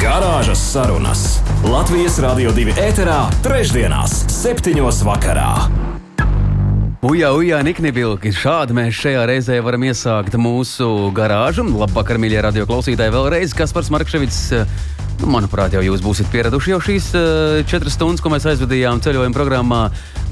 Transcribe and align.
Garāžas 0.00 0.58
sarunas 0.58 1.20
Latvijas 1.62 2.16
Rādio 2.18 2.50
2 2.54 2.72
ēterā, 2.82 3.28
trešdienās, 3.44 4.24
septiņos 4.32 4.98
vakarā. 5.06 5.52
Ujā, 7.06 7.30
ujā, 7.36 7.60
niknibilki. 7.62 8.32
Šādi 8.34 8.74
mēs 8.74 8.98
šajā 8.98 9.22
reizē 9.30 9.60
varam 9.62 9.86
iesākt 9.86 10.34
mūsu 10.40 10.88
garāžu. 11.14 11.66
Labvakar, 11.78 12.18
mīļie 12.18 12.42
radio 12.42 12.66
klausītāji, 12.66 13.14
vēlreiz 13.14 13.54
Kaspars 13.54 13.92
Markevits. 13.94 14.40
Nu, 15.22 15.30
manuprāt, 15.30 15.76
jau 15.78 15.84
jūs 15.86 16.02
būsiet 16.02 16.26
pieraduši 16.34 16.74
jau 16.74 16.82
šīs 16.82 17.10
uh, 17.14 17.62
četras 17.70 17.94
stundas, 17.94 18.24
ko 18.24 18.34
mēs 18.34 18.50
aizvadījām 18.50 18.98
ceļojuma 19.04 19.36
programmā, 19.36 19.82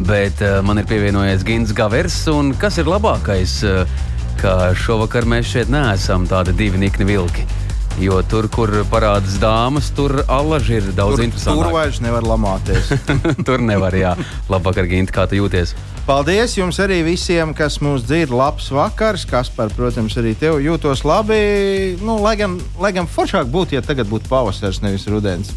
bet 0.03 0.43
uh, 0.43 0.59
man 0.67 0.83
ir 0.83 0.91
pievienojies 0.91 1.47
Gins 1.47 1.77
Gavers. 1.77 2.25
Kas 2.59 2.83
ir 2.83 2.91
labākais, 2.91 3.61
uh, 3.69 3.99
ka 4.43 4.73
šovakar 4.75 5.29
mēs 5.29 5.55
šeit 5.55 5.71
neesam 5.71 6.27
tādi 6.27 6.59
divi 6.65 6.83
nikni 6.83 7.13
vilki? 7.15 7.47
Jo 8.01 8.23
tur, 8.25 8.49
kur 8.53 8.71
parādās 8.91 9.37
dāmas, 9.43 9.91
tur 9.95 10.23
alaži 10.31 10.79
ir 10.81 10.87
daudz 10.97 11.21
interesantāk. 11.21 11.61
Tur 11.61 11.75
vairs 11.75 12.01
nevar 12.01 12.25
lamāties. 12.25 12.89
tur 13.47 13.61
nevar, 13.61 13.95
jā. 13.97 14.15
Labvakar, 14.53 14.89
Gint, 14.89 15.13
kā 15.13 15.27
tu 15.29 15.37
jūties? 15.37 15.75
Paldies 16.07 16.57
jums 16.57 16.81
arī 16.83 17.03
visiem, 17.07 17.53
kas 17.55 17.79
mūs 17.85 18.07
dzird. 18.09 18.33
Labs 18.35 18.71
vakars, 18.75 19.27
kas, 19.29 19.53
par, 19.55 19.71
protams, 19.77 20.17
arī 20.19 20.33
tev 20.39 20.59
jūtos 20.65 21.05
labi. 21.07 21.43
Nu, 22.03 22.17
lai, 22.25 22.35
gan, 22.41 22.57
lai 22.81 22.95
gan 22.97 23.11
foršāk 23.11 23.53
būtu, 23.53 23.77
ja 23.77 23.85
tagad 23.85 24.11
būtu 24.11 24.31
pavasaris, 24.33 24.83
nevis 24.83 25.07
rudens. 25.13 25.53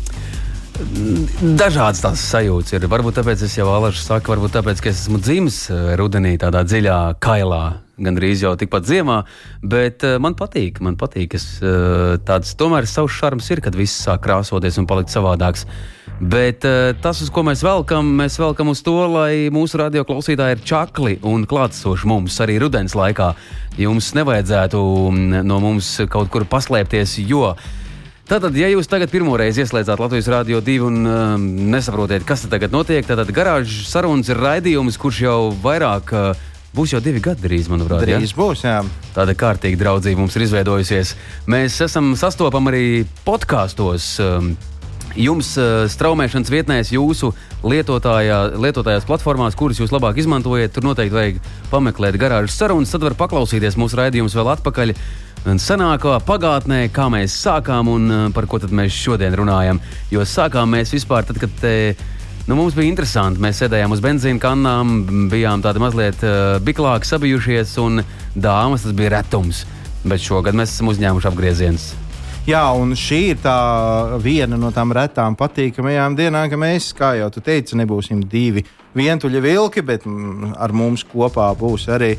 Dažādas 0.75 2.03
tās 2.03 2.21
sajūtas 2.33 2.75
ir. 2.75 2.85
Varbūt 2.91 3.21
tāpēc 3.21 3.45
es 3.47 3.55
jau 3.55 3.69
alaži 3.71 4.03
saku, 4.03 4.33
varbūt 4.33 4.57
tāpēc, 4.57 4.83
ka 4.83 4.91
es 4.91 5.05
esmu 5.05 5.21
dzimis 5.23 5.61
eh, 5.71 5.93
rudenī, 5.99 6.35
tādā 6.41 6.65
dziļā 6.67 6.99
kailā, 7.23 7.63
gandrīz 8.01 8.43
jau 8.43 8.53
tikpat 8.59 8.87
ziemā. 8.87 9.21
Bet 9.63 10.03
uh, 10.05 10.17
man 10.21 10.35
patīk, 10.37 10.81
man 10.83 10.97
patīk. 10.99 11.37
Es, 11.37 11.47
uh, 11.63 12.15
tāds 12.25 12.55
tomēr 12.59 12.87
savs 12.89 13.15
šarms 13.15 13.51
ir, 13.53 13.61
kad 13.65 13.77
viss 13.77 14.03
sāk 14.05 14.25
krāsoties 14.25 14.79
un 14.81 14.89
palikt 14.89 15.13
savādāks. 15.13 15.65
Bet 16.19 16.67
uh, 16.67 16.91
tas, 17.03 17.21
uz 17.23 17.31
ko 17.33 17.43
mēs 17.47 17.63
velkam, 17.65 18.11
mēs 18.19 18.39
velkam 18.39 18.71
uz 18.71 18.83
to, 18.85 18.97
lai 19.11 19.47
mūsu 19.53 19.79
radio 19.81 20.05
klausītāji 20.07 20.57
ir 20.57 20.67
čakli 20.67 21.17
un 21.27 21.47
klātsoši 21.49 22.11
mums 22.11 22.39
arī 22.43 22.59
rudens 22.63 22.95
laikā. 22.97 23.33
Jums 23.79 24.13
nevajadzētu 24.15 24.83
mm, 25.11 25.41
no 25.47 25.59
mums 25.63 25.97
kaut 26.11 26.31
kur 26.33 26.47
paslēpties, 26.49 27.19
jo 27.27 27.55
Tātad, 28.25 28.55
ja 28.57 28.65
jūs 28.71 28.87
tagad 28.89 29.11
pirmo 29.13 29.35
reizi 29.37 29.61
ieslēdzat 29.61 29.99
Latvijas 30.01 30.25
Rādio 30.33 30.57
2 30.65 30.79
un 30.81 30.95
um, 31.05 31.43
nesaprotat, 31.69 32.23
kas 32.25 32.47
tagad 32.49 32.73
notiek, 32.73 33.05
tad 33.05 33.29
garāžas 33.29 33.85
sarunas 33.91 34.31
ir 34.33 34.41
raidījums, 34.41 34.97
kurš 34.97 35.19
jau 35.27 35.37
vairāk. 35.61 36.09
Uh, 36.09 36.54
Būs 36.75 36.91
jau 36.91 36.99
divi 36.99 37.21
gadi 37.23 37.45
drīz, 37.45 37.69
manuprāt. 37.71 38.03
Drīz 38.03 38.33
ja? 38.33 38.35
būs, 38.35 38.65
jā. 38.65 38.77
Tāda 39.15 39.35
kārtīga 39.39 39.79
draudzība 39.79 40.19
mums 40.19 40.35
ir 40.35 40.43
izveidojusies. 40.43 41.13
Mēs 41.47 41.77
esam 41.85 42.11
sastopami 42.19 42.71
arī 42.71 42.87
podkāstos. 43.23 44.09
Um, 44.19 44.55
jums 45.15 45.53
uh, 45.55 45.85
straumēšanas 45.91 46.51
vietnēs, 46.51 46.91
jūsu 46.91 47.31
lietotājā, 47.63 48.39
lietotājās 48.59 49.07
platformās, 49.07 49.55
kuras 49.55 49.79
jūs 49.79 49.93
labāk 49.95 50.19
izmantojat, 50.19 50.73
tur 50.75 50.89
noteikti 50.89 51.15
vajag 51.15 51.39
pameklēt 51.71 52.19
garāžas 52.19 52.57
sarunas. 52.59 52.91
Tad 52.91 53.07
var 53.07 53.15
paklausīties 53.23 53.79
mūsu 53.79 54.01
raidījumus 54.01 54.35
vēl 54.35 54.51
atpakaļ. 54.57 54.91
Senākā 55.61 56.17
pagātnē, 56.25 56.87
kā 56.91 57.05
mēs 57.13 57.37
sākām 57.45 57.93
un 57.93 58.11
uh, 58.11 58.27
par 58.35 58.49
ko 58.51 58.59
mēs 58.67 58.99
šodien 58.99 59.39
runājam. 59.39 59.79
Jo 60.11 60.27
sākām 60.27 60.75
mēs 60.75 60.91
vispār 60.97 61.23
tad, 61.29 61.39
kad 61.39 61.55
te, 61.61 61.75
nu, 62.47 62.55
mums 62.55 62.75
bija 62.77 62.91
interesanti. 62.91 63.41
Mēs 63.41 63.63
sēdējām 63.63 63.95
uz 63.95 64.01
benzīna 64.03 64.41
kannām, 64.41 64.95
bijām 65.31 65.63
tādi 65.65 65.81
mazliet 65.81 66.23
uh, 66.25 66.55
biklāki 66.63 67.09
sabijušies, 67.09 67.75
un 67.83 68.03
dāmas 68.35 68.85
tas 68.85 68.95
bija 68.95 69.17
retums. 69.17 69.63
Bet 70.05 70.21
šogad 70.21 70.57
mēs 70.57 70.75
esam 70.75 70.91
uzņēmuši 70.93 71.29
apgriezienus. 71.31 71.91
Jā, 72.45 72.61
un 72.77 72.93
šī 72.93 73.19
ir 73.31 73.39
tā 73.41 73.55
viena 74.21 74.57
no 74.61 74.69
tām 74.69 74.91
retām 74.93 75.33
patīkamajām 75.33 76.13
dienām, 76.13 76.45
ka 76.51 76.59
mēs, 76.61 76.91
kā 76.93 77.15
jau 77.17 77.31
teicu, 77.33 77.73
nebūsim 77.79 78.21
divi 78.29 78.61
vientuļi 78.93 79.41
vilki, 79.41 79.81
bet 79.81 80.05
ar 80.05 80.73
mums 80.77 81.01
kopā 81.09 81.47
būs 81.57 81.87
arī 81.95 82.11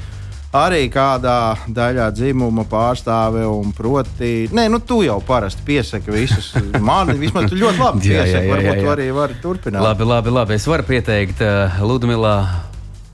arī 0.54 0.86
kādā 0.92 1.56
daļā 1.68 2.10
dzimuma 2.14 2.64
pārstāve. 2.70 3.42
Proti, 3.76 4.48
nē, 4.54 4.68
nu, 4.72 4.78
tu 4.80 5.00
jau 5.06 5.18
parasti 5.26 5.64
piesaki 5.66 6.12
visus. 6.14 6.52
Man 6.80 7.10
vismaz 7.18 7.50
tu 7.50 7.58
ļoti 7.58 7.82
labi 7.82 8.02
piesaki. 8.06 8.30
jā, 8.30 8.30
jā, 8.30 8.44
jā, 8.46 8.52
Varbūt 8.54 8.70
jā. 8.72 8.84
tu 8.84 8.92
arī 8.94 9.08
vari 9.16 9.40
turpināt. 9.42 9.82
Labi, 9.82 10.08
labi, 10.08 10.32
labi. 10.38 10.56
Es 10.60 10.66
varu 10.70 10.86
pieteikt 10.88 11.42
uh, 11.44 11.82
Ludmilā. 11.82 12.36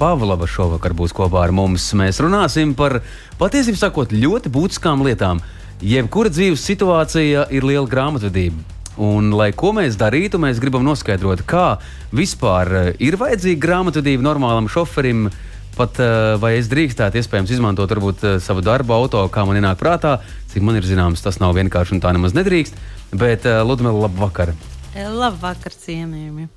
Pavlova 0.02 0.48
šovakar 0.50 0.96
būs 0.98 1.12
kopā 1.14 1.44
ar 1.46 1.52
mums. 1.54 1.84
Mēs 1.94 2.18
runāsim 2.24 2.72
par 2.74 3.00
patiesībā 3.38 3.78
sakot 3.78 4.10
ļoti 4.10 4.50
būtiskām 4.50 5.04
lietām. 5.06 5.38
Jebkura 5.82 6.30
dzīves 6.32 6.62
situācija 6.66 7.44
ir 7.54 7.66
liela 7.66 7.86
grāmatvedība. 7.90 8.64
Un, 9.02 9.30
lai 9.32 9.52
ko 9.56 9.70
mēs 9.72 9.94
darītu, 9.96 10.40
mēs 10.42 10.58
gribam 10.60 10.82
noskaidrot, 10.84 11.44
kā 11.48 11.78
vispār 12.12 12.72
eh, 12.76 12.90
ir 13.00 13.16
vajadzīga 13.20 13.62
grāmatvedība 13.62 14.26
normālam 14.26 14.68
šoferim. 14.68 15.30
Pat 15.76 15.98
eh, 16.02 16.34
vai 16.42 16.54
es 16.58 16.68
drīkstētu, 16.72 17.20
iespējams, 17.20 17.54
izmantot 17.56 17.90
varbūt, 17.94 18.24
eh, 18.28 18.38
savu 18.44 18.64
darbu 18.64 18.96
auto, 18.96 19.24
kā 19.32 19.46
man 19.48 19.60
ienāk 19.60 19.80
prātā. 19.80 20.18
Cik 20.52 20.64
man 20.66 20.76
ir 20.76 20.88
zināms, 20.88 21.24
tas 21.24 21.40
nav 21.40 21.56
vienkārši 21.56 21.96
un 21.96 22.04
tā 22.04 22.12
nemaz 22.12 22.36
nedrīkst. 22.36 22.76
Bet, 23.16 23.48
Ludmila, 23.64 24.06
labvakar! 24.06 24.54
Labvakar, 24.96 25.72
cienījami! 25.72 26.48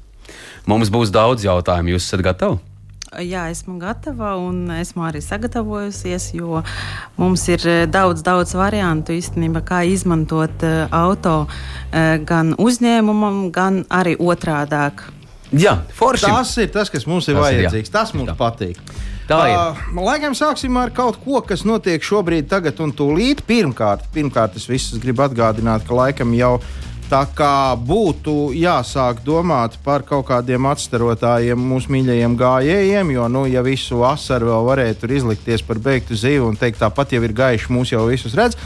Mums 0.68 0.92
būs 0.92 1.12
daudz 1.14 1.46
jautājumu. 1.46 1.96
Jūs 1.96 2.08
esat 2.08 2.24
gatavi? 2.26 2.60
Jā, 3.16 3.46
esmu 3.48 3.78
gatava 3.80 4.34
un 4.44 4.66
esmu 4.76 5.06
arī 5.08 5.22
sagatavojusies, 5.24 6.34
jo 6.36 6.60
mums 7.16 7.46
ir 7.48 7.64
eh, 7.70 7.84
daudz, 7.88 8.20
daudz 8.26 8.52
variantu 8.58 9.16
īstenībā, 9.16 9.62
kā 9.64 9.84
izmantot 9.88 10.66
eh, 10.68 10.82
auto 10.92 11.46
eh, 11.46 12.18
gan 12.28 12.52
uzņēmumam, 12.60 13.54
gan 13.56 13.86
arī 13.88 14.18
otrādāk. 14.20 15.06
Jā, 15.56 15.76
forši. 15.96 16.28
Tas 16.28 16.56
ir 16.62 16.72
tas, 16.74 16.92
kas 16.92 17.06
mums 17.08 17.30
ir 17.30 17.38
tas 17.38 17.46
vajadzīgs. 17.46 17.90
Ir, 17.90 17.94
tas 17.94 18.16
mums 18.16 18.32
tā. 18.32 18.38
patīk. 18.40 18.82
Tā 19.30 19.38
ir. 19.50 19.56
Uh, 19.56 20.02
Laikam 20.06 20.36
sāksim 20.38 20.76
ar 20.78 20.92
kaut 20.94 21.18
ko, 21.24 21.40
kas 21.46 21.64
notiek 21.66 22.04
šobrīd, 22.04 22.50
tagad 22.52 22.82
un 22.84 22.92
tūlīt. 22.94 23.46
Pirmkārt, 23.48 24.06
pirmkārt 24.14 24.60
es 24.60 24.68
visus 24.70 25.02
gribu 25.02 25.26
atgādināt, 25.26 25.88
ka 25.88 25.98
laikam 25.98 26.36
jau 26.38 26.58
Tā 27.06 27.22
kā 27.38 27.78
būtu 27.78 28.50
jāsāk 28.58 29.20
domāt 29.22 29.76
par 29.86 30.02
kaut 30.02 30.26
kādiem 30.26 30.66
atstarotājiem 30.72 31.60
mūsu 31.70 31.92
mīļajiem 31.94 32.38
gājējiem, 32.40 33.12
jo, 33.14 33.28
nu, 33.30 33.44
ja 33.46 33.62
visu 33.62 34.00
vasaru 34.00 34.50
vēl 34.50 34.66
varētu 34.72 35.12
izlikties 35.14 35.62
par 35.68 35.78
beigtu 35.86 36.18
zīvi 36.18 36.42
un 36.48 36.58
teikt, 36.58 36.82
tāpat 36.82 37.14
jau 37.14 37.22
ir 37.22 37.36
gaiši, 37.38 37.70
mūs 37.70 37.94
jau 37.94 38.08
visus 38.10 38.34
redz, 38.34 38.58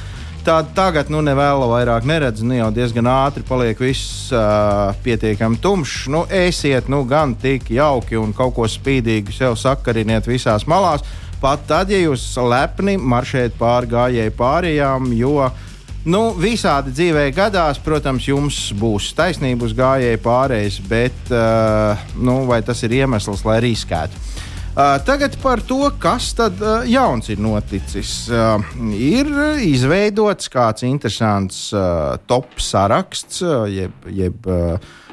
tad 0.45 0.73
tagad, 0.77 1.09
nu, 1.13 1.21
nevēlu 1.25 1.69
vairāk 1.71 2.05
neredz, 2.07 2.43
nu, 2.45 2.55
jau 2.57 2.69
diezgan 2.73 3.07
ātri 3.11 3.43
paliek 3.47 3.79
viss 3.79 4.29
uh, 4.33 4.91
pietiekami 5.05 5.59
tumšs. 5.63 6.09
Nu, 6.11 6.25
esiet, 6.29 6.89
nu, 6.91 7.03
gan 7.09 7.35
tik 7.39 7.71
jauki 7.73 8.19
un 8.19 8.33
kaut 8.35 8.55
ko 8.57 8.67
spīdīgu 8.69 9.35
sev 9.35 9.57
sakariniet 9.59 10.29
visās 10.29 10.67
malās, 10.69 11.05
pat 11.41 11.63
tad, 11.69 11.93
ja 11.93 12.01
jūs 12.01 12.25
lepni 12.43 12.97
maršēt 12.99 13.57
pāri 13.59 13.91
gājēju 13.95 14.37
pārējām, 14.39 15.11
jo 15.19 15.49
Nu, 16.07 16.29
visādi 16.31 16.93
dzīvē 16.95 17.25
gadās, 17.35 17.77
protams, 17.83 18.23
jums 18.29 18.55
būs 18.79 19.09
taisnība 19.17 19.67
uz 19.67 19.73
gājēju 19.75 20.21
pārējais, 20.23 20.77
bet 20.87 21.31
uh, 21.35 21.99
nu, 22.15 22.45
vai 22.47 22.61
tas 22.63 22.79
ir 22.87 22.95
iemesls, 23.01 23.43
lai 23.43 23.57
riskētu? 23.65 24.15
Uh, 24.79 24.95
tagad 25.03 25.33
par 25.43 25.59
to, 25.67 25.81
kas 25.99 26.29
tad 26.37 26.61
uh, 26.63 26.85
jauns 26.87 27.27
ir 27.27 27.41
noticis. 27.43 28.13
Uh, 28.31 28.63
ir 28.95 29.27
izveidots 29.65 30.47
kāds 30.53 30.85
interesants 30.87 31.65
top 32.29 32.61
saraksts, 32.63 33.41
jeb, 33.67 34.05
jeb 34.07 34.47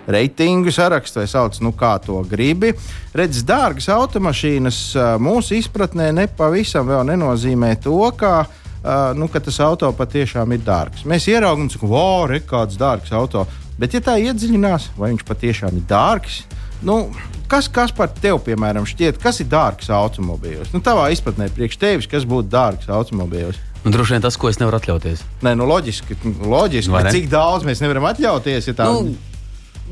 reitingu 0.06 0.70
sarakstu, 0.70 1.18
vai 1.18 1.26
sauc, 1.26 1.58
nu, 1.66 1.72
kā 1.74 1.96
to 2.04 2.20
gribi. 2.30 2.70
Redz, 3.16 3.42
dārgas 3.48 3.90
automašīnas 3.90 4.78
mūsu 5.18 5.58
izpratnē 5.58 6.12
nepavisam 6.14 6.86
vēl 6.86 7.02
nenozīmē 7.10 7.74
to, 7.82 7.98
ka 8.14 8.36
uh, 8.44 8.54
uh, 8.86 9.16
nu, 9.18 9.28
ka 9.28 9.40
tas 9.42 9.58
auto 9.60 9.90
patiešām 9.96 10.54
ir 10.54 10.62
dārgs. 10.66 11.06
Mēs 11.08 11.28
ieraugām, 11.30 11.68
ka 11.72 11.88
wow, 11.90 12.26
ir 12.30 12.44
kāds 12.48 12.78
dārgs 12.80 13.12
auto. 13.16 13.46
Bet, 13.76 13.96
ja 13.96 14.00
tā 14.00 14.16
iedziļinās, 14.22 14.92
vai 14.96 15.12
viņš 15.12 15.24
patiešām 15.28 15.76
ir 15.76 15.88
dārgs, 15.90 16.44
nu, 16.86 17.02
kas, 17.50 17.68
kas 17.72 17.94
par 17.94 18.10
tevi, 18.12 18.38
piemēram, 18.50 18.86
šķiet, 18.88 19.20
kas 19.22 19.40
ir 19.42 19.48
dārgs 19.52 19.90
automobīls? 19.92 20.72
Nu, 20.74 20.82
tavā 20.84 21.08
izpratnē, 21.14 21.48
priekš 21.54 21.78
tevis, 21.82 22.10
kas 22.10 22.26
būtu 22.28 22.50
dārgs 22.52 22.90
automobīls? 22.92 23.60
Nu, 23.86 23.92
droši 23.94 24.16
vien 24.16 24.24
tas, 24.24 24.34
ko 24.34 24.50
es 24.50 24.58
nevaru 24.58 24.80
atļauties. 24.80 25.22
Nē, 25.46 25.54
nu, 25.58 25.66
loģiski, 25.70 26.18
loģiski 26.42 26.90
ne? 26.90 27.14
cik 27.14 27.30
daudz 27.30 27.66
mēs 27.68 27.82
nevaram 27.84 28.08
atļauties. 28.10 28.66
Ja 28.72 28.74
tā... 28.80 28.88
nu, 28.90 29.14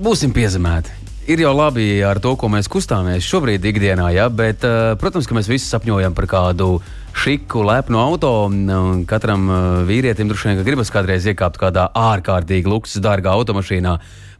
būsim 0.03 0.35
piezemēti. 0.35 0.91
ir 1.31 1.41
jau 1.45 1.53
labi 1.57 2.03
ar 2.05 2.19
to, 2.21 2.35
ko 2.37 2.51
mēs 2.53 2.67
kustāmies 2.69 3.25
šobrīd 3.29 3.65
ikdienā, 3.71 4.11
ja? 4.17 4.27
bet, 4.29 4.67
uh, 4.67 4.97
protams, 4.99 5.29
ka 5.31 5.37
mēs 5.39 5.49
visi 5.49 5.71
sapņojam 5.71 6.17
par 6.17 6.27
kādu 6.27 6.69
šiku, 7.15 7.63
lepnu 7.71 8.01
auto. 8.03 8.33
Katram 9.07 9.47
uh, 9.47 9.63
vīrietim 9.87 10.33
droši 10.33 10.51
vien 10.51 10.67
gribas 10.67 10.91
kādreiz 10.91 11.29
iekāpt 11.31 11.63
kādā 11.63 11.87
ārkārtīgi 11.95 12.69
luksus, 12.69 13.03
dārgā 13.05 13.37
automašīnā. 13.39 13.95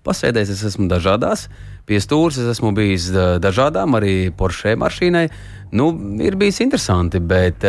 Pasēdēs 0.05 0.51
es 0.53 0.67
esmu 0.69 0.91
dažādās, 0.91 1.47
pie 1.89 2.01
stūres 2.03 2.39
es 2.41 2.49
esmu 2.55 2.73
bijis 2.77 3.11
dažādām, 3.43 3.99
arī 3.99 4.31
Porsche 4.37 4.75
mašīnai. 4.81 5.27
Nu, 5.75 5.91
ir 6.23 6.37
bijis 6.39 6.63
interesanti, 6.63 7.19
bet 7.19 7.67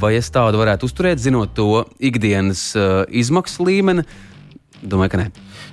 vai 0.00 0.14
es 0.16 0.30
tādu 0.32 0.62
varētu 0.62 0.88
uzturēt, 0.88 1.20
zinot 1.20 1.52
to 1.56 1.84
ikdienas 2.00 2.70
izmaksu 3.12 3.68
līmeni? 3.68 4.06
Domāju, 4.82 5.12
ka 5.12 5.18
nē. 5.20 5.26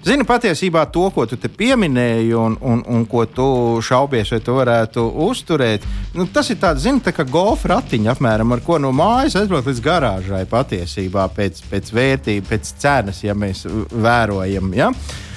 Zini, 0.06 0.24
patiesībā 0.24 0.86
to, 0.94 1.07
ko 1.12 1.25
tu 1.27 1.36
pieminēji, 1.36 2.30
un, 2.38 2.56
un, 2.63 2.83
un 2.88 3.06
ko 3.09 3.25
tu 3.25 3.47
šaubies, 3.83 4.30
vai 4.31 4.39
tu 4.45 4.53
varētu 4.56 5.03
uzturēt, 5.25 5.88
nu, 6.15 6.27
tas 6.31 6.51
ir 6.53 6.59
tāds, 6.62 6.85
zini, 6.85 7.01
tā 7.03 7.12
kā 7.15 7.25
golfa 7.27 7.74
ratiņa 7.74 8.13
apmēram, 8.13 8.53
ar 8.56 8.62
ko 8.63 8.77
no 8.80 8.94
mājas 8.95 9.35
aizbraukt 9.42 9.68
līdz 9.68 9.81
garāžai 9.83 10.44
patiesībā 10.51 11.25
pēc, 11.35 11.63
pēc 11.71 11.92
vērtības, 11.97 12.51
pēc 12.51 12.71
cenas, 12.80 13.24
ja 13.25 13.35
mēs 13.35 13.65
vērojam. 13.92 14.71
Ja? 14.77 14.94
Uh, 14.94 15.29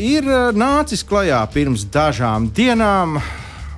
ir 0.00 0.24
nācis 0.56 1.02
klajā 1.04 1.42
pirms 1.52 1.84
dažām 1.92 2.48
dienām 2.54 3.18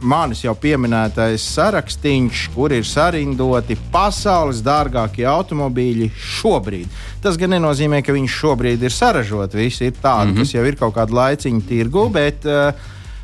manis 0.00 0.44
jau 0.44 0.55
pieminētais 0.56 1.43
sarakstīns, 1.56 2.47
kur 2.55 2.73
ir 2.73 2.87
sarindoti 2.88 3.76
pasaules 3.93 4.62
dārgākie 4.64 5.26
automobīļi 5.29 6.11
šobrīd. 6.14 6.88
Tas 7.23 7.37
gan 7.41 7.55
nenozīmē, 7.56 8.00
ka 8.05 8.14
viņš 8.17 8.38
šobrīd 8.43 8.87
ir 8.87 8.94
saražoti. 8.94 9.61
Visi 9.61 9.91
ir 9.91 9.99
tādi, 9.99 10.31
mm 10.31 10.37
-hmm. 10.37 10.38
kas 10.38 10.55
jau 10.55 10.64
ir 10.64 10.76
kaut 10.76 10.94
kādu 10.94 11.19
laiciņu 11.19 11.67
tirgu, 11.69 12.08
bet 12.08 12.47
uh, 12.47 12.73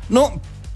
nu, 0.09 0.27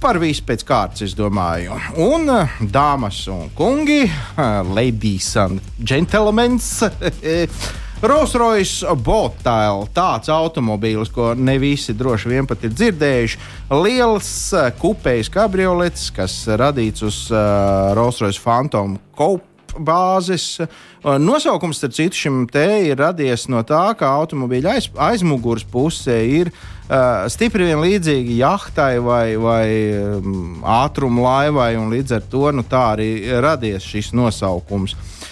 par 0.01 0.17
visu 0.17 0.43
pēc 0.47 0.65
kārtas, 0.65 1.01
es 1.01 1.13
domāju. 1.13 1.77
Un 1.97 2.29
uh, 2.29 2.49
dāmas 2.61 3.27
un 3.27 3.49
kungi, 3.55 4.03
uh, 4.03 4.75
ladies 4.75 5.35
and 5.37 5.61
gentlemen. 5.83 6.59
Rolls-Royce 8.01 8.95
Botail, 8.97 9.83
tāds 9.93 10.31
automobīls, 10.33 11.11
ko 11.13 11.35
ne 11.37 11.53
visi 11.61 11.93
droši 11.93 12.31
vien 12.31 12.47
pat 12.49 12.63
ir 12.65 12.73
dzirdējuši. 12.73 13.39
Liels 13.77 14.31
eh, 14.57 14.71
kupējs 14.81 15.29
kabriolets, 15.29 16.07
kas 16.15 16.39
radīts 16.49 17.05
uz 17.05 17.19
uh, 17.29 17.93
Rolls-Royce 17.93 18.41
Phantom 18.41 18.95
Coupe 19.13 19.45
bāzes. 19.85 20.47
Eh, 20.65 21.19
nosaukums, 21.21 21.77
starp 21.77 21.93
citu, 21.93 22.17
šim 22.23 22.41
te 22.49 22.65
ir 22.87 22.97
radies 22.97 23.45
no 23.53 23.61
tā, 23.61 23.83
ka 23.99 24.09
automobīļa 24.23 24.73
aiz, 24.79 24.89
aizmugures 24.97 25.67
pusē 25.69 26.17
ir 26.25 26.49
uh, 26.49 27.29
stipri 27.29 27.69
vien 27.69 27.83
līdzīga 27.85 28.39
jahtai 28.39 28.95
vai, 28.97 29.25
vai 29.37 29.67
um, 30.01 30.57
ātruma 30.65 31.27
laivai, 31.27 31.75
un 31.77 31.93
līdz 31.93 32.17
ar 32.17 32.25
to 32.33 32.49
nu, 32.49 32.65
tā 32.65 32.87
arī 32.95 33.11
radies 33.45 33.85
šis 33.85 34.09
nosaukums. 34.17 34.97
Uh, 34.97 35.30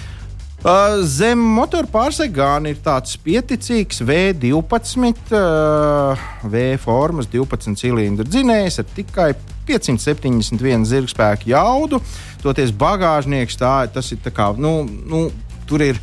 zem 1.07 1.39
motora 1.39 1.87
pārsegāna 1.87 2.73
ir 2.73 2.81
tāds 2.83 3.15
pieticīgs 3.23 4.01
V12, 4.03 5.31
uh, 5.31 6.19
V 6.43 6.63
formas 6.83 7.29
12 7.31 7.79
cilindru 7.79 8.27
dzinējs 8.27 8.81
ar 8.81 8.89
tikai 8.91 9.29
571 9.69 10.83
zirgspēku 10.89 11.53
jaudu. 11.53 12.01
Toties 12.43 12.73
bagāžnieks 12.75 13.55
tā, 13.55 13.87
tas 13.87 14.11
ir 14.11 14.19
tā 14.19 14.33
kā, 14.35 14.51
nu, 14.57 14.83
nu, 14.83 15.29
tur 15.67 15.85
ir. 15.85 15.99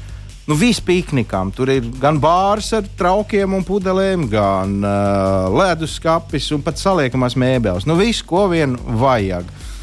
Nu, 0.47 0.55
viss 0.55 0.79
piknikam. 0.79 1.49
Tur 1.50 1.73
ir 1.75 1.88
gan 1.99 2.20
bārs 2.23 2.69
ar 2.76 2.85
traukiem 2.94 3.56
un 3.56 3.64
pudelēm, 3.67 4.29
gan 4.31 4.76
uh, 4.79 5.49
leduskapis 5.50 6.52
un 6.55 6.62
pat 6.62 6.79
saliekamās 6.79 7.35
mēbeles. 7.35 7.82
Nu, 7.82 7.97
viss, 7.99 8.23
ko 8.23 8.44
vien 8.52 8.76
vajag. 8.79 9.43
Uh, 9.43 9.75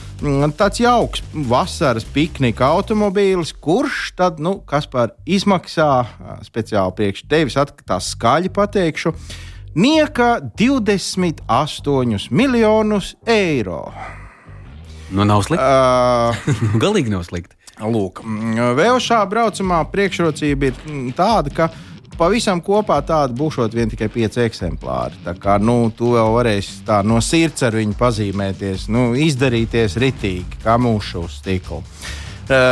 tāds 0.56 0.80
jauks 0.80 1.24
vasaras 1.50 2.06
piknika 2.08 2.70
automobīlis, 2.72 3.54
kurš 3.60 4.14
tad, 4.16 4.40
nu, 4.40 4.62
kas 4.66 4.88
par 4.88 5.16
izmaksā 5.28 6.06
speciāli 6.46 6.96
priekš 6.96 7.25
tevis, 7.28 7.58
tā 7.84 7.98
skaļi 8.00 8.52
pateikšu, 8.54 9.14
nieka 9.75 10.40
28 10.60 12.31
miljonus 12.31 13.16
eiro. 13.28 13.92
Nu, 15.12 15.25
nav 15.28 15.44
slikti. 15.46 15.66
Uh, 15.66 16.34
Galīgi 16.84 17.12
nav 17.14 17.28
slikti. 17.28 17.60
Lūk, 17.84 18.22
vēl 18.78 19.00
šā 19.02 19.24
braucamā 19.28 19.81
priekšrocība 19.92 20.69
ir 20.69 21.14
tāda, 21.18 21.50
ka 21.54 21.68
pavisam 22.18 22.62
kopā 22.63 23.00
tādu 23.06 23.36
būšot 23.39 23.75
vien 23.75 23.92
tikai 23.92 24.10
pieci 24.12 24.44
eksemplāri. 24.45 25.19
Tā 25.25 25.36
kā 25.39 25.57
nu, 25.62 25.92
tu 25.95 26.13
vēl 26.15 26.33
varēsi 26.36 26.83
tā 26.88 27.01
no 27.06 27.21
sirds 27.24 27.65
ar 27.65 27.77
viņu 27.77 27.98
pazīmēties, 28.00 28.89
nu, 28.94 29.12
izdarīties 29.18 29.98
ritīgi, 30.01 30.62
kā 30.63 30.77
mūžu 30.81 31.25
uz 31.27 31.39
stikla. 31.42 31.81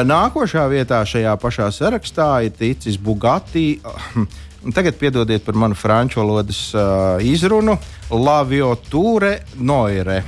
Nākošā 0.06 0.66
vietā 0.68 1.00
šajā 1.08 1.32
pašā 1.40 1.70
sarakstā 1.72 2.28
ir 2.44 2.56
ticis 2.58 3.00
Bugatti. 3.00 3.80
Tagad 4.76 5.00
piedodiet 5.00 5.46
par 5.46 5.56
manu 5.58 5.76
franču 5.76 6.20
valodas 6.20 6.68
uh, 6.76 7.18
izrunu. 7.24 7.78
Lavio 8.12 8.76
Tūre 8.92 9.40
Noire. 9.58 10.22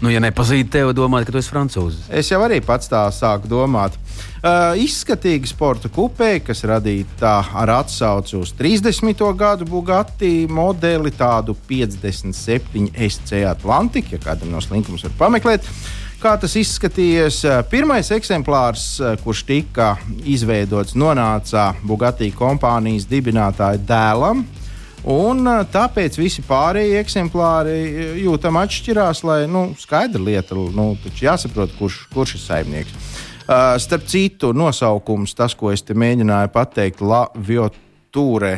Nu, 0.00 0.10
ja 0.12 0.20
nepazīst 0.22 0.70
tevi, 0.72 0.94
domāt, 0.96 1.26
ka 1.26 1.34
tu 1.34 1.40
esi 1.40 1.52
francūzis. 1.52 2.08
Es 2.12 2.30
jau 2.30 2.40
arī 2.44 2.60
pats 2.64 2.90
tā 2.92 3.02
sāku 3.14 3.50
domāt. 3.50 3.98
Uh, 4.44 4.74
izskatīgi 4.76 5.48
sporta 5.48 5.88
kupē, 5.88 6.34
kas 6.44 6.58
radīta 6.68 7.38
ar 7.56 7.70
atsauci 7.78 8.34
uz 8.36 8.50
30. 8.58 9.22
gadu 9.40 9.64
Bugatti 9.64 10.44
modeli, 10.52 11.08
tādu 11.16 11.54
57 11.64 12.90
SC 12.92 13.40
Atlantika, 13.48 14.18
ja 14.18 14.20
kādam 14.20 14.52
no 14.52 14.60
slinkums 14.60 15.06
var 15.08 15.16
pameklēt. 15.22 15.64
Kā 16.20 16.34
tas 16.36 16.58
izskatījās? 16.60 17.40
Pirmais 17.72 18.12
eksemplārs, 18.12 18.84
kurš 19.24 19.46
tika 19.48 19.94
izveidots, 20.28 20.92
nonāca 20.92 21.70
Bugatti 21.80 22.28
kompānijas 22.36 23.08
dibinātāja 23.08 23.80
dēlam. 23.80 24.44
Un 25.08 25.44
tāpēc 25.72 26.20
visi 26.20 26.44
pārējie 26.44 27.00
eksemplāri 27.00 27.80
jūtam 28.28 28.60
atšķirās, 28.60 29.24
lai 29.24 29.44
nu, 29.48 29.70
skaidra 29.80 30.20
lieta, 30.20 30.52
nu, 30.52 30.90
jāsaprot, 31.16 31.72
kurš, 31.80 32.02
kurš 32.12 32.36
ir 32.36 32.50
saimnieks. 32.50 33.22
Uh, 33.44 33.74
starp 33.76 34.06
citu, 34.08 34.54
nosaukums, 34.56 35.34
tas, 35.36 35.52
ko 35.52 35.68
es 35.68 35.82
te 35.84 35.92
mēģināju 35.92 36.48
pateikt, 36.54 37.02
La 37.04 37.26
Vioture 37.36 38.56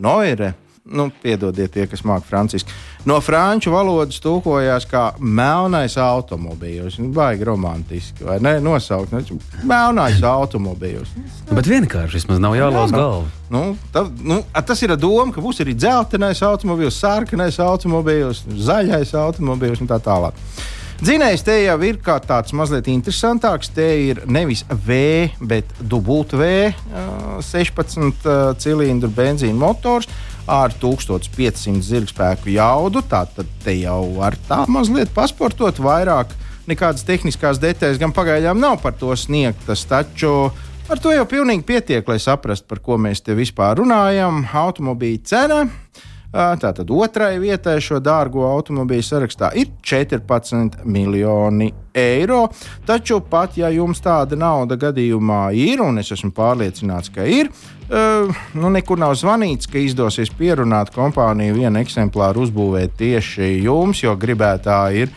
Noire. 0.00 0.54
Nu, 0.82 1.10
piedodiet, 1.22 1.70
tie, 1.70 1.84
kas 1.86 2.00
māca 2.02 2.26
franciski. 2.26 2.72
No 3.06 3.20
franču 3.22 3.70
valodas 3.70 4.16
tulkojās 4.24 4.88
kā 4.90 5.02
melnais 5.20 5.94
automobīls. 6.00 6.96
Nu, 6.98 7.12
baigi 7.14 7.46
romantiski, 7.46 8.24
vai 8.26 8.40
ne? 8.42 8.56
Nosaukt, 8.64 9.12
nu, 9.14 9.38
melnais 9.68 10.18
automobīls. 10.26 11.12
Bet 11.52 11.70
vienkārši 11.70 12.18
vismaz 12.18 12.42
nav 12.42 12.56
jālauz 12.58 12.90
galva. 12.90 13.30
Nu, 13.52 13.64
tā, 13.94 14.08
nu, 14.26 14.40
tas 14.66 14.82
ir 14.82 14.96
doma, 14.96 15.30
ka 15.30 15.44
būs 15.44 15.62
arī 15.62 15.76
dzeltenais 15.78 16.42
automobīls, 16.48 16.98
sarkanais 17.04 17.60
automobīls, 17.62 18.42
zaļais 18.66 19.14
automobīls 19.22 19.84
un 19.84 19.92
tā 19.92 20.02
tālāk. 20.02 20.40
Dzinējs 21.02 21.42
te 21.42 21.54
jau 21.64 21.74
ir 21.82 21.96
kā 21.98 22.14
tāds 22.22 22.52
mazliet 22.54 22.86
interesantāks. 22.86 23.72
Te 23.74 23.86
ir 24.04 24.20
nevis 24.30 24.60
V, 24.86 25.32
bet 25.50 25.66
dubult 25.82 26.30
V 26.38 26.70
16 27.42 28.28
cilindru 28.62 29.10
benzīna 29.10 29.58
motors 29.58 30.06
ar 30.46 30.70
1500 30.78 31.82
zirgspēku 31.82 32.54
jaudu. 32.54 33.02
Tātad 33.10 33.50
te 33.64 33.74
jau 33.80 33.98
var 34.20 34.38
tā 34.46 34.60
mazliet 34.70 35.10
pasportot 35.16 35.82
vairāk. 35.82 36.36
Nekādas 36.70 37.02
tehniskās 37.02 37.58
detaļas 37.58 37.98
gan 37.98 38.14
pagaidām 38.14 38.62
nav 38.62 38.78
par 38.84 38.94
to 38.94 39.10
sniegtas, 39.18 39.82
taču 39.90 40.52
ar 40.86 41.02
to 41.02 41.10
jau 41.10 41.26
pilnīgi 41.26 41.66
pietiek, 41.66 42.06
lai 42.06 42.22
saprastu, 42.22 42.70
par 42.70 42.78
ko 42.78 42.94
mēs 43.02 43.26
te 43.26 43.34
vispār 43.34 43.82
runājam. 43.82 44.44
Automobīļa 44.46 45.26
cena 45.26 45.64
Tātad 46.32 46.88
otrai 46.88 47.34
vietai 47.42 47.76
šo 47.84 47.98
dārgo 48.00 48.46
automobīļu 48.48 49.04
sarakstā 49.04 49.50
ir 49.60 49.68
14 49.84 50.80
miljoni 50.88 51.68
eiro. 51.92 52.46
Taču 52.88 53.20
pat 53.28 53.58
ja 53.60 53.68
jums 53.68 54.00
tāda 54.00 54.38
nauda 54.40 54.78
gadījumā 54.80 55.42
ir, 55.52 55.82
un 55.84 56.00
es 56.00 56.08
esmu 56.16 56.32
pārliecināts, 56.32 57.12
ka 57.12 57.28
ir, 57.28 57.52
nu, 58.56 58.72
nekur 58.72 59.00
nav 59.02 59.12
zvanīts, 59.20 59.68
ka 59.68 59.76
izdosies 59.82 60.32
pierunāt 60.38 60.94
kompāniju 60.96 61.60
vienu 61.60 61.82
eksemplāru 61.84 62.46
uzbūvēt 62.46 62.96
tieši 63.02 63.52
jums, 63.66 64.00
jo 64.06 64.16
gribētāji 64.16 65.04
ir 65.04 65.16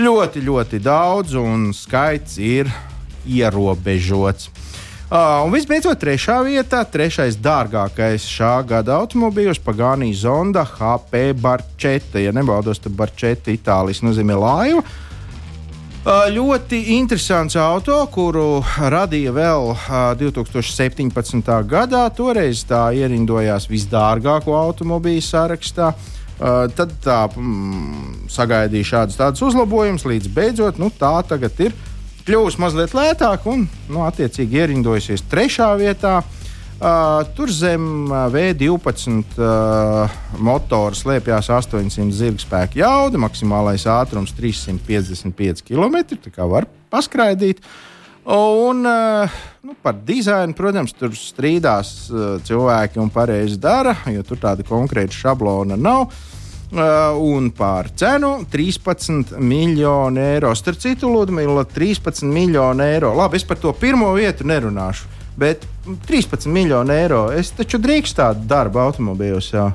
ļoti, 0.00 0.46
ļoti 0.48 0.80
daudz 0.80 1.36
un 1.44 1.74
skaits 1.76 2.40
ir 2.40 2.72
ierobežots. 3.28 4.63
Uh, 5.04 5.42
un 5.44 5.50
visbeidzot, 5.52 5.98
trešā 6.00 6.38
vietā, 6.46 6.78
trešais 6.88 7.36
dārgākais 7.36 8.24
šā 8.24 8.54
gada 8.64 8.94
automobīls- 8.96 9.60
Pagānī 9.66 10.14
Zonda 10.16 10.64
HP 10.64 11.34
Barčeta. 11.36 12.16
Ja 12.18 12.32
nebaldos, 12.32 12.80
tad 12.80 12.96
Barčeta 12.96 13.52
Itālijas 13.52 14.00
nozīmē 14.00 14.32
laiva. 14.32 14.80
Uh, 14.80 16.24
ļoti 16.32 16.80
interesants 16.96 17.52
auto, 17.56 18.00
kuru 18.08 18.64
radīja 18.64 19.36
vēl 19.36 19.70
uh, 19.76 20.16
2017. 20.16 21.52
gadā. 21.68 22.08
Toreiz 22.08 22.64
tā 22.64 22.88
ierindojās 22.96 23.68
visdārgāko 23.68 24.56
automobīļu 24.56 25.20
sarakstā. 25.20 25.92
Uh, 26.40 26.64
tad 26.72 26.96
tā 27.04 27.28
mm, 27.28 28.24
sagaidīja 28.32 29.04
šādus 29.04 29.44
uzlabojumus, 29.52 30.08
līdz 30.08 30.32
beidzot 30.32 30.80
nu, 30.80 30.88
tā 30.88 31.20
tagad 31.28 31.60
ir 31.60 31.76
kļuvusi 32.24 32.60
mazliet 32.62 32.94
lētāka 32.96 33.50
un, 33.52 33.66
nu, 33.90 34.02
attiecīgi, 34.06 34.62
ierindojusies 34.62 35.24
trešā 35.30 35.74
vietā. 35.80 36.20
Uh, 36.74 37.22
tur 37.36 37.48
zem 37.54 38.10
uh, 38.10 38.24
V12 38.34 39.38
uh, 39.38 40.16
motora 40.42 40.96
slēpjas 40.98 41.48
800 41.54 42.10
zirgspēku 42.12 42.80
jauda, 42.80 43.20
maksimālais 43.22 43.86
ātrums 43.88 44.34
355 44.36 45.62
km. 45.64 46.00
Tā 46.18 46.32
kā 46.34 46.48
var 46.50 46.66
paskraidīt. 46.92 47.62
Un 48.26 48.82
uh, 48.90 49.38
nu, 49.62 49.76
par 49.84 49.96
dizainu, 50.02 50.56
protams, 50.58 50.96
tur 50.98 51.14
strīdās 51.16 51.94
cilvēki 52.48 53.00
un 53.00 53.12
pareizi 53.14 53.60
dara, 53.60 53.94
jo 54.10 54.26
tur 54.26 54.42
tāda 54.42 54.66
konkrēta 54.66 55.14
šablona 55.14 55.78
nav. 55.78 56.08
Uh, 56.74 57.14
un 57.22 57.52
par 57.54 57.86
cenu 57.94 58.40
13 58.50 59.38
miljonu 59.38 60.18
eiro. 60.20 60.54
Starp 60.58 60.80
citu, 60.82 61.08
Ludmila, 61.08 61.62
13 61.64 62.26
miljonu 62.26 62.82
eiro. 62.82 63.12
Labi, 63.14 63.38
es 63.38 63.44
par 63.46 63.60
to 63.62 63.70
pirmo 63.78 64.08
vietu 64.16 64.42
nerunāšu, 64.42 65.06
bet 65.38 65.62
13 66.08 66.48
miljonu 66.50 66.90
eiro. 66.92 67.28
Es 67.30 67.52
taču 67.54 67.78
drīkstu 67.78 68.18
tādu 68.18 68.48
darbu 68.50 68.82
automobīļos. 68.88 69.52
Jā. 69.54 69.68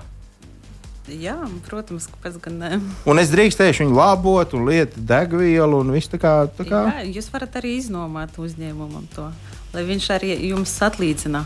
Jā, 1.08 1.38
protams, 1.70 2.10
kāpēc 2.12 2.36
gan 2.44 2.60
ne. 2.60 2.82
Un 3.08 3.24
es 3.24 3.32
drīkstēšu 3.32 3.86
viņu 3.86 3.96
labot, 3.96 4.52
un 4.60 4.68
lietot 4.68 5.00
degvielu, 5.00 5.80
un 5.80 5.96
viss 5.96 6.12
tā 6.12 6.20
kā. 6.20 6.34
Tā 6.60 6.68
kā. 6.68 6.84
Jā, 7.00 7.08
jūs 7.16 7.32
varat 7.32 7.56
arī 7.62 7.78
iznomāt 7.80 8.36
uzņēmumam 8.36 9.08
to, 9.16 9.30
lai 9.72 9.88
viņš 9.88 10.12
arī 10.20 10.36
jums 10.52 10.76
atlīdzina. 10.84 11.46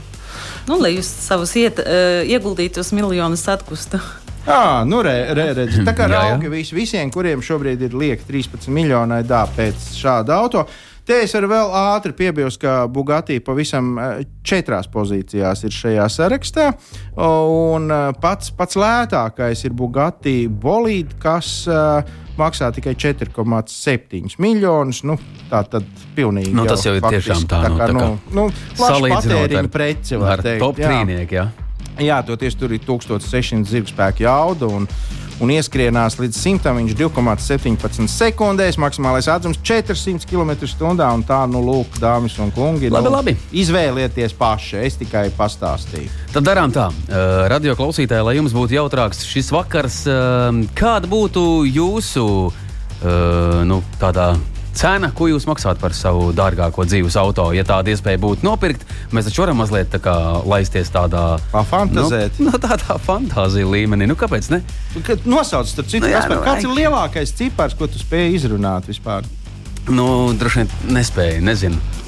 Nu, 0.66 0.82
lai 0.82 0.96
jūs 0.98 1.14
savus 1.30 1.54
iet, 1.62 1.78
uh, 1.78 2.26
ieguldītos 2.26 2.90
miljonus 2.98 3.46
atkustu. 3.54 4.02
Jā, 4.44 4.84
nu, 4.84 5.00
re, 5.06 5.34
re, 5.34 5.46
redz, 5.56 5.78
tā 5.88 5.94
kā 5.96 6.08
raugi 6.12 6.50
vis, 6.52 6.74
visiem, 6.76 7.12
kuriem 7.14 7.44
šobrīd 7.44 7.86
ir 7.88 7.94
lieka 7.96 8.26
13 8.28 8.68
miljoni 8.76 9.22
dā 9.28 9.46
pēc 9.56 9.94
šāda 9.96 10.42
auto. 10.44 10.66
Te 11.04 11.18
es 11.26 11.34
varu 11.36 11.50
vēl 11.52 11.72
ātri 11.76 12.14
piebilst, 12.16 12.62
ka 12.62 12.86
Bugatti 12.88 13.42
pavisam 13.44 13.98
četrās 14.48 14.88
pozīcijās 14.92 15.66
ir 15.68 15.74
šajā 15.76 16.06
sarakstā. 16.12 16.70
Un 17.20 17.92
pats, 18.24 18.54
pats 18.56 18.80
lētākais 18.80 19.66
ir 19.68 19.76
Bugatti 19.76 20.48
bolīds, 20.48 21.18
kas 21.24 21.50
uh, 21.68 22.14
maksā 22.40 22.72
tikai 22.76 22.96
4,7 22.96 24.40
miljonus. 24.44 25.04
Nu, 25.08 25.18
tā 25.52 25.64
tad 25.68 25.88
pilnīgi. 26.16 26.56
Nu, 26.56 26.68
tas 26.68 26.86
jau 26.88 26.96
ir 26.98 27.04
tiešām 27.04 27.48
tā, 27.52 27.66
nu, 27.68 27.76
kā, 27.76 27.90
tā 27.90 27.92
kā 27.92 28.00
nu, 28.00 28.08
nu, 28.40 28.48
Salīdzinot 28.80 29.60
ar- 29.60 29.72
prece, 29.76 30.20
var 30.24 30.38
Ar 30.38 30.48
teikt, 30.48 30.64
top 30.64 30.80
trīnieku. 30.80 31.63
Jā. 32.02 32.22
Toties 32.26 32.56
tur 32.58 32.74
ir 32.74 32.82
1600 32.86 33.68
zirgspēku 33.70 34.24
jauda 34.26 34.70
un, 34.72 34.88
un 35.44 35.52
ieskrienās 35.54 36.18
līdz 36.22 36.40
100. 36.40 36.74
Viņš 36.78 36.96
2,17 37.00 38.08
sekundēs, 38.12 38.80
maksimālais 38.82 39.28
ātrums 39.32 39.60
400 39.66 40.26
km/h. 40.30 41.26
Tā, 41.28 41.42
nu, 41.52 41.62
lūk, 41.66 42.00
dāmas 42.02 42.38
un 42.42 42.54
kungi, 42.56 42.90
Labi, 42.94 43.10
nu, 43.10 43.14
labi. 43.18 43.36
izvēlieties 43.64 44.36
paši. 44.40 44.82
Es 44.88 44.98
tikai 45.02 45.28
pastāstīju. 45.38 46.10
Tad 46.34 46.48
darām 46.48 46.74
tā, 46.74 46.88
uh, 46.90 47.46
radio 47.52 47.76
klausītāji, 47.78 48.26
lai 48.26 48.38
jums 48.40 48.56
būtu 48.56 48.78
jautrāks 48.80 49.26
šis 49.30 49.52
vakars. 49.54 50.04
Uh, 50.08 50.64
kāda 50.78 51.10
būtu 51.12 51.64
jūsu 51.70 52.26
uh, 52.50 53.62
nu, 53.68 53.84
tādā 54.02 54.34
cena, 54.78 55.10
ko 55.16 55.28
jūs 55.32 55.48
maksājat 55.50 55.82
par 55.82 55.96
savu 55.98 56.32
dārgāko 56.36 56.86
dzīves 56.88 57.18
auto? 57.20 57.50
Ja 57.56 57.66
tāda 57.68 57.94
iespēja 57.94 58.22
būtu 58.22 58.46
nopirkt, 58.48 58.86
mēs 59.14 59.30
taču 59.30 59.44
varam 59.46 59.62
mazliet 59.62 59.92
tā 59.94 60.02
kā 60.04 60.16
laisties 60.50 60.92
tādā 60.94 61.40
Pafantazēt. 61.54 62.40
Nu, 62.42 62.50
nu, 62.54 62.62
tādā 62.64 62.98
fantāzija 63.06 63.70
līmenī. 63.70 64.10
Nu, 64.10 64.18
kāpēc 64.20 64.52
ne? 64.54 64.64
Kad 65.08 65.28
nosauc, 65.30 65.70
starp 65.70 65.90
citu, 65.92 66.06
Nu, 66.06 66.12
jā, 66.12 66.20
Kaspar, 66.22 66.42
nu, 66.42 66.46
kāds 66.48 66.68
ir 66.68 66.78
lielākais 66.82 67.36
cipars, 67.38 67.78
ko 67.80 67.88
tu 67.88 68.02
spēj 68.02 68.38
izrunāt 68.40 68.90
vispār? 68.90 69.28
Nu, 69.92 70.08
droši 70.40 70.64
vien 70.64 70.96
nespēju, 70.98 71.44
nezinu. 71.44 72.03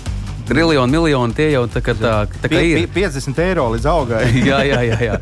Triljoni, 0.46 0.92
miljoni 0.92 1.34
tie 1.34 1.48
jau 1.56 1.64
tā, 1.72 1.82
kā 1.82 1.96
tā, 1.98 2.14
tā 2.44 2.50
kā 2.52 2.60
ir. 2.62 2.84
pie, 2.86 3.06
50 3.08 3.40
eiro 3.42 3.66
līdz 3.74 3.88
augai. 3.90 4.24
jā, 4.50 4.60
jā, 4.68 4.82
jā. 4.86 5.00
jā. 5.08 5.16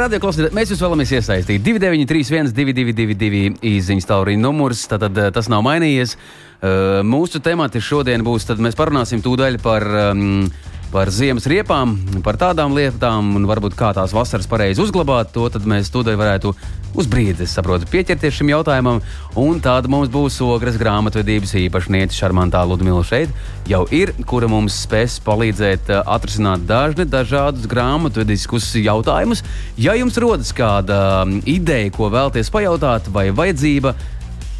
Radio 0.00 0.18
klausītāji, 0.22 0.54
mēs 0.56 0.72
jūs 0.74 0.82
vēlamies 0.82 1.12
iesaistīt. 1.20 1.62
2931, 1.66 2.50
222, 2.56 3.44
īsiņas 3.70 4.10
tālruņa 4.10 4.42
numurs. 4.42 4.86
Eh, 4.90 5.20
tas 5.36 5.50
nav 5.52 5.62
mainījies. 5.66 6.16
Uh, 6.60 6.98
mūsu 7.06 7.40
temati 7.40 7.80
šodien 7.80 8.20
būs, 8.26 8.44
tad 8.50 8.58
mēs 8.60 8.76
parunāsim 8.76 9.22
tūdaļ 9.24 9.62
par. 9.64 9.86
Um, 10.10 10.50
Par 10.90 11.06
ziemas 11.14 11.44
riepām, 11.46 11.92
par 12.26 12.34
tādām 12.34 12.72
lietām, 12.74 13.28
un 13.38 13.44
varbūt 13.46 13.76
kā 13.78 13.92
tās 13.94 14.10
vasaras 14.10 14.48
pareizi 14.50 14.82
uzglabāt, 14.82 15.28
to 15.30 15.44
tad 15.54 15.62
mēs 15.70 15.86
tūdaļ 15.94 16.16
varētu 16.18 16.50
uz 16.98 17.06
brīdi, 17.06 17.44
es 17.46 17.52
saprotu, 17.54 17.86
pieķerties 17.92 18.40
šim 18.40 18.50
jautājumam. 18.50 18.98
Un 19.38 19.60
tāda 19.62 19.86
mums 19.86 20.10
būs 20.10 20.40
ogres 20.42 20.74
grāmatvedības 20.80 21.54
īpašniece 21.62 22.18
Šarmantā 22.18 22.64
Ludmila 22.66 23.04
šeit 23.06 23.30
jau 23.70 23.84
ir, 23.94 24.10
kura 24.26 24.50
mums 24.50 24.80
spēs 24.82 25.20
palīdzēt 25.22 25.92
uh, 25.94 26.02
atrisināt 26.10 26.66
dažni 26.66 27.06
dažādus 27.06 27.70
grāmatvediskus 27.70 28.72
jautājumus. 28.82 29.44
Ja 29.78 29.94
jums 29.94 30.18
rodas 30.18 30.50
kāda 30.50 31.22
um, 31.22 31.38
ideja, 31.46 31.94
ko 31.94 32.10
vēlties 32.10 32.50
pajautāt, 32.50 33.06
vai 33.14 33.28
vajadzība, 33.30 33.94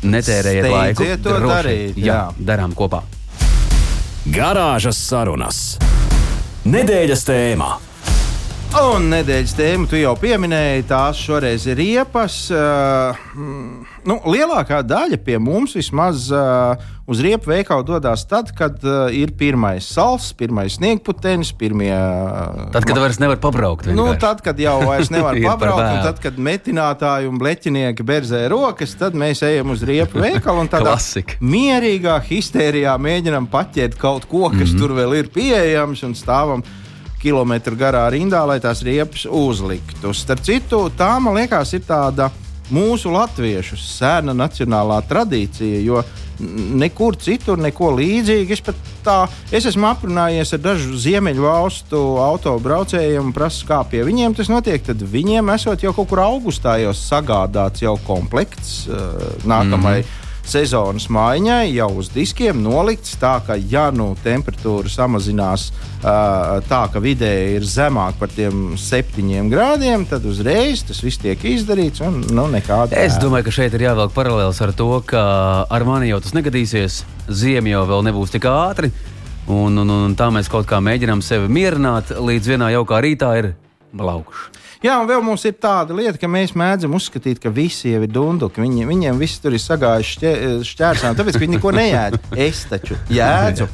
netērējiet 0.07 0.71
laiku. 0.71 1.03
Steidziet 1.03 1.27
to 1.27 1.35
droši. 1.41 1.57
darīt, 1.57 1.99
Jā, 1.99 2.07
jā. 2.15 2.47
darām 2.53 2.79
kopā. 2.79 3.03
Garāžas 4.31 5.01
sarunas. 5.11 5.65
Nedēļas 6.61 7.23
tēmā. 7.25 7.71
Un 8.77 9.07
nedēļas 9.09 9.55
tēmu 9.57 9.89
tu 9.89 9.97
jau 9.97 10.13
pieminēji, 10.21 10.85
tās 10.91 11.17
šoreiz 11.25 11.65
ir 11.73 11.79
riepas. 11.81 12.35
Uh, 12.53 13.17
mm, 13.33 13.90
nu, 14.09 14.17
lielākā 14.29 14.81
daļa 14.87 15.19
pie 15.25 15.37
mums 15.43 15.75
vismaz 15.77 16.29
uh, 16.33 16.81
uz 17.11 17.21
riepu 17.25 17.51
veikalu 17.51 17.85
dodas 17.87 18.23
tad, 18.29 18.53
kad 18.57 18.79
uh, 18.87 19.09
ir 19.13 19.33
pirmais 19.39 19.87
sals, 19.87 20.31
pirmais 20.37 20.77
sniegputenis, 20.79 21.53
pirmie. 21.59 21.93
Uh, 21.93 22.69
Tad, 22.75 22.87
kad 22.89 23.01
vairs 23.03 23.21
nevar 23.23 23.41
pabraukt, 23.43 23.89
Nu, 23.91 24.11
vienkārši. 24.11 24.21
tad, 24.23 24.43
kad 24.47 24.61
jau 24.63 24.77
vairs 24.87 25.11
nevar 25.15 25.39
pabraukt, 25.45 25.85
un 25.85 26.03
tad, 26.07 26.21
kad 26.23 26.39
metinātāji 26.41 27.31
un 27.31 27.41
bleķinieki 27.41 28.07
berzē 28.07 28.45
rokas, 28.53 28.95
tad 29.01 29.17
mēs 29.19 29.43
ejam 29.47 29.75
uz 29.75 29.85
riepu 29.87 30.23
veikalu 30.23 30.67
un 30.67 30.71
tādā 30.75 30.97
mierīgā 31.41 32.19
histērijā 32.29 32.95
mēģinam 33.01 33.49
paķert 33.51 33.99
kaut 34.01 34.29
ko, 34.31 34.49
kas 34.51 34.71
mm 34.71 34.77
-hmm. 34.77 34.79
tur 34.79 34.97
vēl 34.99 35.19
ir 35.19 35.33
pieejams 35.35 36.05
un 36.07 36.15
stāvam 36.15 36.65
kilometru 37.21 37.77
garā 37.77 38.07
rindā, 38.13 38.47
lai 38.49 38.61
tās 38.61 38.83
riepas 38.83 39.27
uzliktu. 39.29 40.15
Starp 40.17 40.41
citu, 40.41 40.87
tā 40.97 41.19
man 41.21 41.37
liekas, 41.37 41.75
ir 41.77 41.85
tāda 41.85 42.31
mūsu 42.75 43.13
latviešu 43.15 43.79
sēna 43.81 44.35
nacionālā 44.37 45.01
tradīcija, 45.09 45.81
jo 45.85 46.03
nekur 46.81 47.19
citur 47.21 47.61
neko 47.61 47.91
līdzīgu. 47.99 48.57
Es, 48.57 48.63
tā, 49.05 49.17
es 49.53 49.67
esmu 49.69 49.91
aprunājies 49.91 50.55
ar 50.57 50.63
dažu 50.65 50.97
ziemeļu 51.01 51.45
valstu 51.45 52.01
autobraucējiem 52.25 53.29
un 53.29 53.37
prasu, 53.37 53.67
kā 53.69 53.83
pie 53.91 54.03
viņiem 54.07 54.39
tas 54.39 54.49
notiek. 54.53 54.83
Tad 54.87 55.03
viņiem 55.03 55.53
esot 55.57 55.85
jau 55.85 55.93
kaut 55.97 56.11
kur 56.13 56.25
augustā 56.25 56.79
jau 56.81 56.97
sagādāts 56.97 57.85
jau 57.85 57.99
komplekts 58.07 58.83
uh, 58.89 59.21
nākamajai. 59.45 60.03
Mm 60.03 60.09
-hmm 60.09 60.30
sezonas 60.51 61.07
maiņai 61.13 61.71
jau 61.73 61.89
uz 62.01 62.11
diskiem 62.13 62.61
nolikts 62.65 63.17
tā, 63.21 63.37
ka, 63.47 63.57
ja 63.71 63.89
nu 63.95 64.11
temperatūra 64.25 64.91
samazinās 64.91 65.69
uh, 65.71 66.59
tā, 66.67 66.83
ka 66.93 67.03
vidēji 67.03 67.57
ir 67.59 67.69
zemāk 67.69 68.19
par 68.21 68.33
tiem 68.35 68.75
septiņiem 68.81 69.51
grādiem, 69.53 70.07
tad 70.11 70.27
uzreiz 70.29 70.85
tas 70.89 71.03
viss 71.05 71.21
tiek 71.23 71.45
izdarīts 71.53 72.03
un 72.05 72.21
nu, 72.35 72.49
nekāda. 72.51 72.99
Es 72.99 73.19
domāju, 73.23 73.49
ka 73.49 73.57
šeit 73.61 73.77
ir 73.79 73.87
jāvelk 73.91 74.15
paralēls 74.17 74.61
ar 74.65 74.75
to, 74.77 74.91
ka 75.07 75.25
ar 75.71 75.87
mani 75.89 76.11
jau 76.11 76.21
tas 76.25 76.35
negadīsies. 76.37 77.03
Ziema 77.31 77.75
jau 77.75 78.03
nebūs 78.03 78.35
tik 78.35 78.49
ātri, 78.51 78.91
un, 79.51 79.79
un, 79.79 79.97
un 80.11 80.17
tā 80.19 80.31
mēs 80.35 80.51
kaut 80.51 80.67
kā 80.71 80.83
mēģinām 80.83 81.23
sevi 81.25 81.51
mierināt, 81.53 82.15
līdz 82.19 82.55
vienā 82.55 82.73
jaukā 82.75 83.03
rītā 83.07 83.35
ir 83.43 83.53
laukuši. 83.97 84.60
Jā, 84.81 84.95
un 84.97 85.09
vēl 85.11 85.21
mums 85.21 85.43
ir 85.45 85.53
tāda 85.61 85.93
lieta, 85.93 86.17
ka 86.17 86.29
mēs 86.31 86.55
mēdzam 86.57 86.95
uzskatīt, 86.97 87.37
ka 87.43 87.51
visi 87.53 87.91
jau 87.93 88.01
ir 88.01 88.09
dunduki. 88.15 88.63
Viņi, 88.65 88.87
viņiem 88.89 89.19
viss 89.21 89.41
tur 89.43 89.53
ir 89.53 89.61
sagājuši 89.61 90.15
šķē- 90.17 90.37
šķērsām, 90.71 91.19
tāpēc 91.19 91.37
viņi 91.43 91.59
neko 91.59 91.73
neēd. 91.77 92.17
Es 92.49 92.63
taču 92.71 92.97
jēdzu. 93.13 93.67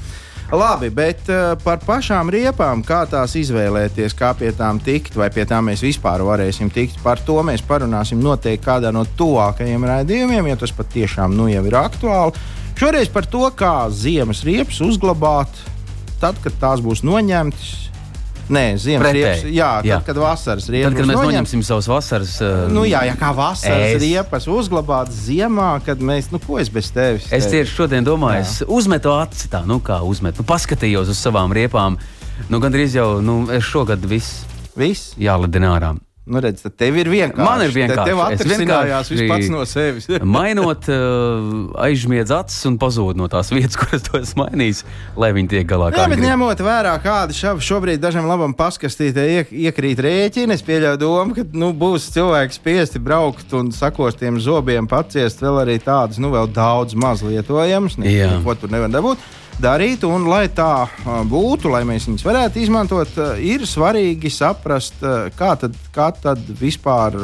Labi, 0.51 0.91
bet 0.95 1.27
uh, 1.31 1.55
par 1.63 1.81
pašām 1.83 2.29
riepām, 2.31 2.83
kā 2.87 3.01
tās 3.11 3.33
izvēlēties, 3.39 4.15
kā 4.19 4.29
pie 4.39 4.53
tām 4.55 4.79
tikt, 4.83 5.15
vai 5.19 5.27
pie 5.35 5.43
tām 5.47 5.67
mēs 5.71 5.83
vispār 5.83 6.23
varēsim 6.27 6.71
tikt, 6.75 7.01
par 7.03 7.19
to 7.27 7.41
mēs 7.43 7.65
parunāsim 7.67 8.21
noteikti 8.23 8.63
kādā 8.67 8.93
no 8.95 9.03
tuvākajiem 9.19 9.87
raidījumiem, 9.91 10.47
jo 10.53 10.59
tas 10.63 10.75
patiešām 10.75 11.35
nu 11.35 11.49
jau 11.51 11.65
ir 11.67 11.79
aktuāli. 11.81 12.47
Šoreiz 12.79 13.11
par 13.11 13.27
to, 13.31 13.43
kā 13.59 13.75
ziemas 13.91 14.45
riepas 14.47 14.79
uzglabāt, 14.87 15.51
tad, 16.23 16.39
kad 16.45 16.55
tās 16.63 16.83
būs 16.85 17.03
noņemtas. 17.07 17.75
Nē, 18.49 18.77
ziemas 18.79 19.11
riepas, 19.11 19.41
jā, 19.51 19.71
tad, 19.83 19.87
Jā. 19.89 19.97
kad 20.07 20.17
vasaras 20.23 20.69
riepas 20.71 20.93
Tad, 20.93 20.97
kad 21.01 21.07
mēs 21.09 21.17
noņemtas. 21.19 21.33
noņemsim 21.33 21.63
savus 21.67 21.89
vasaras 21.91 22.35
uh, 22.41 22.69
Nu, 22.71 22.85
jā, 22.87 23.01
ja 23.09 23.17
kā 23.19 23.33
vasaras 23.35 23.97
Es- 23.97 24.03
riepas 24.03 24.47
uzglabāt 24.47 25.11
ziemā, 25.11 25.81
kad 25.85 25.99
mēs, 25.99 26.31
nu, 26.31 26.39
ko 26.39 26.61
es 26.63 26.69
bez 26.71 26.93
tevis? 26.95 27.27
Es 27.33 27.49
teiktu? 27.49 27.51
tieši 27.57 27.75
šodien 27.75 28.05
domāju, 28.07 28.41
es 28.47 28.63
uzmetu 28.69 29.11
aci 29.19 29.49
tā, 29.51 29.65
nu 29.67 29.81
kā 29.83 29.99
uzmetu. 30.07 30.45
Nu, 30.45 30.47
paskatījos 30.47 31.11
uz 31.11 31.19
savām 31.19 31.51
riepām. 31.51 31.99
Nu, 32.49 32.61
Gan 32.61 32.71
drīz 32.73 32.95
jau, 32.95 33.21
nu, 33.21 33.49
es 33.51 33.65
šogad 33.65 33.99
viss 34.07 34.45
Viss. 34.77 35.15
jālidina 35.19 35.75
ārā. 35.81 35.97
Nu, 36.27 36.41
redz, 36.43 36.65
tev 36.75 36.97
ir 36.99 37.07
vienkārši. 37.07 37.47
Man 37.47 37.61
ir 37.63 37.71
vienkārši. 37.71 38.09
Tev 38.11 38.19
Es 38.25 38.41
atrisinājās 38.41 39.11
vienkārši- 39.13 39.29
pats 39.31 39.51
no 39.53 39.61
sevis. 39.71 40.09
Mainot, 40.37 40.89
uh, 40.91 41.69
aizmiedz 41.87 42.33
acis 42.35 42.65
un 42.67 42.75
pazūd 42.83 43.15
no 43.21 43.29
tās 43.31 43.53
vietas, 43.55 43.79
kuras 43.81 44.03
to 44.09 44.19
esmu 44.19 44.43
mainījis, 44.43 44.81
lai 45.23 45.31
viņi 45.37 45.53
tiek 45.55 45.69
galā. 45.71 45.93
Jā, 45.95 46.09
bet 46.11 46.19
grib. 46.19 46.27
ņemot 46.27 46.65
vērā, 46.67 46.97
kāda 47.05 47.37
šab- 47.37 47.63
šobrīd 47.63 48.03
dažam 48.03 48.27
labam 48.27 48.57
paskastītē 48.59 49.29
iek, 49.37 49.55
iekrīt 49.71 50.03
rēķini, 50.03 50.59
es 50.59 50.67
pieļauju 50.67 50.99
domu, 51.05 51.39
ka 51.39 51.47
nu, 51.55 51.71
būs 51.79 52.11
cilvēki 52.17 52.59
spiesti 52.59 52.99
braukt 53.07 53.55
un 53.55 53.71
sakostiem 53.71 54.43
zobiem 54.43 54.91
paciest 54.91 55.39
vēl 55.47 55.63
arī 55.63 55.79
tādas, 55.79 56.19
nu, 56.19 56.35
vēl 56.35 56.51
daudz 56.51 56.99
maz 56.99 57.23
lietojamas, 57.23 58.01
neko 58.03 58.59
tur 58.59 58.75
nevar 58.75 58.91
dabūt. 58.91 59.23
Darīt, 59.57 60.03
un 60.05 60.27
lai 60.29 60.51
tā 60.53 60.85
ā, 60.85 61.21
būtu, 61.25 61.71
lai 61.73 61.81
mēs 61.89 62.05
viņus 62.11 62.27
varētu 62.27 62.61
izmantot, 62.61 63.15
ā, 63.17 63.31
ir 63.41 63.65
svarīgi 63.65 64.29
saprast, 64.29 65.01
ā, 65.01 65.31
kā 65.37 65.55
tad, 65.63 65.79
kā 65.95 66.11
tad 66.13 66.43
vispār, 66.61 67.17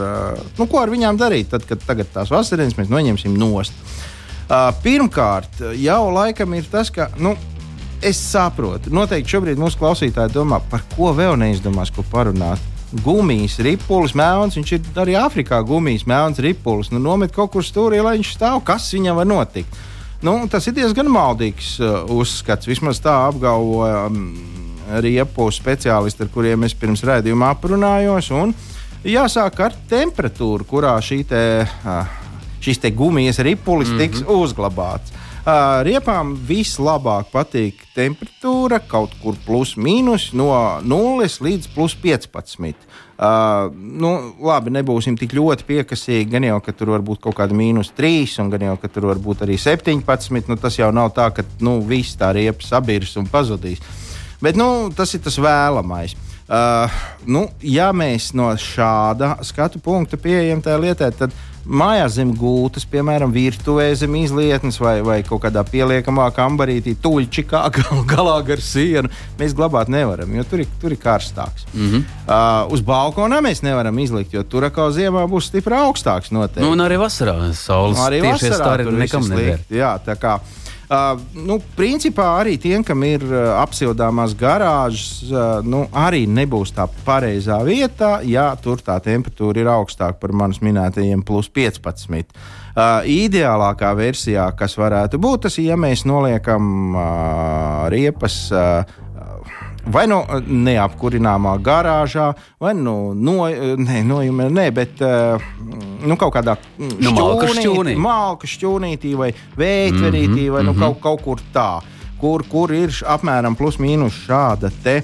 nu, 0.56 0.64
ko 0.64 0.80
ar 0.80 0.92
viņām 0.92 1.20
darīt, 1.20 1.50
tad, 1.52 1.66
kad 1.68 1.84
tagad 1.84 2.08
tās 2.14 2.32
vasarienes 2.32 2.78
mēs 2.78 2.88
noņemsim 2.92 3.36
nost. 3.36 3.76
Uh, 3.76 4.72
pirmkārt, 4.82 5.60
jau 5.80 6.02
laikam 6.12 6.56
ir 6.56 6.66
tas, 6.72 6.90
ka 6.92 7.10
nu, 7.20 7.36
es 8.04 8.18
saprotu, 8.18 8.90
noteikti 8.92 9.36
šobrīd 9.36 9.60
mūsu 9.60 9.78
klausītāji 9.80 10.34
domā, 10.34 10.58
par 10.72 10.82
ko 10.96 11.12
vēl 11.16 11.38
neizdomās, 11.40 11.92
ko 11.94 12.04
parunāt. 12.12 12.60
Gumijas, 13.04 13.54
ripulis, 13.64 14.12
melns. 14.18 14.58
Viņš 14.58 14.72
ir 14.76 14.88
arī 15.00 15.14
Āfrikā 15.16 15.62
gumijas, 15.64 16.04
melns, 16.04 16.42
ripulis. 16.44 16.90
Nu, 16.92 17.00
nomet 17.00 17.32
kaut 17.32 17.54
kur 17.54 17.64
stūrī, 17.64 18.02
lai 18.04 18.18
viņš 18.18 18.34
stāv. 18.34 18.58
Kas 18.68 18.90
viņam 18.92 19.16
var 19.16 19.30
notikt? 19.30 19.78
Nu, 20.22 20.36
tas 20.46 20.68
ir 20.70 20.76
diezgan 20.76 21.08
maldīgs 21.10 21.74
uh, 21.82 22.04
uzskats. 22.14 22.68
Vismaz 22.70 23.00
tā 23.02 23.10
apgalvoja 23.26 24.04
um, 24.06 24.28
riepu 25.02 25.48
speciālisti, 25.50 26.22
ar 26.22 26.30
kuriem 26.30 26.62
es 26.62 26.76
pirms 26.78 27.02
raidījuma 27.08 27.48
aprunājos. 27.56 28.28
Un 28.30 28.54
jāsāk 29.02 29.58
ar 29.66 29.74
temperatūru, 29.90 30.66
kurā 30.70 30.94
šī 31.02 31.18
te, 31.26 31.42
uh, 31.66 32.14
šis 32.62 32.78
te 32.84 32.92
gumijas 32.94 33.42
ripulis 33.42 33.90
mm 33.90 33.98
-hmm. 33.98 34.06
tiks 34.06 34.22
uzglabāts. 34.22 35.10
Uh, 35.42 35.82
riepām 35.82 36.36
vislabāk 36.46 37.32
patīk 37.34 37.82
temperatūra 37.96 38.78
kaut 38.86 39.10
kur 39.22 39.34
plus 39.46 39.74
mīnus 39.74 40.30
no 40.32 40.78
0 40.86 41.26
līdz 41.26 41.66
plus 41.74 41.96
15. 41.98 42.74
Uh, 43.22 43.68
nu, 44.02 44.08
labi, 44.42 44.72
nebūsim 44.74 45.14
tik 45.14 45.36
ļoti 45.36 45.62
piekasīgi. 45.68 46.26
Gan 46.32 46.42
jau, 46.48 46.56
ka 46.64 46.72
tur 46.74 46.90
var 46.90 47.04
būt 47.06 47.20
kaut 47.22 47.36
kāda 47.38 47.54
mīnus 47.54 47.92
3, 47.94 48.32
un 48.42 48.50
gan 48.50 48.64
jau, 48.66 48.72
ka 48.82 48.90
tur 48.90 49.06
var 49.12 49.20
būt 49.22 49.44
arī 49.46 49.58
17. 49.62 50.48
Nu, 50.50 50.56
tas 50.58 50.78
jau 50.80 50.88
nav 50.90 51.12
tā, 51.14 51.28
ka 51.36 51.44
nu, 51.62 51.76
viss 51.86 52.18
tā 52.18 52.32
riepa 52.34 52.66
sabirs 52.66 53.14
un 53.20 53.28
pazudīs. 53.30 53.78
Bet 54.42 54.58
nu, 54.58 54.90
tas 54.96 55.14
ir 55.14 55.22
tas 55.22 55.38
vēlamais. 55.38 56.16
Uh, 56.50 56.98
nu, 57.30 57.44
ja 57.62 57.92
mēs 57.94 58.32
no 58.34 58.50
šāda 58.58 59.36
skatu 59.46 59.78
punkta 59.78 60.18
pieejam 60.18 60.58
tajā 60.64 60.80
lietā, 60.82 61.12
tad 61.14 61.30
mājās 61.64 62.16
zem 62.18 62.32
gultas, 62.36 62.86
piemēram, 62.88 63.32
virtuvē 63.34 63.88
zem 63.98 64.14
izlietnes 64.20 64.78
vai, 64.82 64.96
vai 65.04 65.18
kaut 65.26 65.44
kādā 65.44 65.64
pieliekamā 65.66 66.28
kambarītī, 66.36 66.96
tuļķikā 67.02 67.62
gal, 67.76 68.02
galā 68.08 68.38
gar 68.46 68.62
sienu, 68.64 69.10
mēs 69.40 69.56
glabāt 69.58 69.92
nevaram, 69.92 70.32
jo 70.36 70.46
tur 70.48 70.64
ir, 70.64 70.72
tur 70.82 70.94
ir 70.94 71.00
karstāks. 71.02 71.66
Mm 71.74 71.90
-hmm. 71.90 72.02
uh, 72.26 72.72
uz 72.72 72.80
balkona 72.80 73.40
mēs 73.44 73.62
nevaram 73.62 73.98
izlikt, 73.98 74.34
jo 74.34 74.42
tur 74.42 74.64
atkal 74.64 74.92
ziemā 74.92 75.26
būs 75.28 75.50
stipri 75.52 75.76
augstāks 75.76 76.32
noteikti. 76.32 76.64
Nu, 76.64 76.72
un 76.72 76.80
arī 76.80 76.98
vasarā 76.98 77.52
saules 77.54 77.98
Arī 77.98 78.20
vasarā 78.22 78.84
tur 78.84 78.92
viss 78.94 79.12
nekam 79.12 79.32
ir 79.38 79.58
Uh, 80.92 81.16
nu, 81.48 81.56
principā 81.72 82.26
arī 82.42 82.58
tiem, 82.60 82.82
kam 82.84 83.00
ir 83.06 83.22
uh, 83.24 83.54
apsildāmās 83.62 84.34
garāžas, 84.36 85.22
uh, 85.30 85.62
nu, 85.64 85.86
arī 85.96 86.26
nebūs 86.28 86.74
tā 86.76 86.84
pareizā 87.06 87.62
vieta, 87.64 88.18
ja 88.28 88.50
tur 88.60 88.82
tā 88.84 88.98
temperatūra 89.00 89.62
ir 89.62 89.70
augstāka 89.72 90.20
par 90.20 90.34
manis 90.36 90.60
minētajiem 90.60 91.22
plus 91.24 91.48
15. 91.48 92.36
Uh, 92.76 93.08
ideālākā 93.08 93.94
versijā, 93.96 94.50
kas 94.58 94.76
varētu 94.76 95.16
būt, 95.22 95.46
tas 95.46 95.56
ir, 95.62 95.70
ja 95.70 95.80
mēs 95.80 96.04
noliekam 96.04 96.92
uh, 96.92 97.88
riepas. 97.92 98.42
Uh, 98.52 99.00
Vai 99.90 100.04
no 100.06 100.20
neapkurināmā 100.46 101.56
garāžā, 101.58 102.28
vai 102.62 102.70
no, 102.78 103.12
no, 103.14 103.48
ne, 103.50 104.02
nojumē, 104.06 104.46
ne, 104.54 104.68
bet 104.70 105.00
uh, 105.02 105.42
nu, 106.06 106.14
kaut 106.16 106.36
kādā 106.36 106.54
Nu, 106.78 107.10
malka 107.10 107.48
šķūnī. 107.50 107.96
malka 107.98 108.46
šķūnītī 108.46 109.16
vai 109.18 109.32
vētverītī 109.58 110.28
mm 110.28 110.46
-hmm, 110.46 110.54
vai 110.54 110.62
nu, 110.62 110.74
kaut, 110.78 111.00
kaut 111.00 111.22
kur 111.22 111.42
tā, 111.54 111.82
kur, 112.20 112.44
kur 112.48 112.72
ir 112.72 112.94
apmēram 113.06 113.56
plus 113.58 113.78
mīnus 113.78 114.22
šāda 114.28 114.70
te. 114.82 115.02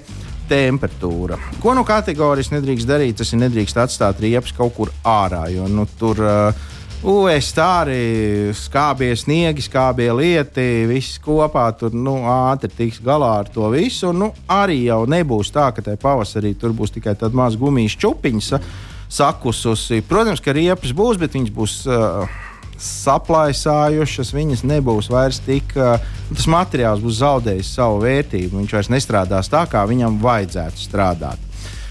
Temperatūra. 0.48 1.36
Ko 1.60 1.74
nu 1.76 1.82
kategoriski 1.84 2.54
nedrīkst 2.54 2.88
darīt, 2.88 3.18
tas 3.20 3.32
ir 3.32 3.38
nedrīkst 3.42 3.76
atstāt 3.76 4.20
riepas 4.20 4.52
kaut 4.56 4.72
kur 4.74 4.88
ārā. 5.04 5.42
Jo 5.52 5.66
nu, 5.68 5.84
tur 5.98 6.16
uh, 6.24 6.54
UVS 6.98 7.52
tā 7.54 7.66
arī 7.84 8.50
skābie 8.58 9.12
sniegi, 9.14 9.62
skābie 9.62 10.08
lieti, 10.18 10.64
viss 10.90 11.20
kopā 11.22 11.68
tur 11.78 11.94
nu, 11.94 12.16
ātri 12.26 12.72
tiks 12.74 12.98
galā 13.04 13.36
ar 13.44 13.50
to 13.54 13.68
visu. 13.70 14.08
Un, 14.10 14.24
nu, 14.24 14.28
arī 14.50 14.80
jau 14.88 15.04
nebūs 15.06 15.52
tā, 15.54 15.68
ka 15.76 15.84
tajā 15.84 16.00
pavasarī 16.02 16.56
tur 16.58 16.74
būs 16.74 16.96
tikai 16.96 17.14
tāda 17.20 17.38
maza 17.38 17.60
gumijas 17.60 17.94
čupiņa 18.02 18.42
sa- 18.42 18.60
sakususi. 19.08 20.02
Protams, 20.10 20.42
ka 20.42 20.52
riepas 20.56 20.90
būs, 20.92 21.20
bet 21.22 21.38
viņas 21.38 21.54
būs. 21.54 21.80
Uh, 21.86 22.44
saplaisājušas, 22.78 24.28
viņas 24.30 24.60
nebūs 24.62 25.08
vairs 25.10 25.40
tik. 25.42 25.72
Uh, 25.74 25.98
tas 26.30 26.46
materiāls 26.46 27.02
būs 27.02 27.18
zaudējis 27.18 27.72
savu 27.74 28.04
vērtību. 28.04 28.54
Viņš 28.60 28.74
vairs 28.76 28.90
nestrādās 28.94 29.50
tā, 29.50 29.64
kā 29.70 29.82
viņam 29.90 30.20
vajadzētu 30.22 30.84
strādāt. 30.84 31.47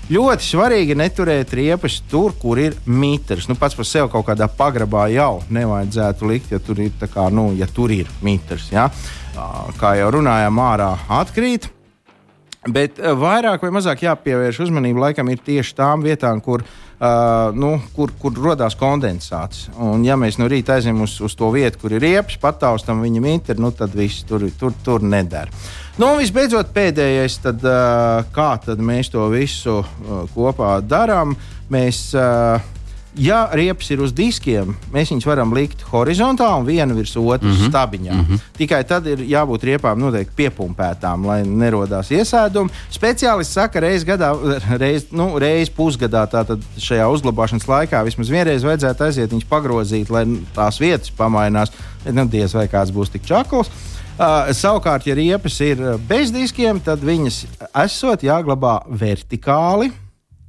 Ļoti 0.07 0.45
svarīgi 0.45 0.95
neturēt 0.95 1.51
riepas 1.57 1.97
tur, 2.07 2.31
kur 2.39 2.59
ir 2.63 2.77
mitrs. 2.87 3.49
Nu, 3.49 3.57
pats 3.59 3.75
par 3.75 3.87
sevi 3.87 4.07
kaut 4.13 4.23
kādā 4.29 4.47
pagrabā 4.47 5.09
jau 5.11 5.41
nevajadzētu 5.51 6.29
likt, 6.29 6.53
ja 6.55 6.61
tur 6.63 6.79
ir, 6.79 6.93
kā, 7.11 7.25
nu, 7.27 7.49
ja 7.59 7.67
tur 7.67 7.91
ir 7.91 8.07
mitrs. 8.23 8.69
Ja? 8.71 8.87
Kā 9.81 9.97
jau 9.99 10.13
runājām, 10.15 10.61
ārā 10.63 10.93
atkrīt. 11.11 11.67
Bet 12.71 12.99
vairāk 12.99 13.61
vai 13.63 13.71
mazāk 13.75 14.01
jāpievērš 14.03 14.61
uzmanība 14.65 15.05
laikam 15.05 15.27
ir 15.31 15.43
tieši 15.43 15.75
tām 15.75 16.01
vietām, 16.03 16.39
kur, 16.43 16.63
uh, 16.63 17.51
nu, 17.55 17.73
kur, 17.95 18.11
kur 18.19 18.39
radās 18.43 18.75
kondensāts. 18.79 19.67
Un, 19.75 20.03
ja 20.07 20.15
mēs 20.19 20.39
no 20.39 20.47
rīta 20.51 20.75
aizējām 20.75 21.03
uz, 21.03 21.17
uz 21.23 21.35
to 21.35 21.51
vietu, 21.51 21.83
kur 21.83 21.95
ir 21.95 22.03
riepas, 22.03 22.39
pataustam 22.43 23.03
viņa 23.03 23.23
mītri, 23.23 23.59
nu, 23.63 23.71
tad 23.75 23.95
viss 23.95 24.23
tur, 24.27 24.47
tur, 24.59 24.75
tur 24.87 25.03
nedara. 25.03 25.51
Nu, 25.97 26.11
un 26.13 26.19
visbeidzot, 26.21 26.69
pēdējais, 26.75 27.39
tad, 27.41 27.63
kā 28.35 28.51
tad 28.61 28.81
mēs 28.85 29.09
to 29.09 29.23
visu 29.33 29.79
kopā 30.35 30.75
darām. 30.85 31.33
Mēs, 31.73 32.11
ja 33.17 33.39
riepas 33.57 33.89
ir 33.89 34.03
uz 34.05 34.13
diskiem, 34.15 34.75
mēs 34.93 35.09
viņus 35.09 35.25
varam 35.25 35.55
likt 35.57 35.81
horizontāli 35.89 36.61
un 36.61 36.67
vienu 36.69 36.99
virs 36.99 37.15
otras 37.17 37.49
mm 37.49 37.57
-hmm. 37.57 37.71
stabiņā. 37.71 38.13
Mm 38.13 38.21
-hmm. 38.27 38.45
Tikai 38.59 38.83
tad 38.83 39.07
ir 39.07 39.25
jābūt 39.25 39.65
riepām 39.71 39.97
noteikti 39.97 40.37
piepumpētām, 40.37 41.25
lai 41.25 41.41
nerodās 41.43 42.11
iesēdumi. 42.11 42.69
Speciālisti 42.91 43.53
saka, 43.53 43.79
reizes 43.79 44.07
gadā, 44.07 44.31
reiz, 44.83 45.09
nu, 45.11 45.39
reiz 45.39 45.69
pusgadā, 45.69 46.27
tātad 46.29 46.61
šajā 46.77 47.09
uzglabāšanas 47.09 47.67
laikā 47.67 48.03
vismaz 48.03 48.29
vienreiz 48.29 48.63
vajadzētu 48.63 49.03
aiziet 49.03 49.31
viņus 49.31 49.49
pagrozīt, 49.49 50.09
lai 50.09 50.27
tās 50.53 50.79
vietas 50.79 51.09
pamainās. 51.09 51.71
Nu, 52.05 52.25
diez 52.25 52.53
vai 52.53 52.67
kāds 52.67 52.91
būs 52.93 53.09
tik 53.09 53.25
čakls. 53.25 53.67
Uh, 53.67 53.96
savukārt, 54.17 55.05
ja 55.05 55.15
riepas 55.17 55.59
ir 55.61 55.81
uh, 55.83 55.95
bez 56.09 56.31
diskiem, 56.33 56.79
tad 56.81 57.03
viņas 57.05 57.43
esot 57.83 58.25
jāglabā 58.25 58.79
vertikāli. 58.89 59.91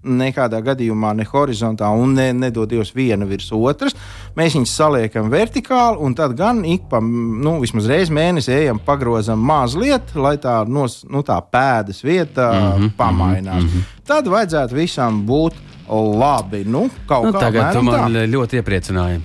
Nekādā 0.09 0.61
gadījumā 0.63 1.11
ne 1.19 1.25
horizontāli, 1.27 2.01
un 2.01 2.13
ne, 2.15 2.29
nedod 2.33 2.71
Dievs 2.71 2.95
viena 2.95 3.27
virs 3.29 3.51
otras. 3.53 3.97
Mēs 4.39 4.55
viņus 4.55 4.73
saliekam 4.79 5.29
vertikāli, 5.29 5.99
un 6.01 6.15
tad 6.17 6.37
gan 6.39 6.63
ik 6.65 6.87
pa 6.89 7.01
nu, 7.03 7.57
vismaz 7.61 7.89
reizi 7.91 8.15
mēnesī 8.15 8.55
ejam, 8.61 8.79
pagrozam 8.79 9.43
mazliet, 9.43 10.15
lai 10.15 10.37
tā, 10.41 10.63
nos, 10.71 11.03
nu, 11.11 11.25
tā 11.27 11.41
pēdas 11.43 12.05
vieta 12.07 12.47
mm 12.53 12.71
-hmm, 12.79 12.93
pamainās. 12.97 13.65
Mm 13.65 13.69
-hmm. 13.69 13.83
Tad 14.07 14.27
vajadzētu 14.27 14.75
visam 14.75 15.27
būt 15.27 15.55
labi. 15.91 16.65
Nu, 16.65 16.89
kaut 17.07 17.25
Nu, 17.25 17.33
kā 17.33 17.41
tagad 17.41 17.73
tu 17.73 17.79
apmēram 17.79 18.09
tā. 18.09 18.13
man 18.13 18.31
ļoti 18.31 18.63
iepriecināji. 18.63 19.21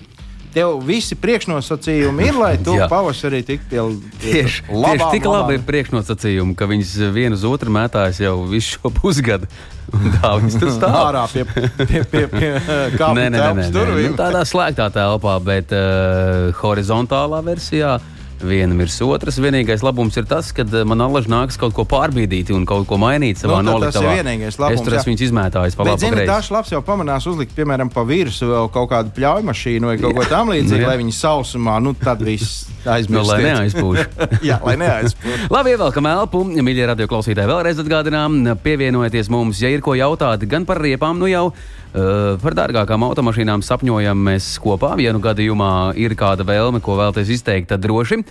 Tev 0.54 0.76
visi 0.86 1.16
priekšnosacījumi 1.18 2.28
ir, 2.30 2.36
lai 2.38 2.52
tu 2.62 2.76
pavasarī 2.90 3.40
tiktu 3.46 3.70
pie, 3.72 3.82
Tieši, 4.22 4.66
labām, 4.70 5.00
tieši 5.00 5.08
tik 5.16 5.26
labi 5.26 5.56
ir 5.58 5.64
priekšnosacījumi, 5.66 6.54
ka 6.60 6.68
viņas 6.70 6.92
viena 7.16 7.38
uz 7.38 7.46
otru 7.50 7.74
mētājas 7.74 8.22
jau 8.22 8.36
visu 8.52 8.78
šo 8.78 8.92
pusgadu. 8.94 9.50
Tā 10.20 10.36
viņas 10.38 10.60
tur 10.62 10.72
stāv. 10.76 10.98
ārā 11.10 11.24
pie, 11.34 11.44
pie, 11.50 12.04
pie, 12.06 12.24
pie 12.30 12.52
kāpņu 13.00 13.26
telpas 13.34 13.58
nē, 13.58 13.64
nē. 13.64 13.68
durvīm. 13.74 14.12
Nu, 14.14 14.20
tādā 14.22 14.44
slēgtā 14.48 14.88
telpā, 14.94 15.40
bet 15.44 15.74
uh, 15.74 16.54
horizontālā 16.62 17.42
versijā. 17.50 17.98
Viena 18.44 18.76
virs 18.76 18.98
otras. 19.06 19.38
Vienīgais 19.40 19.84
labums 19.86 20.18
ir 20.20 20.26
tas, 20.28 20.52
ka 20.52 20.66
man 20.86 21.00
alaži 21.06 21.32
nākas 21.32 21.56
kaut 21.62 21.74
ko 21.78 21.86
pārbīdīt 21.88 22.52
un 22.52 22.66
kaut 22.68 22.86
ko 22.90 22.98
mainīt 23.00 23.40
savā 23.40 23.62
Nu, 23.64 23.78
tad 23.80 23.88
tas 23.88 23.96
ir 23.96 24.02
noliktavā. 24.04 24.16
vienīgais 24.20 24.60
labums, 24.60 24.80
Es 24.82 24.86
tur 24.86 24.94
jā. 24.94 25.00
esmu 25.00 25.14
viņus 25.14 25.26
izmētājis 25.30 25.78
pa 25.80 25.84
labi. 25.88 26.26
dažs 26.28 26.52
labs 26.52 26.72
jau 26.76 26.82
pamanās 26.84 27.28
uzlikt, 27.32 27.56
piemēram, 27.56 27.90
pa 27.94 28.04
virsmu 28.04 28.50
vēl 28.52 28.70
kaut 28.76 28.90
kādu 28.92 29.14
pļauju 29.16 29.48
mašīnu 29.48 29.86
vai 29.92 29.98
kaut 29.98 30.16
ko 30.20 30.24
tamlīdzīgu, 30.28 30.76
Nu, 30.76 30.84
jā. 30.84 30.88
lai 30.92 30.98
viņi 31.00 31.16
sausumā, 31.16 31.80
nu 31.82 31.94
tad 31.94 32.20
viss. 32.22 32.66
Aizmirstiet. 32.84 33.16
Nu, 33.16 33.24
lai 33.30 33.40
neaizpūš. 33.46 34.00
Jā, 34.50 34.58
lai 34.64 34.76
neaizpūš. 34.82 35.46
Labi, 35.54 35.74
ievelkam 35.76 36.08
elpu. 36.10 36.44
Mīļie 36.64 36.88
radio 36.90 37.08
klausītāji, 37.12 37.50
vēlreiz 37.50 37.80
atgādinām, 37.84 38.38
pievienojieties 38.64 39.32
mums, 39.34 39.62
ja 39.64 39.72
ir 39.72 39.84
ko 39.86 39.96
jautāt 39.98 40.44
gan 40.50 40.68
par 40.70 40.82
riepām, 40.84 41.22
nu 41.22 41.30
jau 41.32 41.46
uh, 41.50 42.36
par 42.44 42.58
dārgākām 42.60 43.08
automašīnām 43.08 43.64
sapņojam 43.66 44.24
mēs 44.30 44.54
kopā. 44.64 44.96
Ja 45.04 45.16
nu 45.16 45.24
gadījumā 45.24 45.74
ir 46.00 46.18
kāda 46.20 46.48
vēlme, 46.48 46.84
ko 46.84 46.98
vēlaties 47.00 47.34
izteikt, 47.38 47.72
tad 47.72 47.86
droši. 47.86 48.24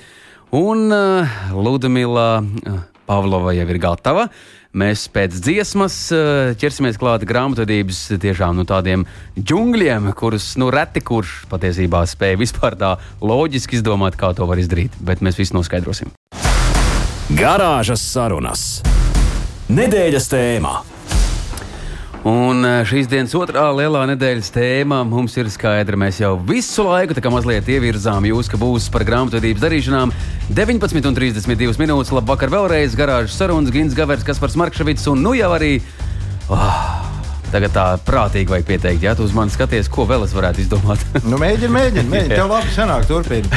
Un 0.52 0.88
uh, 0.92 1.38
Ludmila 1.56 2.28
uh, 2.42 2.82
Pavlova 3.08 3.54
jau 3.56 3.68
ir 3.68 3.80
gatava. 3.82 4.28
Mēs 4.72 5.04
pēc 5.12 5.34
dziesmas 5.44 5.94
uh, 6.16 6.54
ķersimies 6.56 6.96
klāt 7.00 7.26
grāmatvedības 7.28 7.98
tiešām 8.22 8.56
nu, 8.56 8.64
tādiem 8.68 9.04
džungļiem, 9.36 10.08
kurus 10.16 10.54
nu, 10.56 10.70
reti 10.72 11.02
kurš 11.04 11.42
patiesībā 11.50 12.00
spēja 12.08 12.40
vispār 12.40 12.78
tā 12.80 12.94
loģiski 13.20 13.76
izdomāt, 13.76 14.16
kā 14.16 14.32
to 14.36 14.48
var 14.48 14.62
izdarīt. 14.62 14.96
Bet 15.04 15.20
mēs 15.20 15.36
visu 15.40 15.58
noskaidrosim. 15.58 16.14
Garāžas 17.36 18.00
sarunas. 18.14 18.64
Nedēļas 19.72 20.32
tēmā. 20.32 20.91
Un 22.28 22.62
eh, 22.62 22.84
šīs 22.86 23.08
dienas 23.10 23.32
otrā 23.34 23.64
lielā 23.74 24.04
nedēļas 24.12 24.52
tēma 24.54 25.00
mums 25.08 25.34
ir 25.40 25.50
skaidra. 25.50 25.98
Mēs 25.98 26.20
jau 26.22 26.36
visu 26.38 26.86
laiku 26.86 27.18
mazliet 27.34 27.66
ievirzām 27.66 28.28
jūs, 28.30 28.50
ka 28.52 28.60
būs 28.60 28.86
par 28.94 29.02
grāmatvedības 29.08 29.64
darīšanām 29.64 30.14
19,32 30.54 31.82
minūtes. 31.82 32.14
Labvakar 32.14 32.52
vēlreiz 32.54 32.94
garāžas 32.94 33.34
sarunas, 33.34 33.74
Gins 33.74 33.98
Gavers, 33.98 34.22
Kaspars 34.22 34.54
Markšavits 34.54 35.10
un 35.10 35.26
nu 35.26 35.34
jau 35.34 35.50
arī. 35.56 35.80
Oh, 36.46 37.01
Tagad 37.52 37.74
tā 37.74 37.82
prātīgi 38.00 38.48
vajag 38.48 38.64
pieteikt, 38.64 39.02
ja 39.04 39.12
tu 39.12 39.26
uz 39.26 39.32
mani 39.36 39.52
skaties, 39.52 39.90
ko 39.92 40.06
vēl 40.08 40.22
es 40.24 40.32
varētu 40.32 40.62
izdomāt. 40.64 41.02
Nu, 41.28 41.36
mēģini, 41.40 41.68
mēģini, 41.74 42.08
mēģini. 42.08 42.36
Tev 42.38 42.48
labi 42.48 42.72
sanāk, 42.72 43.04
turpini. 43.08 43.48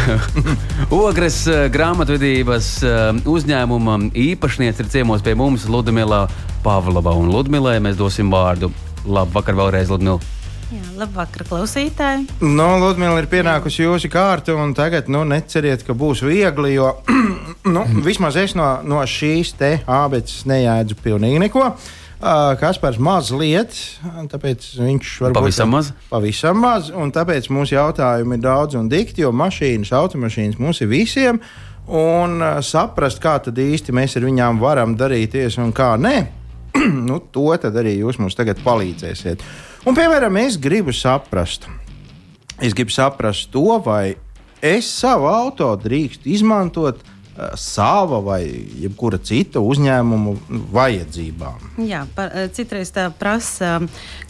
Ogres 1.06 1.38
eh, 1.48 1.66
grāmatvedības 1.72 2.70
eh, 2.84 3.22
uzņēmuma 3.32 3.98
īpašniece 4.20 4.84
ir 4.84 4.92
ciemos 4.92 5.24
pie 5.24 5.38
mums 5.40 5.70
Ludmila 5.72 6.26
Pavlova. 6.66 7.16
Un 7.16 7.32
Ludmilai 7.32 7.78
mēs 7.84 7.96
dosim 8.00 8.32
vārdu. 8.34 8.74
Labvakar 9.08 9.56
vēlreiz, 9.56 9.92
Ludmila. 9.94 10.20
Jā, 10.76 10.84
labvakar, 11.00 11.48
klausītāji. 11.48 12.28
Nu, 12.44 12.70
Ludmila 12.84 13.24
ir 13.24 13.32
pienākusi 13.32 13.86
jūsu 13.86 14.12
kārta, 14.12 14.58
un 14.60 14.76
tagad 14.76 15.08
nu, 15.08 15.24
neceriet, 15.30 15.88
ka 15.88 15.96
būs 15.96 16.26
viegli, 16.26 16.76
jo 16.76 16.98
nu, 17.76 17.88
vismaz 18.04 18.36
es 18.44 18.60
no, 18.60 18.74
no 18.84 19.04
šīs 19.08 19.56
te 19.56 19.78
abecas 19.88 20.44
nejēdzu 20.52 21.00
pilnīgi 21.00 21.46
neko. 21.48 21.70
Uh, 21.70 21.94
Kaspars 22.60 22.96
mazliet, 23.02 23.76
tāpēc 24.32 24.64
viņš 24.80 25.10
varbūt 25.26 25.36
Pavisam 25.36 25.74
maz? 25.76 25.92
Pavisam 26.10 26.62
maz, 26.64 26.88
un 26.96 27.12
tāpēc 27.14 27.50
mūsu 27.52 27.76
jautājumi 27.76 28.38
ir 28.38 28.44
daudz 28.46 28.78
un 28.80 28.88
dikti, 28.90 29.26
jo 29.26 29.34
mašīnas, 29.36 29.92
automašīnas 29.94 30.60
mums 30.62 30.80
ir 30.82 30.90
visiem, 30.94 31.42
un 31.92 32.40
uh, 32.40 32.62
saprast, 32.64 33.20
kā 33.22 33.36
tad 33.44 33.60
īsti 33.60 33.94
mēs 33.94 34.16
ar 34.16 34.26
viņām 34.26 34.62
varam 34.64 34.96
darīties 34.98 35.60
un 35.62 35.74
kā 35.76 35.92
nē, 36.00 36.16
nu, 37.10 37.20
to 37.36 37.50
tad 37.62 37.76
arī 37.84 37.98
jūs 38.00 38.20
mums 38.22 38.38
tagad 38.40 38.64
palīdzēsiet. 38.64 39.44
Un, 39.86 39.98
piemēram, 39.98 40.40
es 40.42 40.56
gribu 40.58 40.96
saprast, 40.96 41.68
es 42.64 42.74
gribu 42.74 42.96
saprast 42.96 43.52
to, 43.54 43.68
vai 43.84 44.16
es 44.64 44.88
savu 44.88 45.28
auto 45.30 45.74
drīkstu 45.84 46.32
izmantot 46.32 47.04
sava 47.60 48.20
vai 48.24 48.44
jebkura 48.80 49.20
cita 49.20 49.60
uzņēmuma 49.60 50.36
vajadzībām. 50.72 51.66
Jā, 51.84 52.06
par, 52.16 52.32
eh, 52.34 52.48
citreiz 52.56 52.92
tā 52.96 53.10
prasa, 53.12 53.82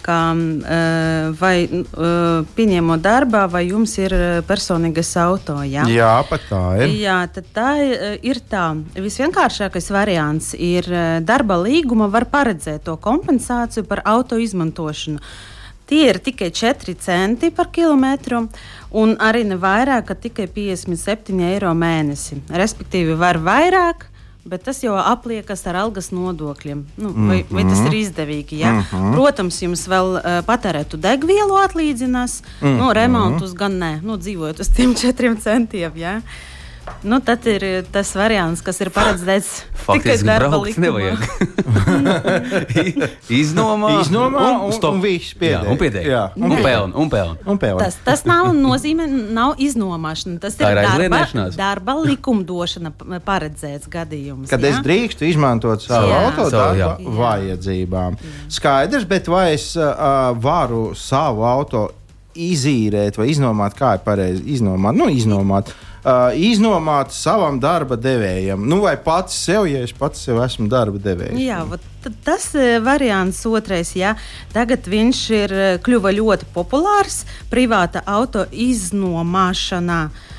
ka 0.01 0.19
eh, 0.33 1.29
vai 1.39 1.55
eh, 1.65 2.45
pieņemot 2.57 3.03
darbā, 3.05 3.45
vai 3.51 3.65
jums 3.69 3.97
ir 4.01 4.13
eh, 4.13 4.41
personīgais 4.47 5.13
auto. 5.21 5.59
Jā, 5.63 5.85
Jā, 5.89 6.13
pat 6.29 6.47
tā 6.49 6.63
ir. 6.81 6.95
Jā, 7.05 7.19
tad 7.31 7.49
tā 7.53 7.71
eh, 7.81 8.05
ir 8.25 8.41
tā. 8.49 8.67
Visvienkāršākais 8.95 9.91
variants 9.93 10.53
ir 10.57 10.89
eh, 10.89 11.19
darba 11.25 11.59
līguma 11.61 12.09
var 12.11 12.25
paredzēt 12.31 12.87
to 12.89 12.97
kompensāciju 13.01 13.85
par 13.89 14.01
auto 14.05 14.39
izmantošanu. 14.41 15.21
Tie 15.85 16.07
ir 16.09 16.17
tikai 16.17 16.49
4 16.49 16.95
centi 16.97 17.51
par 17.53 17.69
kilometru, 17.69 18.47
un 18.95 19.15
arī 19.21 19.43
ne 19.47 19.57
vairāk, 19.59 20.07
ka 20.09 20.15
tikai 20.15 20.47
57 20.51 21.41
eiro 21.51 21.73
mēnesi. 21.77 22.39
Respektīvi, 22.49 23.15
var 23.19 23.39
vairāk, 23.43 24.07
bet 24.45 24.63
tas 24.67 24.79
jau 24.83 24.95
apliekas 24.99 25.65
ar 25.69 25.79
algas 25.83 26.11
nodokļiem. 26.13 26.83
Nu, 27.01 27.11
vai, 27.27 27.39
vai 27.49 27.65
tas 27.67 27.81
ir 27.87 27.97
izdevīgi? 27.99 28.59
Ja? 28.61 28.71
Mm 28.71 28.83
-hmm. 28.91 29.13
Protams, 29.17 29.61
jums 29.61 29.87
vēl 29.89 30.17
uh, 30.17 30.41
patērētu 30.45 31.01
degvielu 31.01 31.57
atlīdzinās, 31.65 32.41
mm 32.41 32.67
-hmm. 32.67 32.77
nu, 32.81 32.91
remontus 32.93 33.53
gan 33.53 33.79
nē, 33.81 33.93
nu, 34.01 34.17
dzīvojot 34.17 34.59
uz 34.59 34.69
tiem 34.69 34.95
4 34.95 35.35
centiem. 35.41 35.91
Ja? 35.95 36.21
Nu, 37.05 37.19
tad 37.21 37.45
ir 37.49 37.63
eh, 37.63 37.83
tas 37.91 38.09
variants, 38.17 38.61
kas 38.65 38.79
ir 38.81 38.89
paredzēts 38.93 39.49
tikai 39.85 39.85
Faktiski 39.85 40.27
darba 40.27 40.57
likumā. 40.61 41.13
Iznomā, 43.29 43.91
Iznomā 44.01 44.45
un- 44.65 44.73
stop. 44.73 44.95
un 44.95 45.01
viss 45.03 45.35
piedēļ. 45.37 45.65
Jā, 45.65 45.71
un 45.71 45.79
piedēļ. 45.81 46.07
Jā, 46.09 46.23
un 46.35 46.55
un 46.55 46.63
peln, 46.65 46.95
un 47.03 47.11
peln. 47.11 47.37
Un 47.45 47.59
pēl. 47.61 47.81
Tas, 47.81 47.97
tas 48.05 48.25
nav 48.25 48.51
nozīmē, 48.57 49.05
nav 49.37 49.61
iznomāšana. 49.61 50.39
Tas 50.41 50.57
Tā 50.57 50.71
ir 50.73 50.81
ir 50.81 51.09
darba, 51.09 51.49
darba 51.57 51.97
likumdošana 52.01 52.93
paredzēts 53.25 53.89
gadījums. 53.91 54.49
Kad 54.49 54.65
ja? 54.65 54.73
es 54.73 54.81
drīkstu 54.85 55.29
izmantot 55.29 55.85
savu 55.85 56.09
Jā. 56.09 56.21
auto 56.25 56.49
darba 56.53 56.79
jā. 56.79 57.17
vajadzībām. 57.21 58.17
Skaidrs, 58.49 59.05
bet 59.09 59.29
vai 59.31 59.51
es 59.53 59.71
uh, 59.77 60.33
varu 60.41 60.87
savu 60.97 61.45
auto 61.45 61.89
izīrēt 62.35 63.17
vai 63.19 63.29
iznomāt, 63.31 63.77
kā 63.77 63.95
ir 63.97 64.05
pareizi 64.05 64.43
iznomāt? 64.57 64.97
Nu, 64.97 65.07
iznomāt. 65.13 65.71
Uh, 66.05 66.35
iznomāt 66.37 67.09
savam 67.17 67.55
darba 67.57 67.95
devējam, 67.97 68.61
nu 68.69 68.83
vai 68.83 68.93
pats 69.01 69.39
sev, 69.47 69.63
ja 69.65 69.79
es 69.81 69.89
pats 69.89 70.21
sev 70.21 70.37
esmu 70.43 70.67
darba 70.69 71.01
devējs. 71.01 71.39
Jā, 71.41 71.63
tas 72.21 72.45
ir 72.53 72.83
variants 72.85 73.39
otrais. 73.49 73.95
Jā. 73.97 74.11
Tagad 74.53 74.85
viņš 74.85 75.23
ir 75.33 75.55
eh, 75.55 75.79
kļuva 75.81 76.13
ļoti 76.13 76.51
populārs 76.53 77.23
privāta 77.49 78.03
auto 78.05 78.45
iznomāšanā. 78.53 79.99
eh, 80.11 80.34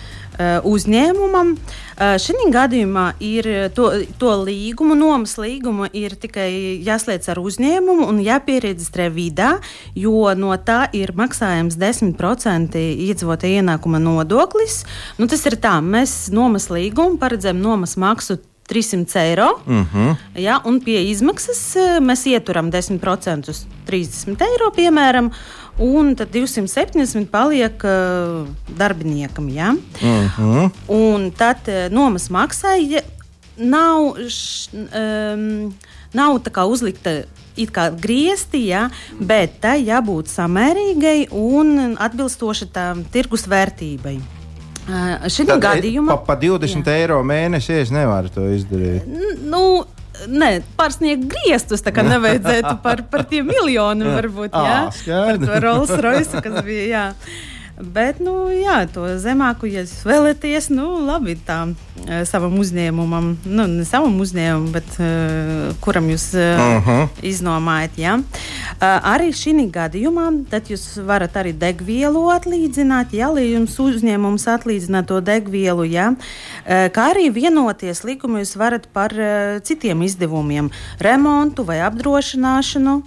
Uzņēmumam 0.64 1.54
šī 1.96 2.50
gadījumā 2.52 3.06
ir 3.24 3.46
eh, 3.48 3.68
to, 3.72 3.88
to 4.20 4.32
līgumu, 4.44 4.96
nomas 4.98 5.36
līgumu 5.40 5.88
ir 5.96 6.16
tikai 6.20 6.76
jāslēdz 6.84 7.30
ar 7.32 7.40
uzņēmumu 7.40 8.08
un 8.10 8.20
jāpiereģistrē 8.20 9.08
vidā, 9.14 9.56
jo 9.96 10.26
no 10.36 10.52
tā 10.60 10.86
ir 10.92 11.14
maksājams 11.16 11.78
10% 11.80 12.76
iedzīvotāja 12.76 13.62
ienākuma 13.62 14.00
nodoklis. 14.02 14.84
Nu, 15.16 15.26
tas 15.26 15.46
ir 15.48 15.56
tā, 15.56 15.78
mēs 15.80 16.28
nomas 16.32 16.68
līgumu 16.68 17.16
paredzam 17.18 17.62
nomas 17.62 17.96
maksu 17.96 18.38
300 18.68 19.20
eiro. 19.20 19.60
Mm 19.66 19.86
-hmm. 19.94 20.16
Ja, 20.34 20.60
un 20.64 20.80
pie 20.80 21.10
izmaksas 21.10 21.76
mēs 22.00 22.26
ieturam 22.26 22.70
10%, 22.70 23.66
30 23.86 24.42
eiro, 24.42 24.70
piemēram, 24.76 25.30
un 25.78 26.14
tad 26.16 26.32
270 26.32 27.28
paliek 27.30 27.84
uh, 27.84 28.46
darbiniekam. 28.78 29.48
Ja? 29.48 29.72
Mm 29.72 30.30
-hmm. 30.36 30.70
Un 30.88 31.30
tad 31.30 31.68
uh, 31.68 31.86
nomas 31.90 32.28
maksai 32.30 32.90
ja 32.90 33.00
nav, 33.56 34.16
š, 34.28 34.68
um, 34.72 35.74
nav 36.12 36.38
tā 36.44 36.52
kā 36.52 36.66
uzlikta. 36.68 37.22
It 37.56 37.70
kā 37.72 37.88
griezti, 38.00 38.66
ja, 38.68 38.90
bet 39.16 39.60
tai 39.60 39.78
jābūt 39.86 40.28
samērīgai 40.28 41.28
un 41.32 41.94
atbilstoši 41.96 42.66
tam 42.68 43.00
tirgus 43.04 43.46
vērtībai. 43.48 44.18
Uh, 44.86 45.24
Šajā 45.32 45.56
gadījumā 45.56 46.18
pa, 46.18 46.34
pa 46.34 46.36
20 46.36 46.84
jā. 46.84 46.98
eiro 47.00 47.22
mēnesī 47.24 47.80
es 47.80 47.90
nevaru 47.90 48.28
to 48.28 48.44
izdarīt. 48.52 49.08
Nu, 49.48 49.86
Nē, 50.26 50.50
pārsniegt 50.78 51.26
griestus, 51.32 51.82
tā 51.84 51.92
kā 51.94 52.02
nevajadzētu 52.06 52.72
par, 52.84 53.02
par 53.12 53.24
tiem 53.30 53.46
miljoniem, 53.52 54.08
varbūt. 54.20 54.56
Jā, 54.56 54.78
Ā, 54.86 54.94
skaidrs. 54.96 55.44
par 55.44 55.60
to 55.60 55.60
Rolls 55.66 55.92
Royce, 56.06 56.42
kas 56.44 56.60
bija. 56.66 56.86
Jā. 56.90 57.04
Bet, 57.76 58.22
nu, 58.24 58.48
jā, 58.48 58.86
to 58.88 59.04
zemāku, 59.20 59.68
ja 59.68 59.82
jūs 59.84 59.98
vēlaties, 60.08 60.70
nu, 60.72 60.86
labi, 61.04 61.34
tā 61.36 61.58
eh, 62.08 62.22
savam 62.24 62.54
uzņēmumam, 62.62 63.26
nu, 63.44 63.66
ne 63.68 63.84
savam 63.84 64.16
uzņēmumam, 64.24 64.70
bet 64.72 64.96
uh, 64.96 65.74
kuram 65.84 66.08
jūs 66.08 66.30
uh, 66.38 66.56
uh 66.56 66.76
Mhm. 66.76 66.88
-huh. 66.88 67.08
iznomājat. 67.22 67.90
Jā. 67.96 68.14
Uh, 68.16 69.12
arī 69.12 69.28
šī 69.28 69.68
gadījumā, 69.70 70.44
tad 70.50 70.70
jūs 70.72 71.04
varat 71.04 71.36
arī 71.36 71.52
degvielu 71.52 72.22
atlīdzināt, 72.32 73.12
ja 73.12 73.28
jums 73.28 73.76
uzņēmums 73.78 74.46
atlīdzina 74.56 75.04
to 75.06 75.20
degvielu, 75.20 75.84
jā. 75.84 76.10
Uh, 76.12 76.88
kā 76.88 77.12
arī 77.12 77.30
vienoties 77.30 78.04
līgumu 78.04 78.38
jūs 78.38 78.56
varat 78.56 78.88
par 78.92 79.12
uh, 79.12 79.60
citiem 79.62 80.02
izdevumiem, 80.02 80.70
remontu 80.98 81.64
vai 81.64 81.80
apdrošināšanu. 81.80 83.02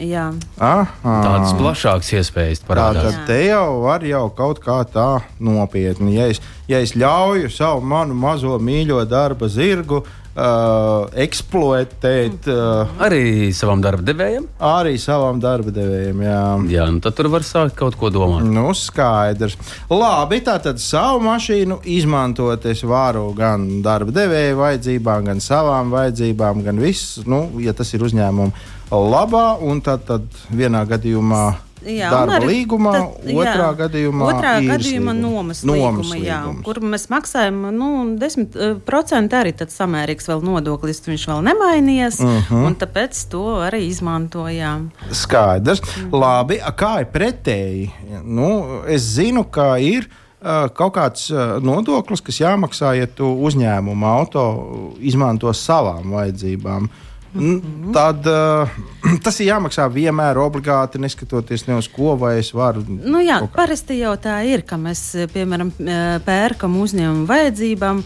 Jā. 0.00 0.30
Aha. 0.56 0.86
Tādas 1.04 1.52
plašākas 1.58 2.12
iespējas 2.16 2.62
Tā 2.62 2.70
parādās. 2.70 3.10
tad 3.12 3.26
te 3.28 3.36
jau 3.46 3.82
var 3.84 4.00
jau 4.08 4.22
kaut 4.32 4.62
kā 4.64 4.78
tā 4.88 5.08
nopietni. 5.40 6.14
Ja 6.16 6.30
es, 6.32 6.40
ja 6.70 6.80
es 6.80 6.94
ļauju 6.96 7.50
savu 7.52 7.84
manu 7.84 8.16
mazo 8.16 8.56
mīļo 8.58 9.02
darba 9.10 9.48
zirgu 9.52 10.00
uh, 10.00 11.04
eksploatēt 11.20 12.48
uh, 12.48 12.94
Arī 13.04 13.52
savam 13.56 13.82
darba 13.84 14.04
devējam. 14.06 14.46
arī 14.64 14.94
savam 15.00 15.40
darba 15.42 15.70
devējam. 15.74 16.22
Jā. 16.24 16.40
Jā, 16.78 16.88
nu 16.94 17.04
tad 17.04 17.18
tur 17.18 17.28
var 17.32 17.44
sākt 17.46 17.76
kaut 17.78 17.96
ko 18.00 18.08
domāt. 18.14 18.46
Nu, 18.48 18.70
skaidrs. 18.76 19.58
Labi, 19.92 20.40
tā 20.46 20.56
tad 20.64 20.80
savu 20.80 21.20
mašīnu 21.28 21.80
izmantot 21.84 22.64
es 22.72 22.82
varu 22.88 23.28
gan 23.36 23.82
darba 23.84 24.14
devēja 24.16 24.56
vajadzībām, 24.58 25.28
gan 25.28 25.44
savām 25.44 25.92
vajadzībām, 25.92 26.64
gan 26.66 26.80
viss, 26.80 27.18
nu, 27.28 27.48
ja 27.60 27.76
tas 27.76 27.92
ir 27.96 28.08
uzņēmuma 28.08 28.78
labā, 28.90 29.58
un 29.62 29.80
tad, 29.80 30.04
tad 30.06 30.22
vienā 30.50 30.84
gadījumā. 30.86 31.54
Jā, 31.80 32.10
darba 32.12 32.34
arī 32.36 32.46
līgumā, 32.50 32.90
tad- 32.92 33.30
otrā 33.32 33.54
jā. 33.56 33.76
gadījumā 33.78 34.24
otrā 34.28 34.50
gadījumā 34.60 35.14
nomas, 35.16 35.62
Nomas 35.64 36.10
līguma, 36.10 36.26
jā, 36.26 36.40
kur 36.62 36.74
mēs 36.84 37.06
maksājam 37.08 37.70
nu, 37.72 38.18
10% 38.20 39.32
arī 39.32 39.54
tad 39.56 39.68
samērīgs 39.72 40.28
vēl 40.28 40.42
nodoklis, 40.44 41.00
viņš 41.08 41.24
vēl 41.30 41.40
nemainījies, 41.48 42.20
uh 42.20 42.26
Mhm. 42.26 42.54
-huh. 42.54 42.66
un 42.66 42.74
tāpēc 42.74 43.28
to 43.30 43.44
arī 43.64 43.88
izmantojām. 43.88 44.90
Skaidrs. 45.10 45.80
Mhm. 45.80 46.14
Labi, 46.14 46.60
a 46.60 46.70
kā 46.72 47.00
ir 47.00 47.06
pretēji? 47.06 47.90
Nu, 48.24 48.82
es 48.86 49.00
zinu, 49.16 49.44
ka 49.44 49.78
ir 49.78 50.04
uh, 50.42 50.68
kaut 50.68 50.94
kāds 50.94 51.30
uh, 51.32 51.60
nodoklis, 51.62 52.20
kas 52.20 52.38
jāmaksā, 52.40 52.92
ja 52.98 53.06
tu 53.06 53.24
uzņēmumu 53.24 54.04
auto 54.06 54.94
izmanto 55.00 55.48
savām 55.52 56.10
vajadzībām. 56.12 56.88
N- 57.34 57.60
Mhm. 57.60 57.92
Tad 57.92 58.26
uh, 58.26 58.68
tas 59.24 59.36
ir 59.40 59.50
jāmaksā 59.52 59.84
vienmēr 59.92 60.38
obligāti, 60.42 60.98
neskatoties 60.98 61.66
ne 61.68 61.76
uz 61.78 61.86
ko, 61.90 62.16
vai 62.18 62.38
es 62.40 62.50
varu. 62.54 62.82
Nu, 62.88 63.20
jā, 63.22 63.38
parasti 63.54 64.00
jau 64.00 64.16
tā 64.18 64.40
ir, 64.46 64.62
ka 64.66 64.76
mēs, 64.76 65.02
eh, 65.14 65.28
piemēram, 65.30 65.70
eh, 65.78 66.18
pērkam 66.26 66.74
uzņēmumu 66.82 67.26
vajadzībām 67.30 68.04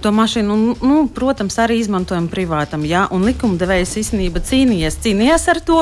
to 0.00 0.10
mašīnu, 0.14 0.54
un, 0.54 0.76
nu, 0.86 1.08
protams, 1.10 1.56
arī 1.58 1.80
izmantojam 1.82 2.28
privātam. 2.30 2.84
Jā, 2.86 3.08
un 3.10 3.24
likumdevējs 3.26 3.96
īstenībā 3.98 4.38
cīnījies, 4.46 5.00
cīnījies 5.02 5.48
ar 5.50 5.58
to. 5.66 5.80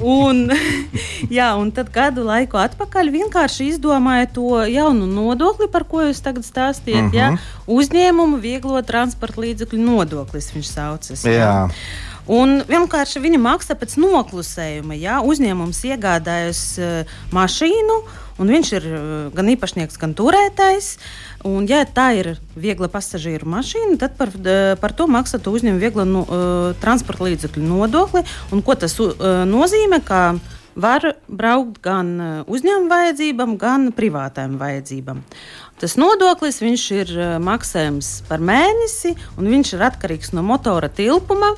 Un, 0.00 0.44
jā, 1.38 1.48
un 1.58 1.72
tad 1.74 1.90
gadu 1.94 2.24
laiku 2.26 2.60
atpakaļ 2.60 3.10
vienkārši 3.16 3.68
izdomāja 3.72 4.28
to 4.34 4.62
jaunu 4.70 5.08
nodokli, 5.10 5.68
par 5.72 5.86
ko 5.88 6.04
jūs 6.06 6.22
tagad 6.24 6.46
stāstījat. 6.46 7.08
Uh 7.08 7.12
-huh. 7.12 7.18
jā, 7.18 7.28
uzņēmumu 7.66 8.40
vieglo 8.40 8.82
transporta 8.82 9.40
līdzekļu 9.40 9.78
nodoklis 9.82 10.52
viņš 10.54 10.72
saucas. 10.72 11.24
Jā. 11.24 11.68
Un 12.30 12.60
vienkārši 12.68 13.18
viņa 13.18 13.38
maksā 13.42 13.74
pēc 13.78 13.96
noklusējuma. 13.98 14.94
Ja 14.94 15.18
uzņēmums 15.26 15.80
iegādājas 15.90 16.60
uh, 16.78 17.14
mašīnu, 17.34 17.96
un 18.38 18.52
viņš 18.54 18.70
ir 18.78 18.86
uh, 18.86 19.00
gan 19.34 19.50
īpašnieks, 19.50 19.98
gan 19.98 20.14
turētājs. 20.14 20.94
Un, 21.48 21.66
ja 21.66 21.82
tā 21.82 22.12
ir 22.20 22.36
viegla 22.54 22.86
pasažieru 22.92 23.50
mašīna, 23.50 23.98
tad 23.98 24.14
par, 24.20 24.30
uh, 24.38 24.76
par 24.78 24.94
to 24.94 25.08
maksā 25.10 25.42
to 25.42 25.50
uzņēmumu 25.50 25.82
viegla 25.82 26.06
nu, 26.06 26.22
transporta 26.82 27.26
līdzekļu 27.26 27.66
nodokli. 27.66 28.22
Un, 28.54 28.62
ko 28.62 28.78
tas 28.78 28.94
nozīmē? 28.98 30.02
Var 30.72 31.04
braukt 31.28 31.82
gan 31.84 32.14
uzņēmuma 32.48 32.88
vajadzībām, 32.88 33.58
gan 33.60 33.90
privātām 33.92 34.54
vajadzībām. 34.62 35.18
Tas 35.82 35.98
nodoklis 36.00 36.62
ir 36.62 37.12
maksājams 37.42 38.22
par 38.30 38.40
mēnesi, 38.40 39.12
un 39.36 39.50
viņš 39.52 39.74
ir 39.74 39.84
atkarīgs 39.90 40.32
no 40.32 40.46
motora 40.46 40.88
tilpuma. 40.88 41.50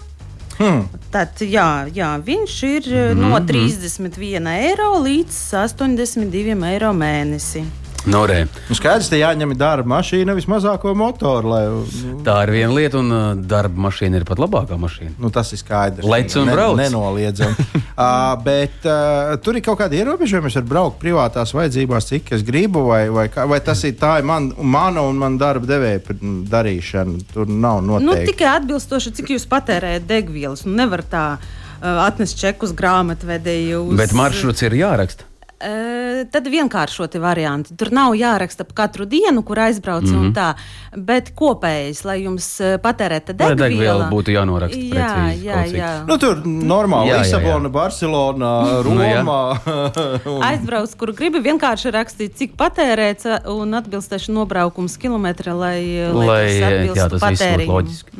Hmm. 0.59 0.85
Tad, 1.11 1.41
jā, 1.41 1.87
jā, 1.95 2.11
viņš 2.23 2.59
ir 2.69 2.85
mm 2.89 3.21
-hmm. 3.21 3.31
no 3.31 3.41
31 3.41 4.47
eiro 4.47 4.91
līdz 5.03 5.39
82 5.63 6.65
eiro 6.73 6.93
mēnesi. 6.93 7.65
Norē. 8.11 8.43
Nu, 8.69 8.75
skaidrs, 8.77 9.07
ka 9.09 9.17
jāņem 9.17 9.55
darba 9.57 9.89
mašīna 9.97 10.35
vismazāko 10.37 10.93
motoru. 10.99 11.49
Lai, 11.55 11.63
nu, 11.73 12.19
Tā 12.27 12.35
ir 12.45 12.51
viena 12.53 12.75
lieta, 12.77 12.99
un 13.01 13.09
uh, 13.15 13.23
darba 13.49 13.87
mašīna 13.87 14.21
ir 14.21 14.27
pat 14.29 14.41
labākā 14.43 14.77
mašīna. 14.81 15.15
Nu, 15.23 15.31
tas 15.33 15.53
ir 15.57 15.61
skaidrs. 15.63 16.05
Lec 16.09 16.37
un 16.41 16.51
brauc. 16.53 16.77
Nenoliedzami. 16.83 17.57
uh, 17.75 18.37
bet 18.49 18.85
uh, 18.85 19.35
tur 19.45 19.57
ir 19.57 19.65
kaut 19.65 19.81
kādi 19.81 20.03
ierobežojumi. 20.03 20.53
Es 20.53 20.59
varu 20.61 20.71
braukt 20.75 21.01
privātās 21.03 21.55
vajadzībās, 21.57 22.11
cik 22.13 22.33
es 22.37 22.45
gribu, 22.45 22.85
vai, 22.93 23.03
vai, 23.09 23.27
kā- 23.33 23.49
vai 23.49 23.61
tas 23.65 23.81
ir 23.89 23.97
tā 24.01 24.19
ir 24.21 24.29
man, 24.29 24.51
mana 24.61 25.05
un 25.09 25.17
man 25.25 25.41
darba 25.41 25.69
devēja 25.73 26.05
darīšana. 26.53 27.19
Tur 27.33 27.49
nav 27.49 27.81
Nu, 27.85 27.99
noteikti. 28.01 28.33
tikai 28.35 28.53
atbilstoši, 28.59 29.15
cik 29.21 29.33
jūs 29.39 29.49
patērējat 29.51 30.05
degvielas. 30.09 30.65
Nu, 30.69 30.77
nevar 30.77 31.03
tā 31.09 31.27
uh, 31.41 32.05
atnest 32.05 32.37
čekus 32.41 32.73
grāmatvedēju. 32.77 33.81
Uz... 33.91 33.97
Bet 34.01 34.13
maršruts 34.17 34.63
ir 34.69 34.77
jāraksta. 34.85 35.29
Tad 35.59 36.47
vienkāršoti 36.51 37.21
varianti. 37.23 37.77
Tur 37.79 37.89
nav 37.95 38.13
jāraksta 38.19 38.65
par 38.69 38.75
katru 38.85 39.07
dienu, 39.07 39.43
kur 39.47 39.57
aizbrauc 39.59 40.03
mm 40.03 40.11
Mhm. 40.11 40.21
-hmm. 40.21 40.27
un 40.27 40.33
tā. 40.35 40.55
Bet 40.97 41.31
kopējais, 41.35 42.05
lai 42.05 42.23
jums 42.25 42.61
patērēta 42.83 43.33
Lai 43.33 43.55
degviela, 43.55 43.69
degviela 43.69 44.11
būtu 44.11 44.31
jānoraksta 44.35 44.79
Jā, 44.79 44.95
precīzi 44.95 45.45
jā, 45.45 45.65
cik. 45.65 45.77
jā. 45.79 46.07
Nu, 46.07 46.19
tur 46.19 46.37
normāli 46.45 47.09
Jā, 47.09 47.15
jā, 47.15 47.17
jā. 47.17 47.23
Lisabona, 47.23 47.69
Barcelona, 47.69 48.63
Nu, 48.85 49.01
jā. 49.01 49.17
Roma. 49.19 49.61
un- 50.37 50.43
Aizbrauc, 50.43 50.95
kur 50.97 51.13
gribi 51.13 51.39
vienkārši 51.41 51.91
rakstīt, 51.91 52.35
cik 52.35 52.57
patērēts 52.57 53.25
un 53.49 53.75
atbilstoši 53.75 54.33
nobraukums 54.33 54.97
kilometra, 54.99 55.55
lai, 55.55 55.81
Lai, 56.13 56.47
tas 56.61 56.73
atbilstu 56.73 57.01
jā, 57.01 57.09
tas 57.11 57.21
būtu 57.21 57.27
patēriņam. 57.27 57.67
loģiski. 57.73 58.11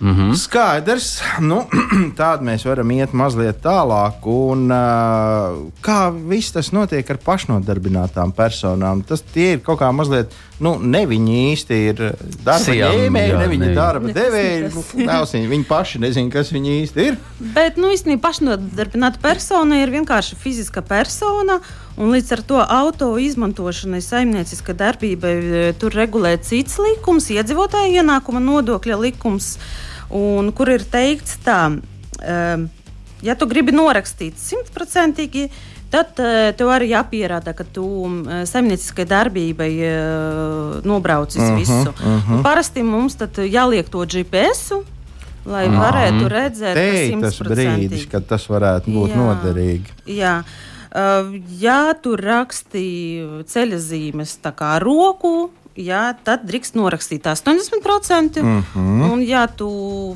Mm. 0.00 0.12
Mhm. 0.12 0.34
Skaidrs, 0.36 1.20
nu, 1.50 1.62
tādu 2.20 2.46
mēs 2.46 2.66
varam 2.68 2.90
iet 2.92 3.14
mazliet 3.16 3.62
tālāk. 3.64 4.26
Un, 4.28 4.66
uh, 4.72 5.60
kā 5.84 6.00
viss 6.12 6.52
tas 6.54 6.72
notiek 6.76 7.08
ar 7.10 7.20
pašnodarbinātām 7.24 8.34
personām? 8.36 9.02
Tas 9.06 9.24
tie 9.32 9.54
ir 9.56 9.62
kaut 9.64 9.80
kā 9.80 9.88
mazliet, 9.96 10.34
nu, 10.60 10.76
ne 10.80 11.04
viņi 11.08 11.38
īsti 11.52 11.80
ir 11.90 12.04
darba 12.44 12.76
ņēmēji, 12.76 13.38
ne 13.40 13.48
viņi 13.54 13.70
ne. 13.70 13.72
darba 13.76 14.12
devēji. 14.16 14.70
Nu, 14.74 14.84
viņi 15.54 15.68
paši 15.68 16.02
nezina, 16.04 16.32
kas 16.32 16.52
viņi 16.54 16.76
īsti 16.82 17.08
ir. 17.10 17.18
Bet, 17.56 17.80
nu, 17.80 17.90
īstenībā 17.94 18.28
pašnodarbināta 18.28 19.22
persona 19.24 19.80
ir 19.82 19.92
vienkārši 19.94 20.38
fiziska 20.40 20.84
persona. 20.86 21.60
Un 21.96 22.12
līdz 22.12 22.32
ar 22.36 22.42
to 22.44 22.58
auto 22.60 23.08
izmantošanai 23.16 24.02
saimnieciska 24.04 24.74
darbība 24.76 25.30
e, 25.32 25.60
tur 25.80 25.94
regulē 25.96 26.34
cits 26.44 26.76
likums, 26.82 27.30
iedzīvotāja 27.32 28.02
ienākuma 28.02 28.42
nodokļa 28.44 28.98
likums, 29.00 29.54
un 30.12 30.50
kur 30.56 30.74
ir 30.74 30.84
teikts 30.84 31.38
tā, 31.44 31.60
um, 31.72 32.66
ja 33.24 33.36
tu 33.40 33.48
gribi 33.48 33.72
norakstīt 33.72 34.36
simtprocentīgi, 34.36 35.46
tad 35.88 36.20
uh, 36.20 36.50
tev 36.58 36.68
arī 36.74 36.90
jāpierāda, 36.90 37.54
ka 37.56 37.64
tu 37.64 37.86
saimnieciskai 38.50 39.06
darbībai 39.08 39.70
nobraucis 40.84 41.40
uh 41.40 41.48
-huh, 41.48 41.58
visu. 41.58 41.94
Uh 41.96 42.28
-huh. 42.28 42.42
Parasti 42.42 42.82
mums 42.82 43.14
tad 43.14 43.38
jāliek 43.38 43.88
to 43.88 44.04
GPS. 44.04 44.72
Lai 45.46 45.68
varētu 45.70 46.28
redzēt, 46.28 46.74
Te 46.74 46.90
ka 46.90 47.02
ir 47.02 47.20
tas 47.22 47.38
brīdis, 47.40 48.08
kad 48.10 48.26
tas 48.26 48.48
varētu 48.50 48.90
būt 48.90 49.10
Jā. 49.14 49.16
noderīgi. 49.16 49.90
Jā. 50.06 50.42
Ja 51.60 51.80
tur 52.00 52.22
rakstīja 52.24 53.42
ceļa 53.52 53.80
zīmes 53.84 54.36
tā 54.40 54.54
kā 54.56 54.76
roku, 54.80 55.50
jā, 55.76 56.14
tad 56.24 56.44
drīkst 56.48 56.74
norakstīt 56.78 57.26
80%. 57.28 58.42
Mm 58.42 58.64
-hmm. 58.74 59.12
Un, 59.12 59.22
ja 59.22 59.46
tu 59.46 59.68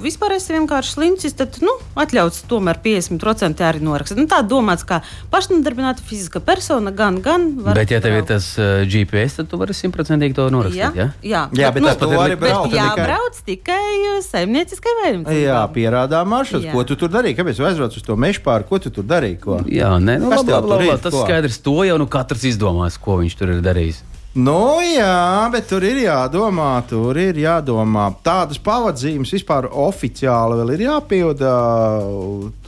vispār 0.03 0.33
esi 0.37 0.53
vienkārši 0.53 0.93
slimcis, 0.93 1.33
tad 1.37 1.59
nu, 1.61 1.73
atļauts 1.97 2.43
tomēr 2.49 2.79
50% 2.85 3.61
arī 3.65 3.81
norakstīt. 3.81 4.19
Nu, 4.19 4.27
tā 4.27 4.43
domāts, 4.49 4.85
ka 4.87 5.01
pašnodarbināta 5.31 6.03
fiziska 6.07 6.41
persona 6.41 6.91
gan, 6.91 7.21
gan 7.23 7.55
var. 7.65 7.75
Bet, 7.75 7.91
ja 7.91 8.01
tev 8.01 8.17
ir 8.19 8.25
tas 8.25 8.59
uh, 8.59 8.65
GPS, 8.87 9.37
tad 9.37 9.49
tu 9.49 9.57
vari 9.57 9.75
simtprocentīgi 9.75 10.35
to 10.35 10.49
norakstīt. 10.51 10.97
Ja? 10.97 11.11
jā, 11.23 11.49
Jā, 11.53 11.73
bet 11.73 11.83
nu, 11.83 11.89
tas 11.89 12.11
ir 12.11 12.37
bet 12.37 12.41
braukt 12.41 12.73
tikai- 12.73 12.97
jābrauc 12.99 13.43
tikai 13.47 13.91
uh, 14.17 14.25
saimnieciskai 14.25 14.93
vajadzībai. 15.03 15.43
Jā, 15.43 15.61
pierādām 15.75 16.29
maršrutu. 16.29 16.67
Jā. 16.67 16.73
Ko 16.73 16.85
tu 16.85 16.97
tur 16.97 17.09
darīji? 17.09 17.37
Kāpēc 17.37 17.57
tu 17.57 17.65
aizbrauc 17.65 17.97
uz 17.97 18.03
to 18.03 18.17
meža 18.17 18.41
pāri? 18.45 18.65
Ko 18.69 18.79
tu 18.79 18.91
tur 18.91 19.05
darīji? 19.05 19.39
Ko? 19.41 19.61
Jā, 19.67 19.99
nē, 19.99 20.19
nu, 20.21 20.31
Kas 20.31 20.39
labi, 20.39 20.53
tev 20.53 20.55
labi, 20.57 20.69
tur 20.69 20.77
labi, 20.77 20.89
ir? 20.89 20.99
tas 20.99 21.15
skaidrs. 21.15 21.59
To 21.59 21.85
jau 21.85 21.99
nu 21.99 22.07
katrs 22.07 22.45
izdomās, 22.45 22.99
ko 22.99 23.17
viņš 23.21 23.37
tur 23.39 23.49
ir 23.51 23.61
darījis. 23.63 24.03
Nu, 24.31 24.79
jā, 24.79 25.49
bet 25.51 25.65
tur 25.67 25.83
ir 25.83 25.97
jādomā, 26.05 26.69
tur 26.87 27.19
ir 27.19 27.35
jādomā. 27.43 28.05
Tādas 28.23 28.61
pavadzīmes 28.63 29.33
vispār 29.35 29.67
oficiāli 29.67 30.55
vēl 30.61 30.71
ir 30.77 30.85
jāpilda. 30.85 31.51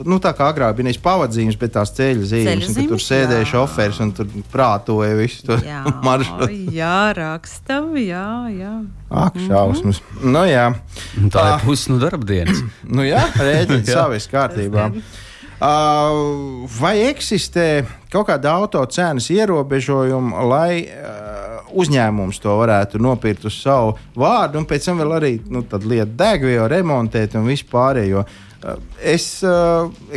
Nu, 0.03 0.19
tā 0.19 0.33
kā 0.35 0.49
agrāk 0.51 0.75
bija 0.81 0.89
nevis 0.89 0.99
pavadzīmes, 1.05 1.55
bet 1.61 1.77
tās 1.77 1.95
ceļa 1.95 2.27
zīmes. 2.33 2.67
un 2.67 2.75
ka 2.81 2.87
Tur 2.91 3.05
sēdēja 3.07 3.45
jā. 3.45 3.51
šoferis 3.53 4.01
un 4.03 4.11
tur 4.19 4.27
prātoja 4.51 5.15
visu 5.21 5.47
to 5.47 5.61
Jā, 5.63 5.85
maršrutu. 6.09 6.51
jā, 6.75 6.97
rakstam, 7.21 7.93
jā, 8.03 8.27
jā. 8.59 8.73
Ak, 9.23 9.39
šausmas. 9.47 10.03
Nu, 10.19 10.43
jā. 10.51 10.67
Tā 11.31 11.45
Ah. 11.47 11.55
ir 11.61 11.67
pusi 11.69 11.93
no 11.95 12.01
darba 12.03 12.27
dienas. 12.27 12.59
Nu, 12.91 13.07
jā, 13.07 13.23
rēķins 13.39 13.87
savas 13.95 14.27
kārtībā. 14.27 14.91
Uh, 15.63 16.67
vai 16.81 16.97
eksistē 17.07 17.85
kaut 18.11 18.27
kāda 18.27 18.51
autocenas 18.59 19.29
ierobežojuma, 19.31 20.43
lai 20.51 20.83
uh, 20.91 21.52
uzņēmums 21.75 22.41
to 22.43 22.55
varētu 22.61 23.01
nopirkt 23.03 23.47
uz 23.49 23.59
savu 23.63 23.97
vārdu, 24.19 24.61
un 24.61 24.69
pēc 24.69 24.89
tam 24.89 25.03
vēl 25.03 25.19
arī 25.19 25.35
nu, 25.51 25.65
lietu 25.65 26.17
degvielu 26.19 26.71
remontēt 26.73 27.37
un 27.39 27.49
vispārējo? 27.49 28.25
Es, 29.03 29.25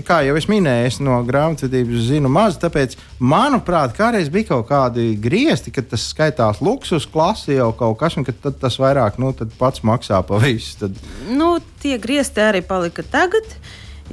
kā 0.05 0.19
jau 0.21 0.35
es 0.37 0.45
minēju, 0.45 0.89
es 0.91 0.99
no 1.01 1.17
grāmatvedības 1.25 2.03
zinu 2.11 2.29
maz, 2.29 2.59
tāpēc, 2.61 2.93
manuprāt, 3.17 3.95
kādreiz 3.97 4.29
bija 4.33 4.51
kaut 4.51 4.67
kādi 4.69 5.15
griezti, 5.21 5.73
kad 5.73 5.89
tas 5.89 6.03
skaitās 6.11 6.61
luksus 6.61 7.07
klasi 7.09 7.57
jau 7.57 7.71
kaut 7.77 7.97
kas, 8.03 8.19
un 8.19 8.27
tad 8.27 8.59
tas 8.61 8.77
vairāk 8.81 9.17
nu, 9.21 9.33
pats 9.57 9.81
maksā 9.87 10.21
pa 10.27 10.37
visu. 10.43 10.77
Tad... 10.83 11.01
Nu, 11.33 11.55
tie 11.81 11.97
griezti 12.01 12.45
arī 12.45 12.61
palika 12.65 13.05
tagad. 13.15 13.49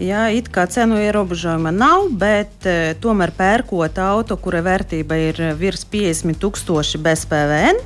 Jā, 0.01 0.31
it 0.33 0.49
kā 0.49 0.65
cenu 0.73 0.97
ierobežojuma 0.97 1.69
nav, 1.75 2.09
bet 2.17 2.65
e, 2.65 2.95
tomēr 2.97 3.35
pērkot 3.37 3.99
auto, 4.01 4.39
kura 4.41 4.63
vērtība 4.65 5.19
ir 5.21 5.41
virs 5.61 5.85
50 5.85 6.41
tūkstoši 6.41 7.01
bez 7.05 7.27
PVN, 7.29 7.77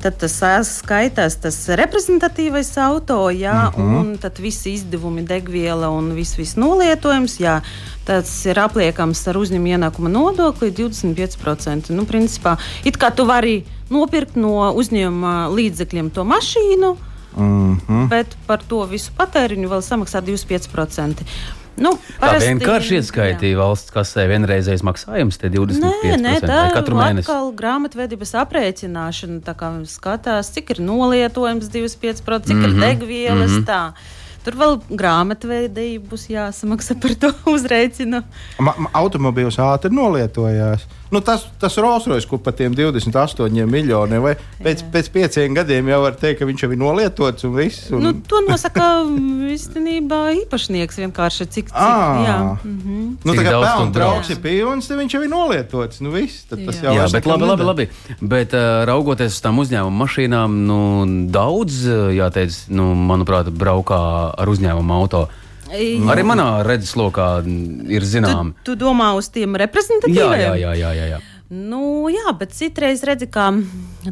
tad 0.00 0.16
tas 0.18 0.38
skaitās 0.72 1.36
tas 1.44 1.58
reprezentatīvais 1.78 2.72
auto, 2.80 3.28
jā, 3.30 3.68
mhm. 3.68 3.82
-huh. 3.82 4.00
un 4.00 4.18
tad 4.18 4.40
visi 4.40 4.72
izdevumi, 4.72 5.22
degviela 5.28 5.90
un 5.90 6.14
viss 6.16 6.38
vis 6.38 6.56
nolietojums. 6.56 7.40
Jā, 7.40 7.60
Tas 8.04 8.30
ir 8.50 8.58
apliekams 8.58 9.20
ar 9.30 9.36
uzņēmuma 9.38 9.76
ienākuma 9.76 10.10
nodokli 10.10 10.72
25%. 10.74 11.92
Nu, 11.94 12.02
principā, 12.08 12.56
it 12.84 12.98
kā 12.98 13.12
tu 13.14 13.26
vari 13.28 13.60
nopirkt 13.94 14.34
no 14.34 14.72
uzņēmuma 14.74 15.52
līdzekļiem 15.54 16.10
to 16.10 16.24
mašīnu, 16.26 16.96
mm 17.36 17.80
-hmm. 17.88 18.08
bet 18.08 18.36
par 18.46 18.62
to 18.68 18.84
visu 18.86 19.12
patēriņu 19.18 19.68
vēl 19.68 19.82
samaksā 19.82 20.22
25%. 20.22 21.26
Nu, 21.80 21.94
parasti, 22.20 22.44
tā 22.44 22.52
vienkārši 22.52 22.98
ieskaitīja 23.00 23.56
valsts 23.56 23.92
kasē 23.94 24.26
vienreizējais 24.28 24.82
maksājums, 24.84 25.38
tie 25.40 25.48
25% 25.48 25.80
nē, 25.80 26.16
nē, 26.20 26.34
tā 26.44 26.58
katru 26.74 26.98
mēnesi. 26.98 27.32
Ir 27.32 27.54
grāmatvedības 27.56 28.34
aprēķināšana, 28.42 29.40
tā 29.46 29.54
kā 29.56 29.70
skatās, 29.88 30.52
cik 30.52 30.74
ir 30.76 30.82
nolietojums 30.84 31.70
25%, 31.72 32.44
cik 32.44 32.56
mm 32.56 32.62
-hmm. 32.62 32.64
ir 32.64 32.70
mhm, 32.70 32.80
degvielas. 32.80 33.50
Mm 33.50 33.58
-hmm. 33.58 33.64
tā. 33.64 33.92
Tur 34.42 34.56
vēl 34.58 34.80
grāmatvedība 34.90 36.08
būs 36.10 36.26
jāsamaksā 36.30 36.98
par 37.00 37.14
to 37.14 37.30
uzreicinu. 37.54 38.22
Ma, 38.58 38.74
ma, 38.78 38.90
automobīls 38.92 39.58
ātri 39.58 39.90
nolietojās. 39.94 40.86
Nu, 41.12 41.20
tas 41.24 41.46
tas 41.60 41.76
Rolls-Royce, 41.80 42.28
kur 42.28 42.42
par 42.44 42.56
tiem 42.58 42.74
28 42.76 43.66
miljoniem, 43.70 44.22
vai 44.24 44.36
pēc, 44.62 44.84
pēc 44.92 45.10
pieciem 45.12 45.56
gadiem 45.56 45.88
jau 45.92 46.02
var 46.04 46.16
teikt, 46.20 46.40
ka 46.40 46.48
viņš 46.48 46.66
jau 46.66 46.72
ir 46.72 46.80
nolietots 46.80 47.48
un 47.48 47.56
viss. 47.56 47.90
Un... 47.92 48.04
Nu, 48.04 48.14
to 48.28 48.44
nosaka 48.46 48.92
īstenībā 49.52 50.22
īpašnieks 50.42 51.00
vienkārši 51.04 51.48
cik 51.48 51.62
cik. 51.62 51.76
À, 51.76 52.24
jā. 52.26 52.56
Mm 52.64 52.78
-hmm. 52.84 53.16
nu, 53.24 53.32
tā 53.32 53.42
kā 53.44 53.50
pelnu 53.50 53.92
brauks 53.92 54.30
ir 54.30 54.40
pilns, 54.40 54.88
tad 54.88 54.98
viņš 54.98 55.14
jau 55.14 55.22
ir 55.22 55.30
nolietots. 55.30 56.00
Nu, 56.00 56.10
viss, 56.10 56.44
tas 56.48 56.58
jā, 56.82 56.94
jā 56.94 57.12
bet 57.12 57.26
labi, 57.26 57.44
labi, 57.44 57.62
labi. 57.62 57.88
Bet 58.20 58.54
uh, 58.54 58.84
raugoties 58.84 59.32
uz 59.34 59.40
tām 59.40 59.58
uzņēmuma 59.58 60.04
mašīnām, 60.04 60.48
nu, 60.66 60.80
daudz, 61.30 61.86
jāteic, 62.16 62.52
nu, 62.68 62.94
manuprāt, 62.94 63.50
braukā 63.50 64.34
ar 64.38 64.48
uzņēmuma 64.48 64.94
auto. 64.94 65.28
Jā. 65.72 66.12
Arī 66.12 66.24
manā 66.28 66.48
redzeslokā 66.66 67.28
ir 67.88 68.04
zinām. 68.04 68.54
Tu, 68.62 68.72
tu 68.72 68.80
domā 68.84 69.12
uz 69.16 69.28
tiem 69.32 69.56
reprezentatīviem? 69.56 70.40
Jā, 70.40 70.56
jā, 70.56 70.72
jā. 70.76 70.92
jā, 70.92 71.06
jā. 71.16 71.20
Nu, 71.52 72.08
jā, 72.08 72.32
bet 72.32 72.54
citreiz 72.56 73.02
redzi, 73.04 73.26
ka 73.28 73.50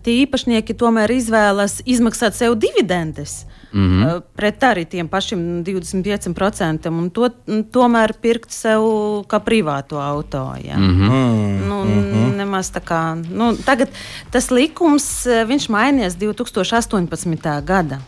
tie 0.04 0.18
īpašnieki 0.26 0.74
tomēr 0.76 1.08
izvēlas 1.14 1.78
izmaksāt 1.88 2.36
sev 2.36 2.58
dividendes. 2.60 3.46
Mm 3.72 3.88
-hmm. 3.88 4.22
Pret 4.36 4.60
arī 4.62 4.84
tiem 4.84 5.08
pašiem 5.08 5.64
25%, 5.64 6.88
un 6.88 7.10
to 7.10 7.30
tomēr 7.72 8.12
pirkt 8.20 8.50
sev 8.50 8.82
kā 9.28 9.40
privātu 9.40 9.96
auto. 9.96 10.54
Ja. 10.64 10.76
Mm 10.76 10.90
-hmm. 10.90 11.68
nu, 11.68 11.84
mm 11.84 11.90
-hmm. 11.90 12.36
Nemaz 12.36 12.72
tā 12.72 12.80
kā 12.80 13.24
nu, 13.30 13.56
tagad 13.56 13.88
tas 14.30 14.50
likums 14.50 15.26
mainījās 15.68 16.16
2018. 16.18 17.64
gada. 17.64 17.98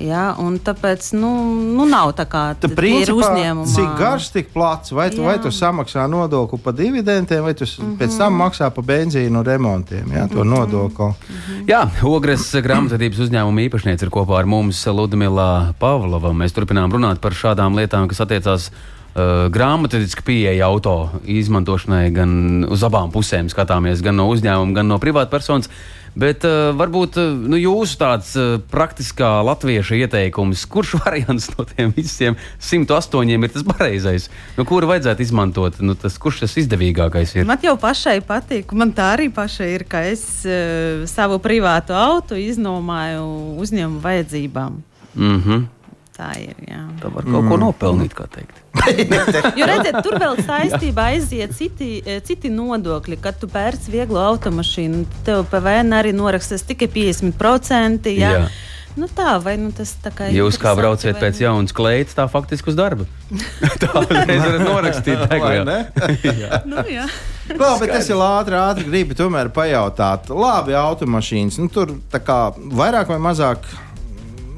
Ja, 0.00 0.32
tāpēc 0.64 1.10
nu, 1.20 1.28
nu 1.76 1.84
nav 1.84 2.14
tā 2.16 2.24
kā 2.24 2.42
tā 2.56 2.70
ir 2.72 3.10
uzņēmuma. 3.12 3.68
Cik 3.68 3.90
garš, 3.98 4.30
tik 4.32 4.48
plats, 4.54 4.94
vai 4.96 5.10
tu, 5.12 5.20
Jā. 5.20 5.26
vai 5.28 5.34
tu 5.42 5.52
samaksā 5.52 6.06
nodokli 6.08 6.58
par 6.64 6.72
dividendiem, 6.72 7.42
vai 7.44 7.52
tu 7.54 7.64
mm 7.64 7.84
-hmm. 7.84 7.98
pēc 8.00 8.16
tam 8.18 8.40
maksā 8.40 8.70
par 8.70 8.84
benzīnu 8.84 9.42
remontiem, 9.44 10.12
ja, 10.12 10.28
to 10.28 10.40
-hmm. 10.40 10.48
nodokli. 10.48 11.06
Mm 11.06 11.12
-hmm. 11.12 11.66
Jā, 11.66 11.88
Ogres 12.02 12.54
grāmatvedības 12.54 13.18
uzņēmuma 13.18 13.68
īpašniece 13.68 14.02
ir 14.02 14.10
kopā 14.10 14.38
ar 14.38 14.46
mums 14.46 14.86
Ludmila 14.86 15.74
Pavlova. 15.78 16.32
Mēs 16.32 16.52
turpinām 16.52 16.92
runāt 16.92 17.18
par 17.18 17.32
šādām 17.32 17.76
lietām, 17.76 18.08
kas 18.08 18.20
attiecās 18.20 18.70
Uh, 19.12 19.52
grāmatvediska 19.52 20.22
pieeja 20.24 20.66
auto 20.66 21.10
izmantošanai 21.28 22.10
gan 22.10 22.64
uz 22.64 22.80
abām 22.80 23.10
pusēm 23.12 23.50
skatāmies, 23.52 24.00
gan 24.00 24.16
no 24.16 24.24
uzņēmuma, 24.32 24.72
gan 24.72 24.88
no 24.88 24.96
privātpersonas. 24.98 25.68
Bet 26.12 26.44
uh, 26.44 26.74
varbūt 26.76 27.16
uh, 27.16 27.30
nu, 27.48 27.56
jūsu 27.56 27.96
tāds 27.96 28.34
uh, 28.36 28.58
praktiskā 28.72 29.30
latvieša 29.48 29.96
ieteikums, 30.04 30.66
kurš 30.68 30.96
variants 31.04 31.48
no 31.54 31.64
tiem 31.68 31.94
visiem 31.96 32.36
108 32.60 33.32
ir 33.32 33.52
tas 33.54 33.64
pareizais, 33.64 34.28
nu, 34.58 34.66
kuru 34.68 34.90
vajadzētu 34.90 35.24
izmantot, 35.24 35.80
nu, 35.80 35.96
tas, 35.96 36.18
kurš 36.20 36.44
tas 36.44 36.56
izdevīgākais 36.60 37.32
ir? 37.38 37.48
Man 37.48 37.64
jau 37.64 37.78
pašai 37.80 38.18
patīk, 38.28 38.74
man 38.76 38.92
tā 38.96 39.14
arī 39.16 39.30
pašai 39.32 39.70
ir, 39.78 39.86
ka 39.88 40.04
es 40.10 40.24
uh, 40.44 41.06
savu 41.08 41.40
privātu 41.42 41.96
auto 41.96 42.36
iznomāju 42.36 43.24
uzņēmumu 43.64 44.04
vajadzībām. 44.04 44.82
Mm 45.16 45.40
-hmm. 45.40 45.64
Tā 46.12 46.28
ir. 46.40 46.56
Jā. 46.68 46.84
Tā 47.00 47.08
var 47.08 47.24
kaut 47.24 47.40
mm. 47.40 47.48
ko 47.48 47.56
nopelnīt, 47.56 48.14
kā 48.16 48.28
teikt. 48.28 48.61
jo 49.58 49.68
redziet, 49.68 49.98
tur 50.04 50.16
vēl 50.20 50.38
saistībā 50.46 51.10
aiziet 51.12 51.54
citi, 51.56 51.94
eh, 52.04 52.20
citi 52.24 52.50
nodokļi. 52.52 53.18
Kad 53.22 53.40
tu 53.42 53.48
pērc 53.52 53.88
vieglu 53.92 54.20
automašīnu, 54.22 55.04
tev 55.26 55.46
PVN 55.52 55.96
arī 56.00 56.14
norakstās 56.16 56.64
tikai 56.68 56.88
50%. 56.92 58.12
Jā. 58.16 58.36
Jā. 58.38 58.52
Nu 58.92 59.06
tā, 59.08 59.38
vai 59.40 59.54
nu 59.56 59.70
tas 59.72 59.94
tā 60.04 60.10
kā 60.12 60.26
Jūs 60.28 60.58
kā 60.60 60.74
brauciet 60.76 61.16
pēc 61.16 61.38
ne? 61.38 61.44
jaunas 61.46 61.72
kleitas, 61.72 62.12
tā 62.16 62.26
faktiski 62.28 62.68
uz 62.68 62.76
darbu. 62.76 63.06
tā 63.80 63.88
uzreiz 64.02 64.42
varat 64.42 64.64
norakstīt. 64.66 65.22
jā, 66.42 66.60
nu, 66.68 66.84
jā. 66.92 67.06
Labi, 67.48 67.86
bet 67.86 67.94
es 67.96 68.10
jau 68.12 68.20
ātri, 68.20 68.58
ātri 68.60 68.84
gribu 68.90 69.16
tomēr 69.16 69.48
pajautāt. 69.54 70.28
Labi, 70.28 70.76
automašīnas, 70.76 71.56
nu 71.62 71.72
tur 71.72 71.96
tā 72.12 72.20
kā 72.20 72.38
vairāk 72.52 73.08
vai 73.14 73.20
mazāk. 73.30 73.64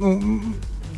Nu, 0.03 0.17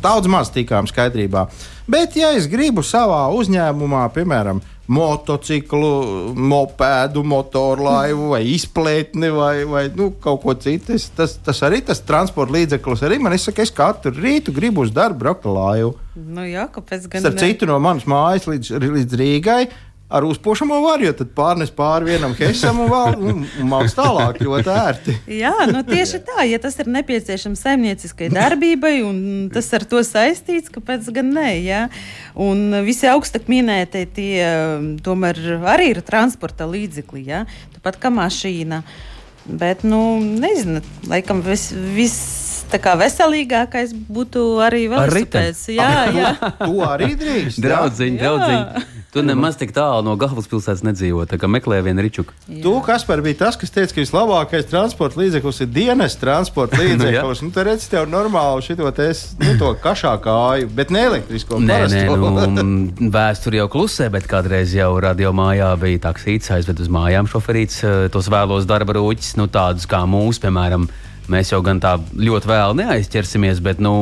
daudz 0.03 0.29
maz 0.31 0.51
tikām 0.53 0.87
skaidrībā. 0.89 1.47
Bet, 1.87 2.17
ja 2.19 2.33
es 2.35 2.49
gribu 2.51 2.83
savā 2.83 3.21
uzņēmumā, 3.35 4.07
piemēram, 4.15 4.59
motociklu, 4.87 6.33
mopēdu, 6.35 7.23
motorlaivu 7.27 8.31
vai 8.31 8.41
izplētni 8.53 9.29
vai, 9.35 9.53
vai 9.67 9.83
nu, 9.95 10.09
kaut 10.23 10.41
ko 10.43 10.55
citu. 10.55 10.95
Tas, 11.17 11.35
tas 11.43 11.61
arī 11.67 11.81
tas 11.85 12.01
transporta 12.07 12.55
līdzeklis. 12.55 13.03
Arī 13.07 13.19
man 13.23 13.35
izsaka, 13.35 13.65
es 13.65 13.73
katru 13.75 14.15
rītu 14.15 14.55
gribu 14.55 14.85
uz 14.87 14.93
darbu 14.95 15.19
braukt 15.25 15.47
ar 15.47 15.57
laivu. 15.57 15.93
Nu, 16.17 16.45
jā, 16.47 16.65
kāpēc 16.73 17.09
gan? 17.11 17.25
Starp 17.25 17.41
citu, 17.43 17.67
no 17.69 17.77
manas 17.83 18.07
mājas 18.09 18.47
līdz, 18.49 18.71
līdz 18.83 19.19
Rīgai 19.19 19.61
ar 20.09 20.23
uzpošamo 20.23 20.79
varu, 20.81 21.09
jo 21.09 21.13
tad 21.19 21.33
pārnes 21.35 21.71
pāri 21.75 22.13
vienam 22.13 22.31
hesam 22.37 22.79
un, 22.83 22.91
vēl, 22.91 23.17
un, 23.19 23.41
un 23.43 23.67
māks 23.67 23.95
tālāk 23.97 24.39
ļoti 24.39 24.71
ērti. 24.71 25.15
Jā, 25.41 25.51
nu 25.67 25.81
tieši 25.87 26.21
tā, 26.29 26.45
ja 26.47 26.61
tas 26.63 26.79
ir 26.79 26.87
nepieciešams 26.95 27.65
saimnieciskai 27.65 28.29
darbībai 28.31 28.93
un 29.03 29.19
tas 29.53 29.67
ar 29.75 29.83
to 29.89 29.99
saistīts, 30.07 30.71
kāpēc 30.71 31.11
gan 31.15 31.33
ne, 31.35 31.49
jā. 31.59 31.83
Un 32.39 32.83
visi 32.87 33.09
augstāk 33.11 33.51
minētie 33.51 34.05
tie 34.15 34.31
tomēr 35.03 35.43
arī 35.75 35.91
ir 35.97 36.01
transporta 36.07 36.69
līdzekļi, 36.71 37.27
jā, 37.27 37.43
tāpat 37.75 37.99
kā 37.99 38.13
mašīna. 38.13 38.83
Bet, 39.47 39.83
nu, 39.87 40.19
nezinu, 40.19 40.81
laikam 41.07 41.39
viss. 41.43 41.71
Vis, 41.95 42.15
tā 42.15 42.46
kā 42.81 42.97
veselīgākais 42.99 43.95
būtu 44.09 44.45
arī 44.65 44.87
velosipēds. 44.91 45.65
Jā, 45.75 45.91
jā. 46.15 46.35
to 46.59 46.85
arī 46.87 47.13
drīkst. 47.19 47.61
Draudziņi, 47.63 48.21
draudziņi. 48.21 48.85
Tu 49.17 49.23
nemaz 49.23 49.55
tik 49.57 49.71
tālu 49.73 50.03
no 50.03 50.13
galvaspilsētas 50.19 50.83
nedzīvo, 50.83 51.23
tā 51.31 51.39
kā 51.39 51.47
meklē 51.49 51.79
vienu 51.81 52.03
ričuku. 52.03 52.33
Tu, 52.45 52.73
Kaspar, 52.85 53.21
bija 53.25 53.39
tas, 53.39 53.55
kas 53.57 53.71
teica, 53.73 53.95
ka 53.95 54.03
vislabākais 54.03 54.67
transporta 54.69 55.21
līdzeklis 55.21 55.61
ir 55.63 55.71
dienas 55.71 56.17
transporta 56.19 56.77
līdzeklis. 56.83 57.41
nu, 57.41 57.47
nu, 57.47 57.55
tur 57.55 57.65
redz, 57.65 57.87
tev 57.89 58.05
normāli 58.11 58.65
šito 58.67 58.91
te, 58.93 59.07
nu, 59.41 59.55
to 59.61 59.71
kašā 59.81 60.13
kāju, 60.21 60.69
bet 60.75 60.91
ne 60.93 61.05
elektrisko. 61.07 61.61
Nē, 61.63 61.79
nē, 61.93 62.03
nu, 62.59 62.67
vēsture 63.17 63.61
jau 63.61 63.69
klusē, 63.73 64.11
bet 64.13 64.27
kādreiz 64.29 64.75
jau 64.75 64.91
radio 65.01 65.31
mājā 65.33 65.71
bija 65.81 66.03
taksīts 66.09 66.51
aizved 66.59 66.83
uz 66.83 66.91
mājām 66.91 67.31
šoferīts 67.31 67.81
eh, 67.87 67.97
tos 68.13 68.29
vēlos 68.29 68.67
darba 68.69 68.99
rūķis, 68.99 69.37
nu, 69.39 69.47
tādus 69.49 69.87
kā 69.89 70.03
mūsu, 70.05 70.43
piemēram, 70.45 70.85
Mēs 71.31 71.51
jau 71.51 71.59
gan 71.65 71.81
tā 71.83 71.97
ļoti 71.99 72.47
vēl 72.47 72.75
neaizķersimies, 72.79 73.59
bet, 73.63 73.81
nu, 73.83 73.93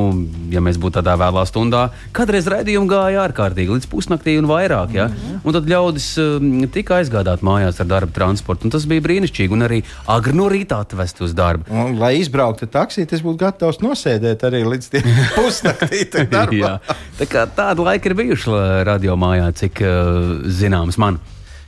ja 0.53 0.61
mēs 0.61 0.77
būtu 0.81 0.99
tādā 0.99 1.15
vēlā 1.17 1.45
stundā, 1.49 1.87
kādreiz 2.15 2.45
raidījumi 2.51 2.91
gāja 2.91 3.23
ārkārtīgi 3.25 3.73
līdz 3.77 3.89
pusnaktī 3.89 4.37
un 4.37 4.49
vairāk. 4.49 4.93
Ja? 4.93 5.07
-hmm. 5.09 5.41
Un 5.43 5.57
tad 5.57 5.69
ļaudis 5.69 6.07
um, 6.21 6.67
tika 6.69 6.99
aizgādāt 7.01 7.41
mājās 7.41 7.81
ar 7.81 7.89
darba 7.89 8.13
transportu. 8.13 8.69
Tas 8.69 8.85
bija 8.85 9.01
brīnišķīgi. 9.01 9.53
Un 9.57 9.67
arī 9.67 9.83
agri 10.07 10.33
no 10.37 10.49
rīta 10.49 10.79
atvest 10.85 11.21
uz 11.21 11.33
darbu. 11.33 11.65
Un, 11.69 11.99
lai 11.99 12.15
izbrauktu 12.19 12.67
taksī, 12.67 13.05
tas 13.09 13.21
būtu 13.25 13.41
gatavs 13.41 13.81
nosēdēt 13.81 14.45
arī 14.45 14.63
līdz 14.63 14.89
pusnaktī. 15.37 16.05
Tā 17.19 17.25
kā 17.29 17.47
tāda 17.47 17.81
laika 17.81 18.09
ir 18.09 18.15
bijuši 18.15 18.83
radio 18.85 19.15
mājā, 19.15 19.51
cik 19.55 19.81
uh, 19.81 20.45
zināms 20.45 20.97
man. 21.01 21.19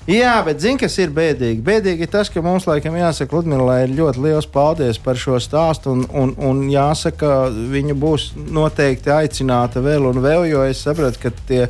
Jā, 0.08 0.38
bet 0.46 0.62
zini, 0.64 0.80
kas 0.80 0.94
ir 1.04 1.12
bēdīgi? 1.12 1.60
Bēdīgi 1.68 2.06
ir 2.06 2.12
tas, 2.12 2.30
ka 2.32 2.40
mums, 2.44 2.64
laikam, 2.70 2.96
jāsaka, 2.96 3.36
Ludmilai 3.36 3.82
ir 3.84 3.96
ļoti 3.98 4.22
liels 4.24 4.48
paldies 4.48 5.00
par 5.04 5.20
šo 5.20 5.36
stāstu. 5.44 5.92
Un, 5.92 6.06
un, 6.16 6.32
un 6.48 6.62
jāsaka, 6.72 7.50
viņa 7.74 7.98
būs 8.00 8.30
noteikti 8.38 9.12
aicināta 9.12 9.84
vēl 9.84 10.08
un 10.08 10.22
vēl, 10.24 10.48
jo 10.48 10.64
es 10.64 10.86
sapratu, 10.88 11.20
ka 11.26 11.34
tie 11.50 11.66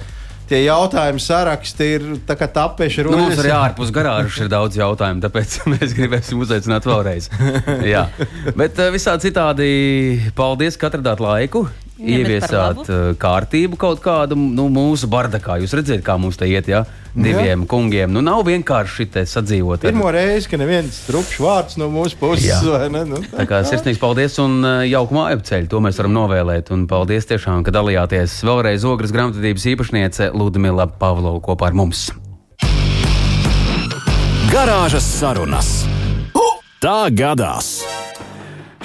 tie 0.48 0.62
jautājumi 0.64 1.20
saraksti 1.20 1.88
ir 1.98 2.06
tapuši 2.28 3.04
runa. 3.04 3.18
Nu, 3.18 3.26
mums 3.26 3.42
arī 3.42 3.52
ārpus 3.52 3.92
garāžas 3.96 4.38
ir 4.46 4.52
daudz 4.52 4.78
jautājumu, 4.80 5.20
tāpēc 5.26 5.58
mēs 5.74 5.96
gribēsim 5.98 6.40
uzaicināt 6.44 6.88
vēlreiz. 6.88 7.28
Jā, 7.94 8.06
bet 8.56 8.80
eh, 8.80 8.94
visā 8.94 9.18
citādi 9.20 9.68
paldies, 10.38 10.80
ka 10.80 10.92
atradāt 10.92 11.24
laiku 11.24 11.66
ieviesāt 11.98 12.84
uh, 12.86 13.10
kārtību 13.20 13.80
kaut 13.80 14.02
kādu 14.04 14.38
nu, 14.38 14.68
mūsu 14.74 15.10
bardakā. 15.12 15.58
Jūs 15.62 15.76
redzat, 15.78 16.04
kā 16.06 16.18
mums 16.22 16.40
te 16.40 16.50
iet, 16.50 16.70
ja 16.72 16.86
diviem 17.18 17.64
ja. 17.64 17.68
kungiem. 17.70 18.12
Nu, 18.14 18.22
nav 18.22 18.44
vienkārši 18.48 19.08
šī 19.08 19.24
sadzīvot. 19.30 19.82
Pirmo 19.88 20.12
reizi, 20.14 20.50
ka 20.52 20.60
neviens 20.62 21.02
trupšs 21.08 21.42
vārds 21.42 21.80
no 21.82 21.90
mūsu 21.94 22.20
puses. 22.20 22.62
Ne? 22.94 23.04
Nu, 23.10 23.22
tā. 23.26 23.42
tā 23.42 23.48
kā 23.50 23.64
sirsnīgs 23.68 24.02
paldies 24.02 24.38
un 24.44 24.60
uh, 24.62 24.86
jauku 24.88 25.18
māju 25.18 25.42
ceļu. 25.50 25.72
To 25.74 25.82
mēs 25.84 26.00
varam 26.02 26.16
novēlēt. 26.20 26.72
Un 26.76 26.86
paldies 26.90 27.28
tiešām, 27.30 27.66
ka 27.66 27.74
dalījāties 27.76 28.40
vēlreiz 28.48 28.86
Ogres 28.88 29.14
grāmatvedības 29.16 29.68
īpašniece 29.74 30.32
Ludmila 30.38 30.88
Pavlova 31.02 31.42
kopā 31.44 31.72
ar 31.72 31.78
mums. 31.78 32.08
Garāžas 34.54 35.06
sarunas. 35.18 35.72
Tā 36.78 37.08
gadās! 37.10 37.82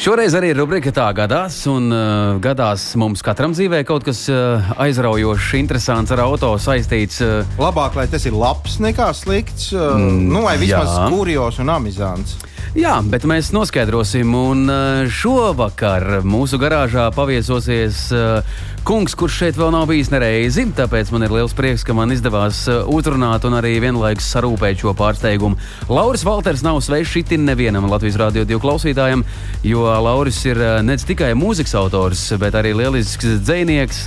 Šoreiz 0.03 0.35
arī 0.35 0.49
rubrika 0.59 0.91
tā 0.91 1.05
gadās, 1.15 1.61
un 1.71 1.85
uh, 1.95 2.33
gadās 2.43 2.89
mums 2.99 3.21
katram 3.23 3.53
dzīvē 3.55 3.85
kaut 3.87 4.03
kas 4.03 4.25
uh, 4.33 4.73
aizraujošs, 4.83 5.53
interesants 5.61 6.11
ar 6.11 6.25
auto 6.25 6.49
saistīts. 6.59 7.21
Uh, 7.23 7.53
Labāk, 7.63 7.95
lai 7.95 8.09
tas 8.11 8.27
ir 8.27 8.35
labs 8.35 8.81
nekā 8.83 9.13
slikts, 9.15 9.69
uh, 9.77 9.93
mm, 9.95 10.25
nu, 10.27 10.43
vai 10.43 10.57
vismaz 10.59 10.91
kurjos 11.07 11.63
un 11.63 11.71
amizants. 11.77 12.35
Jā, 12.75 12.97
bet 13.07 13.29
mēs 13.31 13.53
noskaidrosim. 13.55 14.35
Un 14.35 14.67
uh, 14.67 15.05
šovakar 15.07 16.25
mūsu 16.27 16.59
garāžā 16.59 17.07
paviesosies 17.15 18.09
uh, 18.11 18.59
kungs, 18.87 19.15
kurš 19.19 19.37
šeit 19.39 19.59
vēl 19.59 19.71
nav 19.75 19.87
bijis 19.91 20.11
nereizi. 20.13 20.65
Tāpēc 20.77 21.13
man 21.15 21.27
ir 21.27 21.35
liels 21.35 21.55
prieks, 21.55 21.85
ka 21.87 21.95
man 21.97 22.11
izdevās 22.15 22.65
uh, 22.71 22.83
uzrunāt 22.91 23.45
un 23.47 23.55
arī 23.59 23.77
vienlaikus 23.83 24.31
sarūpēt 24.35 24.83
šo 24.83 24.95
pārsteigumu. 24.99 25.59
Lauris 25.93 26.25
Valters 26.27 26.65
nav 26.67 26.81
svešs 26.83 27.21
itin 27.23 27.47
nevienam 27.47 27.87
Latvijas 27.91 28.19
Rādio 28.21 28.47
2 28.49 28.59
klausītājam, 28.63 29.23
jo 29.67 29.85
Lauris 29.87 30.41
ir 30.49 30.59
ne 30.83 30.97
tikai 30.99 31.33
mūzikas 31.39 31.77
autors, 31.79 32.25
bet 32.43 32.59
arī 32.59 32.75
lielisks 32.79 33.39
dzinieks. 33.45 34.03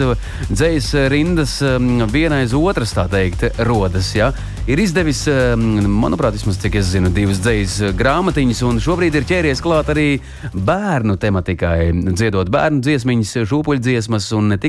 Dzējas 0.52 0.92
rindas 1.14 1.60
um, 1.64 2.04
vienais 2.12 2.56
otras, 2.58 2.96
tā 2.98 3.08
teikt, 3.12 3.48
rodas. 3.68 4.12
Ja? 4.18 4.34
Ir 4.66 4.80
izdevis, 4.82 5.20
um, 5.30 5.66
manuprāt, 6.02 6.34
vismaz 6.34 6.58
cik 6.58 6.80
es 6.80 6.88
zinu, 6.90 7.12
divas 7.14 7.38
dzējas 7.46 7.94
grāmatiņas 8.00 8.64
un 8.66 8.80
šobrīd 8.82 9.14
ir 9.14 9.28
ķēries 9.30 9.62
klāt 9.62 9.92
arī 9.94 10.08
bērnu 10.58 11.20
tematikai, 11.22 11.92
dziedot 12.18 12.50
bērnu 12.50 12.82
dziesmiņas, 12.82 13.36
šūpuļdziesmas, 13.52 14.32
un 14.34 14.50
ne 14.50 14.58
tikai, 14.58 14.65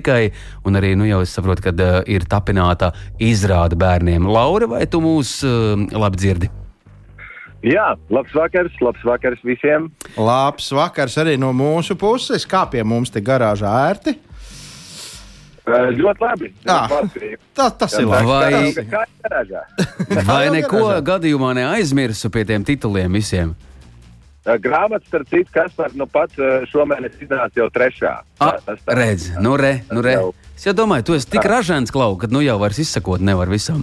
un 0.66 0.78
arī, 0.78 0.94
nu 0.98 1.06
jau 1.08 1.22
es 1.24 1.32
saprotu, 1.36 1.62
ka 1.66 1.72
uh, 1.72 2.02
ir 2.06 2.26
tapināta 2.28 2.92
izrāde 3.22 3.78
bērniem. 3.78 4.26
Laura, 4.26 4.66
vai 4.66 4.86
tu 4.90 5.00
mūs 5.04 5.38
uh, 5.46 5.74
labi 5.96 6.22
dzirdi? 6.22 6.52
Jā, 7.66 7.94
labs 8.12 8.34
vakars, 8.36 8.74
labs 8.84 9.02
vakars 9.06 9.40
visiem. 9.46 9.88
Labs 10.20 10.68
vakars 10.76 11.16
arī 11.18 11.34
no 11.40 11.50
mūsu 11.56 11.96
puses. 11.98 12.44
Kā 12.46 12.66
pie 12.70 12.84
mums 12.86 13.10
te 13.10 13.22
garāžā 13.24 13.72
ērti? 13.88 14.14
Uh, 15.66 15.88
ļoti 15.98 16.22
labi. 16.22 16.52
Ah, 16.70 16.92
tā, 17.56 17.70
tas 17.74 17.96
ir 17.98 18.06
labi. 18.06 18.28
Vai, 18.30 20.20
vai 20.28 20.42
neko 20.54 20.84
gadījumā 21.06 21.56
neaizmirsu 21.58 22.30
pie 22.30 22.44
tiem 22.46 22.66
tituliem 22.66 23.18
visiem? 23.18 23.56
Grāmatas, 24.62 25.08
starp 25.10 25.26
citu, 25.30 25.50
kas 25.54 25.72
par 25.74 25.94
nu 25.98 26.06
pats 26.06 26.38
šomēnes 26.70 27.18
iznāca 27.18 27.58
jau 27.58 27.66
trešā. 27.74 28.12
A, 28.38 28.50
tas 28.62 28.82
tā, 28.84 28.94
redz, 28.94 29.32
nu 29.42 29.56
re, 29.58 29.80
nu 29.90 30.04
re. 30.06 30.14
Jau... 30.20 30.34
Es 30.54 30.68
jau 30.68 30.74
domāju, 30.76 31.08
tu 31.08 31.16
esi 31.18 31.32
tik 31.34 31.46
ražants, 31.50 31.90
Klau, 31.92 32.14
ka 32.20 32.30
nu 32.30 32.44
jau 32.44 32.54
vairs 32.62 32.78
izsakot 32.84 33.24
nevar 33.24 33.50
visam. 33.50 33.82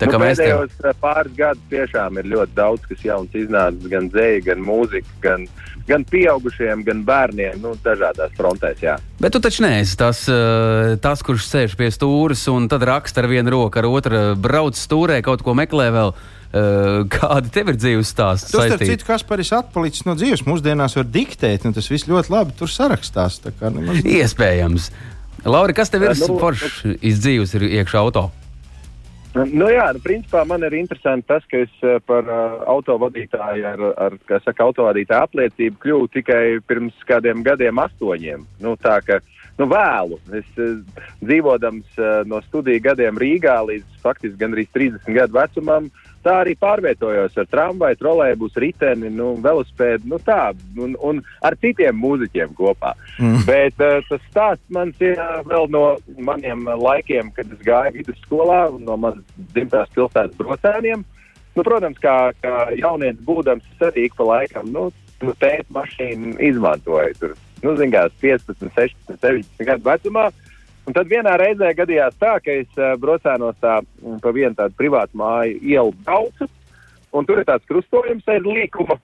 Tā 0.00 0.08
kā 0.08 0.16
nu, 0.16 0.24
mēs 0.24 0.40
tev... 0.40 0.64
pāris 1.00 1.34
gadus 1.36 1.62
tiešām 1.70 2.18
ir 2.20 2.28
ļoti 2.32 2.56
daudz, 2.56 2.86
kas 2.88 3.04
jauns 3.04 3.36
iznācis, 3.36 3.86
gan 3.92 4.08
dzēja, 4.10 4.40
gan 4.48 4.64
mūzika, 4.64 5.12
gan, 5.22 5.44
gan 5.88 6.06
pieaugušiem, 6.08 6.82
gan 6.86 7.04
bērniem, 7.06 7.60
nu, 7.62 7.74
dažādās 7.84 8.32
frontēs. 8.36 8.80
Jā. 8.82 8.96
Bet 9.20 9.36
tu 9.36 9.42
taču 9.44 9.64
neesi 9.64 9.96
tas, 10.00 10.24
tas, 11.04 11.24
kurš 11.24 11.46
sēž 11.50 11.76
pie 11.78 11.92
stūres 11.94 12.46
un 12.52 12.66
tad 12.72 12.84
raksta 12.88 13.22
ar 13.22 13.30
vienu 13.30 13.54
roku, 13.54 13.80
ar 13.80 13.88
otru 13.88 14.24
brauc 14.40 14.80
stūrē, 14.80 15.20
kaut 15.24 15.44
ko 15.46 15.54
meklē 15.56 15.92
vēl. 15.94 16.16
Uh, 16.54 17.02
kādi 17.10 17.50
tev 17.52 17.72
ir 17.72 17.76
dzīves 17.80 18.12
stāsti? 18.14 18.52
Tas, 18.54 18.70
starp 18.70 18.86
citu, 18.86 19.06
kas 19.08 19.24
par 19.26 19.42
ir 19.42 19.50
atpalicis 19.58 20.06
no 20.06 20.14
dzīves, 20.16 20.44
mūsdienās 20.46 20.94
var 20.96 21.08
diktēt, 21.10 21.66
un 21.66 21.74
tas 21.76 21.90
viss 21.90 22.06
ļoti 22.06 22.32
labi 22.32 22.54
tur 22.56 22.70
sarakstās. 22.70 23.40
Nemaz... 23.60 24.04
Iespējams. 24.06 24.90
Laura, 25.46 25.74
kas 25.76 25.90
tev 25.92 26.06
ir 26.06 26.14
nu, 26.14 26.38
foršs 26.40 26.82
nu, 26.86 26.96
izdzīvus 27.06 27.54
ir 27.58 27.66
iekšā 27.80 28.02
auto? 28.02 28.28
Nu, 29.36 29.66
jā, 29.68 29.90
nu, 29.92 30.00
principā 30.00 30.46
man 30.48 30.64
ir 30.64 30.78
interesanti 30.78 31.26
tas, 31.28 31.44
ka 31.50 31.60
es 31.66 31.72
par 32.08 32.24
uh, 32.24 32.62
autovadītāju 32.72 33.66
ar, 33.68 33.82
ar 34.06 34.16
saka, 34.46 34.70
autovadītāju 34.70 35.26
apliecību 35.28 35.82
kļuvu 35.82 36.08
tikai 36.14 36.42
pirms 36.64 36.96
kādiem 37.10 37.42
gadiem, 37.44 37.82
astoņiem. 37.82 38.46
Nu, 38.64 38.72
tā 38.80 38.96
ka 39.04 39.20
nu, 39.58 39.68
vēlu. 39.68 40.22
Es 40.40 40.48
uh, 40.62 40.80
dzīvodams 41.20 42.00
uh, 42.00 42.22
no 42.30 42.40
studiju 42.48 42.86
gadiem 42.88 43.20
Rīgā 43.20 43.58
līdz 43.68 44.00
faktiski 44.06 44.40
gandrīz 44.40 44.72
30 44.72 45.12
gadu 45.18 45.36
vecumam, 45.36 45.90
uh, 45.92 46.15
tā 46.26 46.34
arī 46.42 46.56
pārvietojos 46.58 47.36
ar 47.38 47.48
tramvaju, 47.50 47.98
trolēļus, 48.00 48.58
riteni, 48.62 49.10
nu, 49.14 49.32
velospēdu, 49.42 50.08
nu 50.10 50.18
tā, 50.26 50.50
un, 50.82 50.96
un 51.06 51.22
ar 51.46 51.56
citiem 51.62 51.98
mūziķiem 52.02 52.54
kopā. 52.58 52.94
Mm. 53.22 53.44
Bet 53.48 53.82
uh, 53.84 53.98
tas 54.10 54.24
stāsts 54.30 54.74
man 54.74 54.92
ir 55.02 55.20
uh, 55.22 55.40
vēl 55.46 55.70
no 55.72 55.84
maniem 56.28 56.66
laikiem, 56.66 57.30
kad 57.36 57.50
es 57.54 57.62
gāju 57.66 58.00
vidusskolā, 58.00 58.60
no 58.82 58.98
manas 59.00 59.22
dzimtās 59.54 59.92
pilsētas 59.94 60.36
brocēniem. 60.40 61.06
Nu, 61.56 61.64
protams, 61.64 62.00
kā, 62.02 62.16
kā 62.42 62.66
jaunietis 62.76 63.22
būdams, 63.24 63.68
es 63.76 63.86
arī 63.86 64.10
pa 64.16 64.26
laikam, 64.28 64.68
nu, 64.74 64.90
nu 65.22 65.36
tēta 65.40 65.72
mašīnu 65.72 66.36
izmantoju. 66.50 67.14
Tur, 67.22 67.38
nu, 67.62 67.76
zin, 67.78 67.94
kā, 67.94 68.04
15, 68.20 68.66
16, 68.76 69.16
17 69.22 69.70
gadu 69.70 69.88
vecumā. 69.88 70.28
Uh, 70.28 70.45
Un 70.86 70.94
tad 70.94 71.08
vienā 71.10 71.32
reizē 71.40 71.72
gadījās 71.74 72.14
tā, 72.20 72.36
ka 72.42 72.52
es 72.62 72.78
uh, 72.78 72.94
brocēnos 73.02 73.56
tā, 73.62 73.80
mm, 74.02 74.20
pa 74.22 74.32
vienu 74.34 74.54
tādu 74.58 74.76
privātu 74.78 75.18
māju 75.18 75.58
ielu 75.66 75.94
braucu, 76.06 76.46
un 77.16 77.26
tur 77.26 77.42
ir 77.42 77.48
tāds 77.48 77.66
krustojums 77.66 78.28
ar 78.30 78.46
līkumu, 78.46 78.98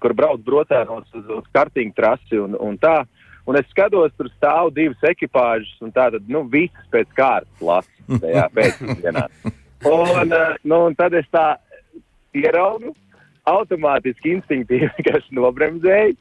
kur 0.00 0.14
brauc 0.16 0.44
brocēnos 0.44 1.08
uz, 1.16 1.24
uz 1.38 1.48
kartīņu 1.56 1.96
trasi 1.96 2.40
un, 2.40 2.58
un 2.60 2.76
tā. 2.80 3.00
Un 3.48 3.56
es 3.56 3.66
skatos, 3.72 4.12
tur 4.20 4.28
stāv 4.34 4.74
divas 4.76 5.00
ekipāžas, 5.08 5.72
un 5.82 5.92
tā 5.96 6.10
tad, 6.12 6.28
nu, 6.28 6.44
visas 6.52 6.84
pēc 6.92 7.08
kārtas 7.16 7.64
lasu 7.64 8.20
tajā 8.20 8.44
pēcpusdienā. 8.58 9.24
Un, 9.88 10.36
uh, 10.36 10.52
nu, 10.68 10.82
un 10.90 10.98
tad 10.98 11.16
es 11.16 11.28
tā 11.32 11.54
ieraugu, 12.36 12.92
automātiski 13.48 14.36
instinktīvi, 14.36 14.92
kas 15.08 15.24
nobremzēja. 15.32 16.12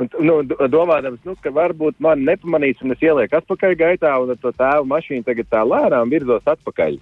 Un, 0.00 0.08
nu, 0.24 0.38
domādams, 0.72 1.20
nu, 1.28 1.34
ka 1.44 1.50
varbūt 1.52 1.98
man 2.00 2.22
nepamanīs, 2.24 2.80
un 2.80 2.94
es 2.94 3.02
ielieku 3.04 3.36
atpakaļ 3.36 3.74
gaitā, 3.76 4.12
un 4.22 4.32
ar 4.32 4.38
to 4.40 4.52
tēvu 4.56 4.88
mašīnu 4.88 5.26
tagad 5.26 5.50
tā 5.52 5.60
lēnām 5.68 6.12
virzos 6.12 6.48
atpakaļ. 6.48 6.96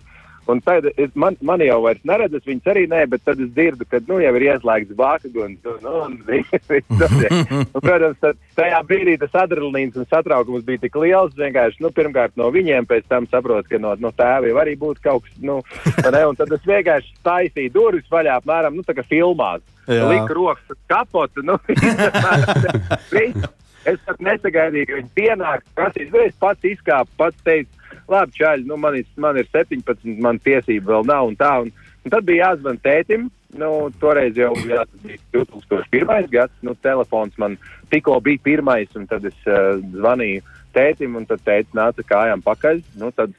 Un 0.51 0.61
tad 0.65 0.87
es, 0.91 1.11
man, 1.15 1.37
man 1.47 1.63
jau 1.65 1.79
vairs 1.85 2.03
neredzu, 2.09 2.41
viņas 2.47 2.71
arī 2.73 2.85
nē, 2.91 3.05
bet 3.13 3.25
tad 3.27 3.41
es 3.43 3.51
dzirdu, 3.55 3.87
ka 3.91 4.01
nu, 4.09 4.19
jau 4.23 4.33
ir 4.39 4.47
ieslēgts 4.49 4.97
vākaguns. 4.99 5.59
Un, 5.71 5.79
nu, 5.85 5.95
un, 6.05 6.17
un, 6.29 7.57
un, 7.61 7.81
protams, 7.81 8.19
tad, 8.23 8.41
tajā 8.59 8.81
brīdī 8.89 9.17
tas 9.23 9.37
adrenalīns 9.45 9.99
un 10.01 10.09
satraukums 10.11 10.67
bija 10.67 10.85
tik 10.85 10.99
liels. 11.03 11.37
Vienkārši, 11.39 11.83
nu, 11.85 11.93
pirmkārt 11.97 12.37
no 12.41 12.51
viņiem, 12.55 12.89
pēc 12.91 13.09
tam 13.11 13.29
saprotu, 13.31 13.69
ka 13.73 13.83
no, 13.83 13.95
no 14.01 14.15
tēva 14.17 14.51
jau 14.51 14.61
arī 14.63 14.77
būtu 14.81 15.05
kaut 15.05 15.27
kas, 15.27 15.37
nu, 15.45 15.61
ne, 16.05 16.25
un 16.27 16.39
tad 16.39 16.53
es 16.57 16.67
vienkārši 16.67 17.21
taisīju 17.27 17.75
durvis 17.75 18.11
vaļā, 18.13 18.41
apmēram, 18.41 18.77
nu, 18.77 18.87
tā 18.87 18.97
kā 18.97 19.07
filmās 19.07 19.65
lika 19.91 20.35
rokas 20.35 20.71
uz 20.71 20.79
kapotu. 20.91 21.43
Nu, 21.43 21.59
es 23.89 24.01
pat 24.07 24.23
nesagaidīju, 24.25 24.89
ka 24.89 24.99
viņi 24.99 25.13
pienāks. 25.17 25.69
Prasīs, 25.77 26.15
es 26.27 26.39
pats 26.41 26.67
izkāpu, 26.69 27.13
pats 27.21 27.45
teicu, 27.47 27.71
labi, 28.11 28.37
čaļi, 28.39 28.67
nu, 28.69 28.79
man, 28.81 28.97
ir, 29.01 29.09
man 29.21 29.39
ir 29.41 29.49
17, 29.53 30.07
man 30.23 30.41
tiesība 30.45 30.97
vēl 30.97 31.11
nav 31.11 31.31
un 31.31 31.37
tā. 31.41 31.53
Un, 31.65 31.71
un 32.05 32.15
tad 32.15 32.27
bija 32.29 32.51
jāzvan 32.51 32.81
tētim. 32.85 33.29
Nu, 33.59 33.91
toreiz 33.99 34.37
jau 34.39 34.53
jā, 34.63 34.85
bija 35.03 35.19
2001. 35.35 36.31
gads. 36.31 36.55
Nu, 36.67 36.77
telefons 36.79 37.37
man 37.41 37.59
tikko 37.91 38.21
bija 38.23 38.43
pirmais, 38.45 38.91
un 38.99 39.09
tad 39.11 39.27
es 39.27 39.37
uh, 39.49 39.79
zvanīju 39.97 40.45
tētim, 40.77 41.17
un 41.19 41.27
tad 41.27 41.43
tētis 41.47 41.75
nāca 41.75 42.07
kājām 42.07 42.45
pakaļ. 42.47 42.85
Nu, 43.01 43.11
tad 43.17 43.35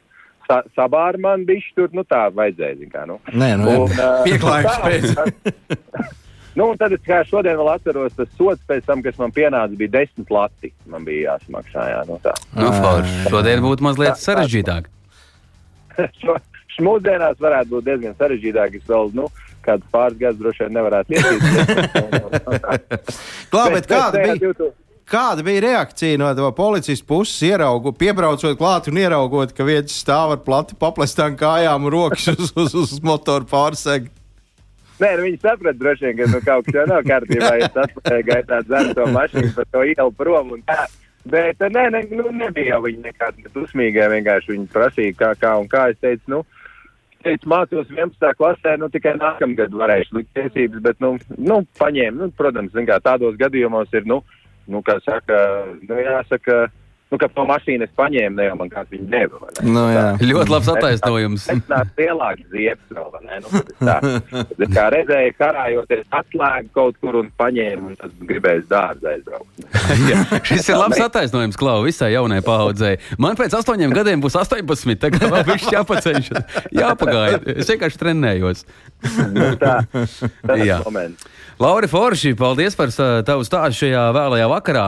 sa 0.50 0.62
sabāra 0.76 1.22
man 1.22 1.46
bišķi 1.48 1.78
tur, 1.78 1.94
nu 1.96 2.04
tā 2.04 2.26
vajadzēja. 2.36 2.90
Kā, 2.92 3.06
nu. 3.08 3.22
Nē, 3.32 3.54
nu, 3.62 3.78
un, 3.86 3.96
uh, 3.96 4.26
pieklājības 4.28 4.82
pēc. 4.84 6.18
Nu, 6.60 6.68
tad 6.80 6.92
es 6.92 7.04
kā 7.06 7.22
šodien 7.28 7.56
vēl 7.60 7.70
atceros, 7.72 8.16
tas 8.18 8.32
sots 8.36 8.64
pēc 8.68 8.84
tam, 8.88 9.04
kas 9.06 9.20
man 9.22 9.32
pienāca, 9.36 9.78
bija 9.80 9.94
desmit 10.02 10.32
lati. 10.34 10.74
Man 10.92 11.06
bija 11.08 11.36
jāsamaksā. 11.36 11.86
Jā, 11.94 12.02
no 12.10 12.18
tā. 12.24 12.34
Nu, 12.58 12.72
forši. 12.76 13.18
Šodien 13.32 13.64
būtu 13.64 13.88
mazliet 13.88 14.20
sarežģītāk. 14.20 14.90
Šo, 16.22 16.36
Mūsdienās 16.82 17.38
varētu 17.42 17.76
būt 17.76 17.88
diezgan 17.88 18.14
sarežģītāk. 18.18 18.78
Es 18.80 18.86
vēl, 18.90 19.12
nu, 19.16 19.28
kāds 19.66 19.86
pāris 19.94 20.18
gadus 20.20 20.40
droši 20.42 20.66
vien 20.66 20.78
nevarētu 20.80 21.18
iesaistīties. 21.18 21.76
Klā, 23.52 23.66
bet 23.76 23.90
kāda 23.92 24.24
bija? 24.24 24.72
Kāda 25.12 25.44
bija 25.44 25.62
reakcija 25.66 26.20
no 26.22 26.30
tā 26.38 26.50
policijas 26.56 27.02
puses, 27.04 27.36
ieraugot, 27.44 27.98
piebraucot 28.00 28.56
klāt 28.60 28.88
un 28.88 29.00
ieraugot, 29.02 29.52
ka 29.56 29.68
viens 29.68 29.92
stāv 29.92 30.38
ar 30.38 30.42
plati 30.46 30.78
paplestām 30.80 31.36
kājām 31.40 31.90
un 31.90 31.92
rokas 31.92 32.32
uz, 32.32 32.54
uz, 32.56 32.78
uz 32.80 33.00
motoru 33.04 33.48
pārsegu? 33.50 34.08
Nē, 35.02 35.12
nu, 35.18 35.26
viņi 35.26 35.40
saprata, 35.42 35.80
droši 35.82 36.08
vien, 36.08 36.18
ka 36.20 36.26
nu, 36.30 36.40
kaut 36.46 36.68
kas 36.68 36.76
jau 36.78 36.88
nav 36.90 37.06
kārtībā, 37.08 37.52
ja 37.58 37.70
tas 37.74 37.94
gaitā 38.28 38.60
dzer 38.68 38.92
to 38.98 39.08
mašīnu 39.10 39.54
par 39.56 39.70
to 39.74 39.86
ielu 39.90 40.12
prom. 40.18 40.52
Bet 41.32 41.62
nē, 41.62 41.86
ne, 41.94 42.02
nu, 42.14 42.28
nebija 42.34 42.76
jau 42.76 42.84
viņi 42.86 43.06
nekādi 43.08 43.50
dusmīgie, 43.54 44.04
vienkārši 44.14 44.54
viņi 44.54 44.68
prasīja, 44.74 45.16
kā, 45.18 45.32
kā 45.42 45.56
un 45.62 45.70
kā. 45.72 45.88
Es 45.94 45.98
teicu, 46.02 46.36
nu, 46.36 46.42
teicu, 47.26 47.50
mācos 47.50 47.90
11. 47.90 48.30
klasē, 48.38 48.76
nu 48.82 48.90
tikai 48.94 49.16
nākamgad 49.18 49.74
varēšu 49.82 50.20
likt 50.20 50.32
tiesības, 50.38 50.84
bet, 50.86 51.02
nu, 51.02 51.16
nu 51.38 51.62
paņēmu, 51.82 52.22
nu, 52.22 52.30
protams, 52.38 52.78
kā, 52.90 53.00
tādos 53.06 53.38
gadījumos 53.42 53.94
ir, 53.98 54.06
nu, 54.10 54.22
nu 54.70 54.84
kā 54.86 55.00
saka, 55.06 55.42
nu, 55.82 55.98
jāsaka, 55.98 56.68
nu, 57.12 57.18
ka 57.20 57.28
to 57.36 57.44
mašīnu 57.48 57.86
es 57.86 57.92
paņēmu, 58.00 58.38
ne 58.40 58.46
jau 58.48 58.58
man 58.62 58.70
kāds 58.72 58.92
viņa 58.94 59.08
deva. 59.12 59.40
Ne? 59.58 59.66
Nu, 59.76 59.84
jā. 59.92 60.04
tā, 60.16 60.28
ļoti 60.32 60.54
labs 60.54 60.70
attaisnojums. 60.72 61.48
Tas 61.50 61.66
nāk 61.72 62.00
lielāks 62.00 62.46
ziepes 62.54 62.96
vēl, 62.96 63.10
vai 63.12 63.22
ne? 63.26 63.40
Nu, 63.44 63.64
tā, 63.82 63.98
tā 64.62 64.70
kā 64.72 64.86
redzēju, 64.96 65.34
karājoties 65.40 66.06
atslēgu 66.22 66.72
kaut 66.78 67.00
kur 67.04 67.20
un 67.20 67.32
paņēmu, 67.42 67.92
un 67.92 68.00
tad 68.00 68.16
gribēju 68.32 68.64
dārzu 68.72 69.12
aizbraukt. 69.12 69.68
jā, 70.12 70.24
šis 70.48 70.72
ir 70.72 70.80
labs 70.80 71.04
attaisnojums, 71.04 71.60
Klau, 71.60 71.82
visai 71.88 72.14
jaunai 72.16 72.40
paudzei. 72.46 72.96
Man 73.22 73.36
pēc 73.40 73.60
astoņiem 73.60 73.96
gadiem 73.98 74.24
būs 74.24 74.40
18, 74.40 74.96
tā 75.02 75.12
kā 75.12 75.28
vēl 75.28 75.46
viņš 75.52 75.68
jāpaceļas, 75.76 76.32
jāpagaida. 76.80 77.58
Es 77.60 77.76
vienkārši 77.76 78.02
trenējos. 78.02 78.66
nu, 79.36 79.52
tā, 79.60 79.82
tas 79.92 80.64
ir 80.64 80.78
moments. 80.88 81.28
Lauri 81.62 81.86
Forši, 81.86 82.32
paldies 82.34 82.74
par 82.74 82.90
tavu 83.22 83.44
stāstu 83.46 83.84
šajā 83.84 84.08
vēlajā 84.16 84.46
vakarā. 84.50 84.86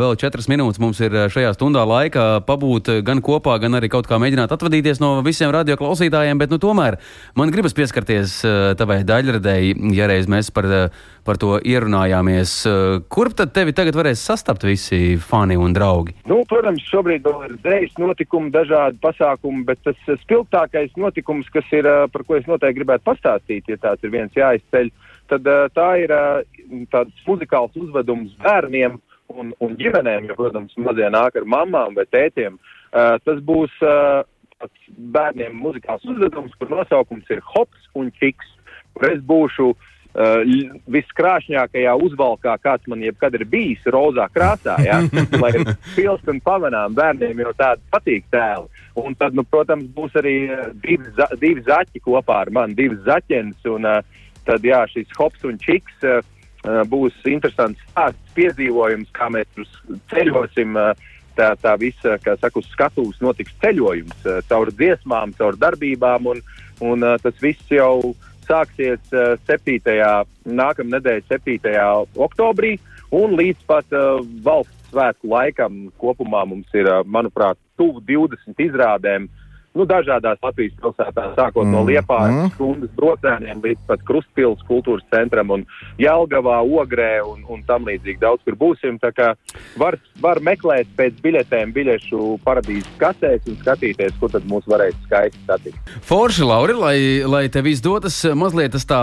Vēl 0.00 0.14
četras 0.16 0.46
minūtes 0.48 0.80
mums 0.80 0.96
ir 1.04 1.12
šajā 1.28 1.50
stundā 1.52 1.82
laika 1.84 2.38
pabūt 2.46 2.88
gan 3.04 3.20
kopā, 3.20 3.58
gan 3.60 3.76
arī 3.76 3.90
kaut 3.92 4.08
kā 4.08 4.16
mēģināt 4.22 4.54
atvadīties 4.56 5.02
no 5.02 5.18
visiem 5.26 5.52
radio 5.52 5.76
klausītājiem, 5.76 6.40
bet 6.40 6.54
nu, 6.54 6.56
tomēr 6.62 6.96
man 7.36 7.52
gribas 7.52 7.76
pieskarties 7.76 8.38
tavai 8.80 9.02
daļradēji, 9.04 9.76
ja 9.92 10.08
reiz 10.08 10.24
mēs 10.24 10.48
par, 10.48 10.70
par 11.28 11.42
to 11.42 11.58
ierunājāmies. 11.60 12.56
Kurp 13.12 13.36
tad 13.36 13.52
tevi 13.52 13.76
tagad 13.76 14.00
varēs 14.00 14.24
sastapt 14.24 14.64
visi 14.64 15.18
fani 15.20 15.60
un 15.60 15.76
draugi? 15.76 16.16
Nu, 16.24 16.40
protams, 16.48 16.88
šobrīd 16.88 17.28
vēl 17.28 17.50
ir 17.50 17.58
dēļas 17.68 18.00
notikumi, 18.00 18.48
dažādi 18.54 18.96
pasākumi, 19.04 19.66
bet 19.68 19.84
tas 19.84 20.00
spilgtākais 20.24 20.96
notikums, 20.96 21.52
kas 21.52 21.68
ir, 21.76 21.84
par 22.16 22.24
ko 22.24 22.40
es 22.40 22.48
noteikti 22.48 22.80
gribētu 22.80 23.12
pastāstīt, 23.12 23.68
ja 23.68 23.76
tāds 23.90 24.08
ir 24.08 24.16
viens 24.16 24.40
jāizceļ 24.40 24.88
tad 25.30 25.48
uh, 25.50 25.64
tā 25.74 25.88
ir 26.02 26.14
uh, 26.14 26.42
tāds 26.92 27.26
muzikāls 27.28 27.74
uzvedums 27.78 28.34
bērniem 28.42 28.98
un, 29.32 29.54
un 29.60 29.74
ģimenēm, 29.80 30.28
jo, 30.30 30.38
protams, 30.38 30.76
mazie 30.80 31.08
nāk 31.12 31.38
ar 31.40 31.48
mamām 31.48 31.96
vai 31.98 32.06
tētiem. 32.10 32.58
Uh, 32.94 33.16
tas 33.26 33.40
būs 33.44 33.72
bērniem 35.14 35.56
muzikāls 35.58 36.04
uzvedums, 36.08 36.54
kur 36.58 36.70
nosaukums 36.70 37.32
ir 37.32 37.42
Hops 37.54 37.90
un 37.98 38.12
Čiks, 38.20 38.46
kur 38.94 39.08
es 39.10 39.20
būšu 39.26 39.66
uh, 39.72 39.82
viskrāšņākajā 40.94 41.94
uzvalkā, 42.06 42.54
kāds 42.62 42.86
man 42.90 43.02
jebkad 43.02 43.34
ir 43.38 43.46
bijis, 43.50 43.82
rozā 43.90 44.28
krāsā, 44.34 44.78
ja? 44.86 45.00
lai 45.42 45.52
ir 45.58 45.74
pilns 45.96 46.30
un 46.30 46.40
pamanām 46.44 46.94
bērniem 46.96 47.42
jau 47.44 47.54
tādi 47.58 47.82
patīk 47.92 48.28
tēli. 48.34 48.70
Un 49.02 49.16
tad, 49.18 49.34
nu, 49.34 49.42
protams, 49.50 49.88
būs 49.96 50.14
arī 50.20 50.36
divi, 50.84 51.10
za 51.16 51.26
divi 51.40 51.64
zaķi 51.66 52.04
kopā 52.04 52.44
ar 52.44 52.52
mani, 52.54 52.78
divi 52.78 53.00
zaķenes, 53.06 53.58
un 53.74 53.90
uh, 53.90 54.22
tad 54.46 54.64
jā, 54.66 54.84
šis 54.92 55.10
hops 55.18 55.44
un 55.48 55.58
čiks 55.62 56.06
uh, 56.06 56.20
būs 56.88 57.16
interesants 57.28 57.80
stāsts, 57.90 58.32
piedzīvojums, 58.36 59.10
kā 59.16 59.30
mēs 59.32 59.50
tur 59.56 59.68
ceļosim. 60.12 60.78
Uh, 60.78 61.10
tā, 61.34 61.48
tā 61.58 61.74
visa, 61.80 62.14
kā 62.22 62.36
saka, 62.38 62.60
uz 62.60 62.68
skatuves 62.70 63.18
notiks 63.18 63.56
ceļojums 63.58 64.20
caur 64.46 64.70
dziesmām, 64.70 65.32
caur 65.34 65.56
darbībām, 65.58 66.28
un, 66.30 66.42
un 66.86 67.06
tas 67.24 67.40
viss 67.42 67.72
jau 67.74 68.14
sāksies 68.46 69.02
uh, 69.10 69.34
7. 69.48 69.80
nākamā 70.46 70.94
nedēļa, 70.94 71.26
7. 71.32 71.74
oktobrī, 72.22 72.76
un 73.10 73.34
līdz 73.40 73.66
pat 73.66 73.96
uh, 73.98 74.22
valsts 74.46 74.92
svētku 74.92 75.32
laikam 75.32 75.88
kopumā 75.98 76.44
mums 76.46 76.70
ir, 76.78 76.86
manuprāt, 77.10 77.58
tuvu 77.80 77.98
20 78.06 78.62
izrādēm 78.68 79.26
uh, 79.26 79.43
nu, 79.74 79.86
dažādās 79.88 80.38
Latvijas 80.42 80.74
pilsētās, 80.78 81.34
sākot 81.34 81.66
mm. 81.66 81.74
no 81.74 81.82
Liepājas, 81.88 82.34
mm. 82.36 82.52
stundas 82.54 82.92
brocēniem 82.98 83.62
līdz 83.64 83.82
pat 83.88 84.02
Krustpils 84.06 84.62
kultūras 84.68 85.04
centram 85.12 85.50
un 85.54 85.64
Jelgavā, 86.00 86.60
Ogrē 86.62 87.18
un, 87.26 87.42
un 87.50 87.62
tam 87.66 87.88
līdzīgi 87.88 88.20
daudz, 88.22 88.42
kur 88.46 88.56
būsim. 88.60 89.00
Tā 89.02 89.10
kā 89.14 89.32
var, 89.80 89.98
var 90.22 90.40
meklēt 90.44 90.90
pēc 90.98 91.18
biļetēm 91.24 91.74
biļešu 91.74 92.20
paradīzes 92.46 92.90
kasēs 93.00 93.48
un 93.50 93.58
skatīties, 93.62 94.14
kur 94.20 94.32
tad 94.32 94.46
mūs 94.50 94.66
varēs 94.70 94.96
skaisti 95.08 95.42
satikt. 95.48 95.92
Forši, 96.06 96.46
Lauri, 96.46 96.78
lai, 96.78 96.96
lai 97.26 97.44
tev 97.52 97.68
izdodas, 97.70 98.20
mazliet 98.38 98.74
tas 98.74 98.86
tā 98.88 99.00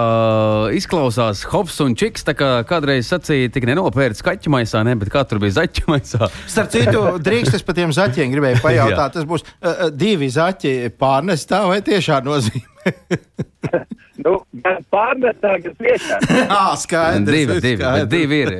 izklausās 0.76 1.44
hops 1.52 1.80
un 1.84 1.98
čiks, 2.00 2.26
tā 2.28 2.36
kā 2.38 2.52
kādreiz 2.68 3.12
sacīja, 3.12 3.52
tik 3.52 3.68
nenopērts 3.70 4.24
kaķu 4.26 4.56
maisā, 4.56 4.86
ne, 4.88 4.96
bet 5.00 5.12
kā 5.12 5.26
tur 5.28 5.42
bija 5.44 5.60
zaķu 5.60 5.88
maisā. 5.92 6.32
Starp 6.48 6.72
citu, 6.74 7.04
drīkst 7.24 7.60
es 7.60 7.68
par 7.68 7.78
tiem 7.78 7.92
zaķiem 7.96 8.32
gribēju 8.32 8.64
pajautāt, 8.66 9.20
tas 9.20 9.28
būs 9.28 9.44
uh, 9.44 9.88
divi 9.92 10.32
zaķi 10.32 10.61
kaķi 10.62 10.92
pārnest 11.00 11.50
tā 11.50 11.64
vai 11.68 11.82
tiešā 11.82 12.22
nozīmē? 12.26 12.94
nu, 14.26 14.38
gan 14.64 14.84
pārnestā, 14.94 15.58
gan 15.64 15.76
tiešā. 15.80 16.20
Jā, 16.30 16.66
skaidrs. 16.84 17.32
Divi, 17.32 17.60
divi, 17.62 18.06
divi 18.10 18.42
ir. 18.46 18.54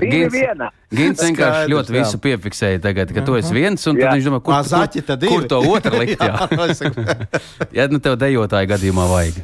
Divi 0.00 0.28
viena. 0.32 0.70
Gins 0.94 1.18
vienkārši 1.18 1.70
ļoti 1.72 1.90
jā. 1.90 1.98
visu 1.98 2.18
piefiksēja, 2.22 2.78
tagad, 2.84 3.10
ka 3.10 3.24
tu 3.26 3.34
esi 3.34 3.50
mhm. 3.50 3.56
viens, 3.58 3.86
un 3.90 3.96
jā. 3.98 4.06
tad 4.06 4.20
viņš 4.20 4.28
domā, 4.28 4.38
kur, 4.46 4.54
Zaķi, 4.66 5.02
kur, 5.02 5.24
kur 5.26 5.46
to 5.50 5.58
otru 5.72 5.98
likt. 5.98 6.22
Jā, 6.22 6.46
ja 7.78 7.86
nu 7.90 7.98
tev 8.02 8.14
dejotāja 8.20 8.70
gadījumā 8.70 9.06
vajag. 9.10 9.40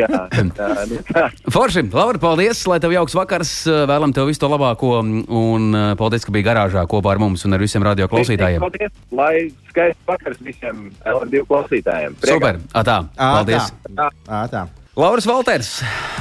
jā, 0.00 0.08
tā, 0.56 0.70
nu 0.88 1.02
tā. 1.10 1.26
Forši, 1.54 1.84
Laura, 1.92 2.20
paldies, 2.22 2.64
lai 2.70 2.80
tev 2.80 2.96
jauks 2.96 3.18
vakars, 3.18 3.52
vēlam 3.68 4.16
tev 4.16 4.30
visu 4.32 4.40
to 4.46 4.52
labāko, 4.54 4.94
un 5.04 5.68
paldies, 6.00 6.24
ka 6.24 6.32
biji 6.32 6.48
garāžā 6.48 6.86
kopā 6.88 7.12
ar 7.12 7.22
mums 7.26 7.44
un 7.44 7.58
ar 7.58 7.64
visiem 7.66 7.84
radio 7.84 8.08
klausītājiem. 8.08 8.64
Paldies, 8.64 8.96
lai 9.12 9.34
skaists 9.68 10.08
vakars 10.08 10.40
visiem 10.48 10.88
LR2 11.04 11.44
klausītājiem. 11.52 12.16
Priekā. 12.24 12.40
Super, 12.40 12.64
atā, 12.72 13.02
paldies. 13.20 13.68
Atā. 13.92 14.10
Atā. 14.40 14.66
Lauris 14.98 15.28
Valters, 15.30 15.76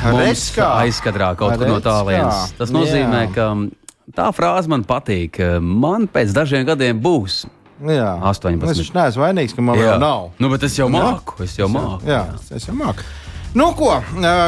aizkadrā 0.06 1.32
kaut 1.40 1.56
kur 1.58 1.66
no 1.66 1.80
tālienes. 1.82 2.52
Tas 2.60 2.70
nozīmē, 2.70 3.24
Jā. 3.26 3.32
ka 3.34 3.46
tā 4.18 4.32
frāze 4.36 4.72
man 4.72 4.86
patīk. 4.88 5.40
Man 5.62 6.10
pēc 6.12 6.34
dažiem 6.36 6.66
gadiem 6.68 7.00
būs. 7.02 7.46
Jā, 7.78 8.16
18. 8.26 8.74
Es 8.74 8.90
neesmu 8.96 9.22
vainīgs, 9.22 9.54
ka 9.54 9.62
man 9.62 9.78
jā. 9.78 9.94
vēl 9.94 10.02
nav. 10.02 10.30
Nu, 10.42 10.50
bet 10.50 10.66
es 10.66 10.78
jau 10.80 10.90
māku. 10.90 11.38
Es 11.46 11.54
jau 11.60 11.70
māku. 11.70 12.08
Jā, 12.10 12.24
jā. 12.34 12.58
es 12.58 12.66
jau 12.66 12.74
māku. 12.78 13.06
Nu, 13.58 13.70
ko, 13.78 13.94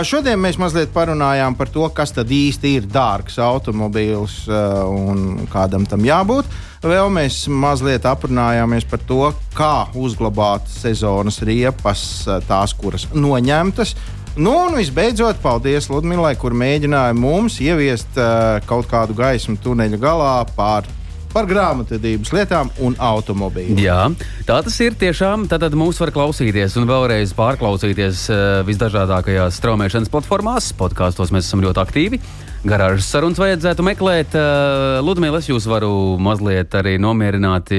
šodien 0.06 0.38
mēs 0.42 0.58
mazliet 0.60 0.92
parunājām 0.94 1.56
par 1.58 1.70
to, 1.72 1.86
kas 1.96 2.12
tad 2.14 2.30
īsti 2.34 2.74
ir 2.78 2.90
dārgs 2.90 3.40
automobīls 3.42 4.42
un 4.50 5.48
kādam 5.50 5.88
tam 5.90 6.04
jābūt. 6.06 6.50
Vēl 6.84 7.10
mēs 7.12 7.42
mazliet 7.52 8.06
aprunājāmies 8.08 8.86
par 8.90 9.02
to, 9.08 9.22
kā 9.56 9.88
uzglabāt 9.98 10.68
sezonas 10.72 11.42
riepas, 11.48 12.04
tās, 12.48 12.76
kuras 12.78 13.08
noņemtas, 13.16 13.96
Nu, 14.38 14.52
un 14.68 14.76
visbeidzot, 14.78 15.40
paldies 15.42 15.88
Ludmilai, 15.90 16.36
kur 16.38 16.54
mēģināja 16.54 17.16
mums 17.18 17.58
ieviest 17.64 18.18
uh, 18.20 18.60
kaut 18.70 18.86
kādu 18.90 19.16
gaismu 19.18 19.58
tuneļa 19.64 19.98
galā 20.00 20.34
pār 20.56 20.86
par 21.30 21.46
grāmatvedības 21.50 22.32
lietām 22.34 22.70
un 22.82 22.96
automobīļiem. 22.98 23.82
Jā, 23.82 24.06
tā 24.48 24.60
tas 24.66 24.78
ir 24.82 24.96
tiešām. 24.98 25.48
Tad 25.50 25.66
mūs 25.78 26.00
var 26.02 26.14
klausīties 26.14 26.78
un 26.80 26.88
vēlreiz 26.90 27.34
pārklausīties 27.38 28.28
uh, 28.30 28.44
visdažādākajās 28.70 29.58
straumēšanas 29.62 30.14
platformās. 30.14 30.70
Podkāstos 30.78 31.34
mēs 31.34 31.50
esam 31.50 31.66
ļoti 31.66 31.84
aktīvi. 31.84 32.22
Garāžas 32.70 33.10
sarunas 33.10 33.42
vajadzētu 33.42 33.86
meklēt. 33.88 34.38
Uh, 34.38 35.02
Ludmila, 35.06 35.42
es 35.42 35.50
jūs 35.50 35.70
varu 35.70 35.92
mazliet 36.22 36.78
arī 36.78 36.98
nomierināt. 37.02 37.74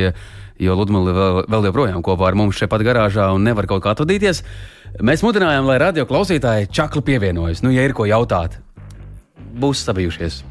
Jo 0.61 0.75
Ludmila 0.77 1.15
vēl, 1.17 1.41
vēl 1.49 1.71
joprojām 1.71 2.05
kopā 2.05 2.29
ar 2.29 2.37
mums 2.37 2.59
šeit 2.59 2.69
pat 2.69 2.85
garāžā 2.85 3.31
un 3.33 3.47
nevar 3.47 3.71
kaut 3.71 3.87
kā 3.87 3.95
atvadīties. 3.95 4.45
Uh, 4.45 4.80
Mēs 4.99 5.23
mudinājām, 5.25 5.69
lai 5.71 5.79
radio 5.81 6.05
klausītāji 6.09 6.71
čakli 6.75 7.03
pievienojas. 7.07 7.63
Nu, 7.63 7.71
ja 7.71 7.87
ir 7.87 7.95
ko 7.97 8.09
jautāt, 8.11 8.59
būs 9.61 9.85
sabijušies. 9.87 10.43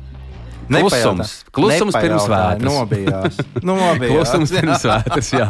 Klusums, 0.69 1.31
klusums 1.49 1.95
pirms 1.97 2.27
vētras. 2.29 2.61
Nobijās. 2.69 3.37
Nobijās. 3.65 4.11
klusums 4.13 4.51
pirms 4.53 4.83
vētras, 4.85 5.31
jā. 5.33 5.47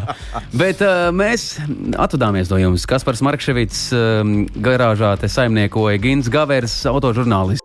Bet 0.56 0.80
uh, 0.86 1.10
mēs 1.12 1.50
atvadāmies 2.00 2.52
no 2.54 2.60
jums. 2.62 2.86
Kaspars 2.88 3.20
Markševits 3.28 3.82
uh, 3.92 4.22
garāžā 4.64 5.12
te 5.20 5.28
saimniekoja 5.32 6.00
Gins 6.00 6.32
Gavers, 6.32 6.78
autožurnālists. 6.88 7.58